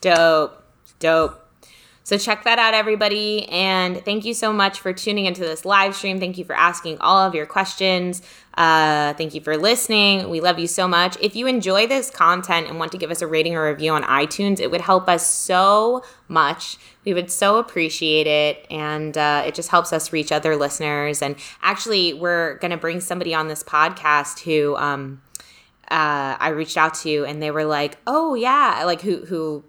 Dope. 0.00 0.60
Dope 0.98 1.43
so 2.04 2.18
check 2.18 2.44
that 2.44 2.58
out, 2.58 2.74
everybody. 2.74 3.48
And 3.48 4.04
thank 4.04 4.26
you 4.26 4.34
so 4.34 4.52
much 4.52 4.78
for 4.78 4.92
tuning 4.92 5.24
into 5.24 5.40
this 5.40 5.64
live 5.64 5.96
stream. 5.96 6.20
Thank 6.20 6.36
you 6.36 6.44
for 6.44 6.54
asking 6.54 6.98
all 6.98 7.18
of 7.18 7.34
your 7.34 7.46
questions. 7.46 8.20
Uh, 8.58 9.14
thank 9.14 9.34
you 9.34 9.40
for 9.40 9.56
listening. 9.56 10.28
We 10.28 10.42
love 10.42 10.58
you 10.58 10.66
so 10.66 10.86
much. 10.86 11.16
If 11.22 11.34
you 11.34 11.46
enjoy 11.46 11.86
this 11.86 12.10
content 12.10 12.68
and 12.68 12.78
want 12.78 12.92
to 12.92 12.98
give 12.98 13.10
us 13.10 13.22
a 13.22 13.26
rating 13.26 13.56
or 13.56 13.66
review 13.70 13.92
on 13.92 14.02
iTunes, 14.02 14.60
it 14.60 14.70
would 14.70 14.82
help 14.82 15.08
us 15.08 15.26
so 15.26 16.04
much. 16.28 16.76
We 17.06 17.14
would 17.14 17.30
so 17.30 17.56
appreciate 17.56 18.26
it. 18.26 18.66
And 18.70 19.16
uh, 19.16 19.44
it 19.46 19.54
just 19.54 19.70
helps 19.70 19.90
us 19.90 20.12
reach 20.12 20.30
other 20.30 20.56
listeners. 20.56 21.22
And 21.22 21.36
actually, 21.62 22.12
we're 22.12 22.58
going 22.58 22.70
to 22.70 22.76
bring 22.76 23.00
somebody 23.00 23.34
on 23.34 23.48
this 23.48 23.62
podcast 23.62 24.40
who 24.40 24.76
um, 24.76 25.22
uh, 25.90 26.36
I 26.38 26.50
reached 26.50 26.76
out 26.76 26.92
to, 26.96 27.24
and 27.24 27.42
they 27.42 27.50
were 27.50 27.64
like, 27.64 27.96
oh, 28.06 28.34
yeah, 28.34 28.82
like 28.84 29.00
who, 29.00 29.24
who, 29.24 29.64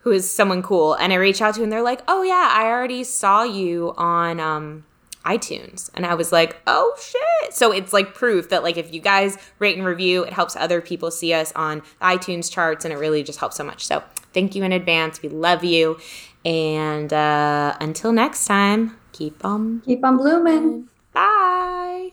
who 0.00 0.10
is 0.12 0.30
someone 0.30 0.62
cool 0.62 0.94
and 0.94 1.12
I 1.12 1.16
reach 1.16 1.42
out 1.42 1.54
to 1.56 1.62
and 1.62 1.72
they're 1.72 1.82
like, 1.82 2.02
"Oh 2.08 2.22
yeah, 2.22 2.50
I 2.52 2.66
already 2.66 3.04
saw 3.04 3.42
you 3.42 3.94
on 3.96 4.40
um 4.40 4.84
iTunes." 5.24 5.90
And 5.94 6.06
I 6.06 6.14
was 6.14 6.32
like, 6.32 6.60
"Oh 6.66 6.94
shit." 7.00 7.54
So 7.54 7.72
it's 7.72 7.92
like 7.92 8.14
proof 8.14 8.48
that 8.50 8.62
like 8.62 8.76
if 8.76 8.92
you 8.92 9.00
guys 9.00 9.36
rate 9.58 9.76
and 9.76 9.86
review, 9.86 10.24
it 10.24 10.32
helps 10.32 10.56
other 10.56 10.80
people 10.80 11.10
see 11.10 11.32
us 11.32 11.52
on 11.54 11.82
iTunes 12.00 12.50
charts 12.50 12.84
and 12.84 12.92
it 12.92 12.96
really 12.96 13.22
just 13.22 13.38
helps 13.38 13.56
so 13.56 13.64
much. 13.64 13.86
So, 13.86 14.02
thank 14.32 14.54
you 14.54 14.62
in 14.64 14.72
advance. 14.72 15.22
We 15.22 15.28
love 15.28 15.64
you. 15.64 15.98
And 16.44 17.12
uh 17.12 17.76
until 17.80 18.12
next 18.12 18.46
time, 18.46 18.96
keep 19.12 19.44
on 19.44 19.82
keep 19.84 20.04
on 20.04 20.16
blooming. 20.16 20.88
Bye. 21.12 22.12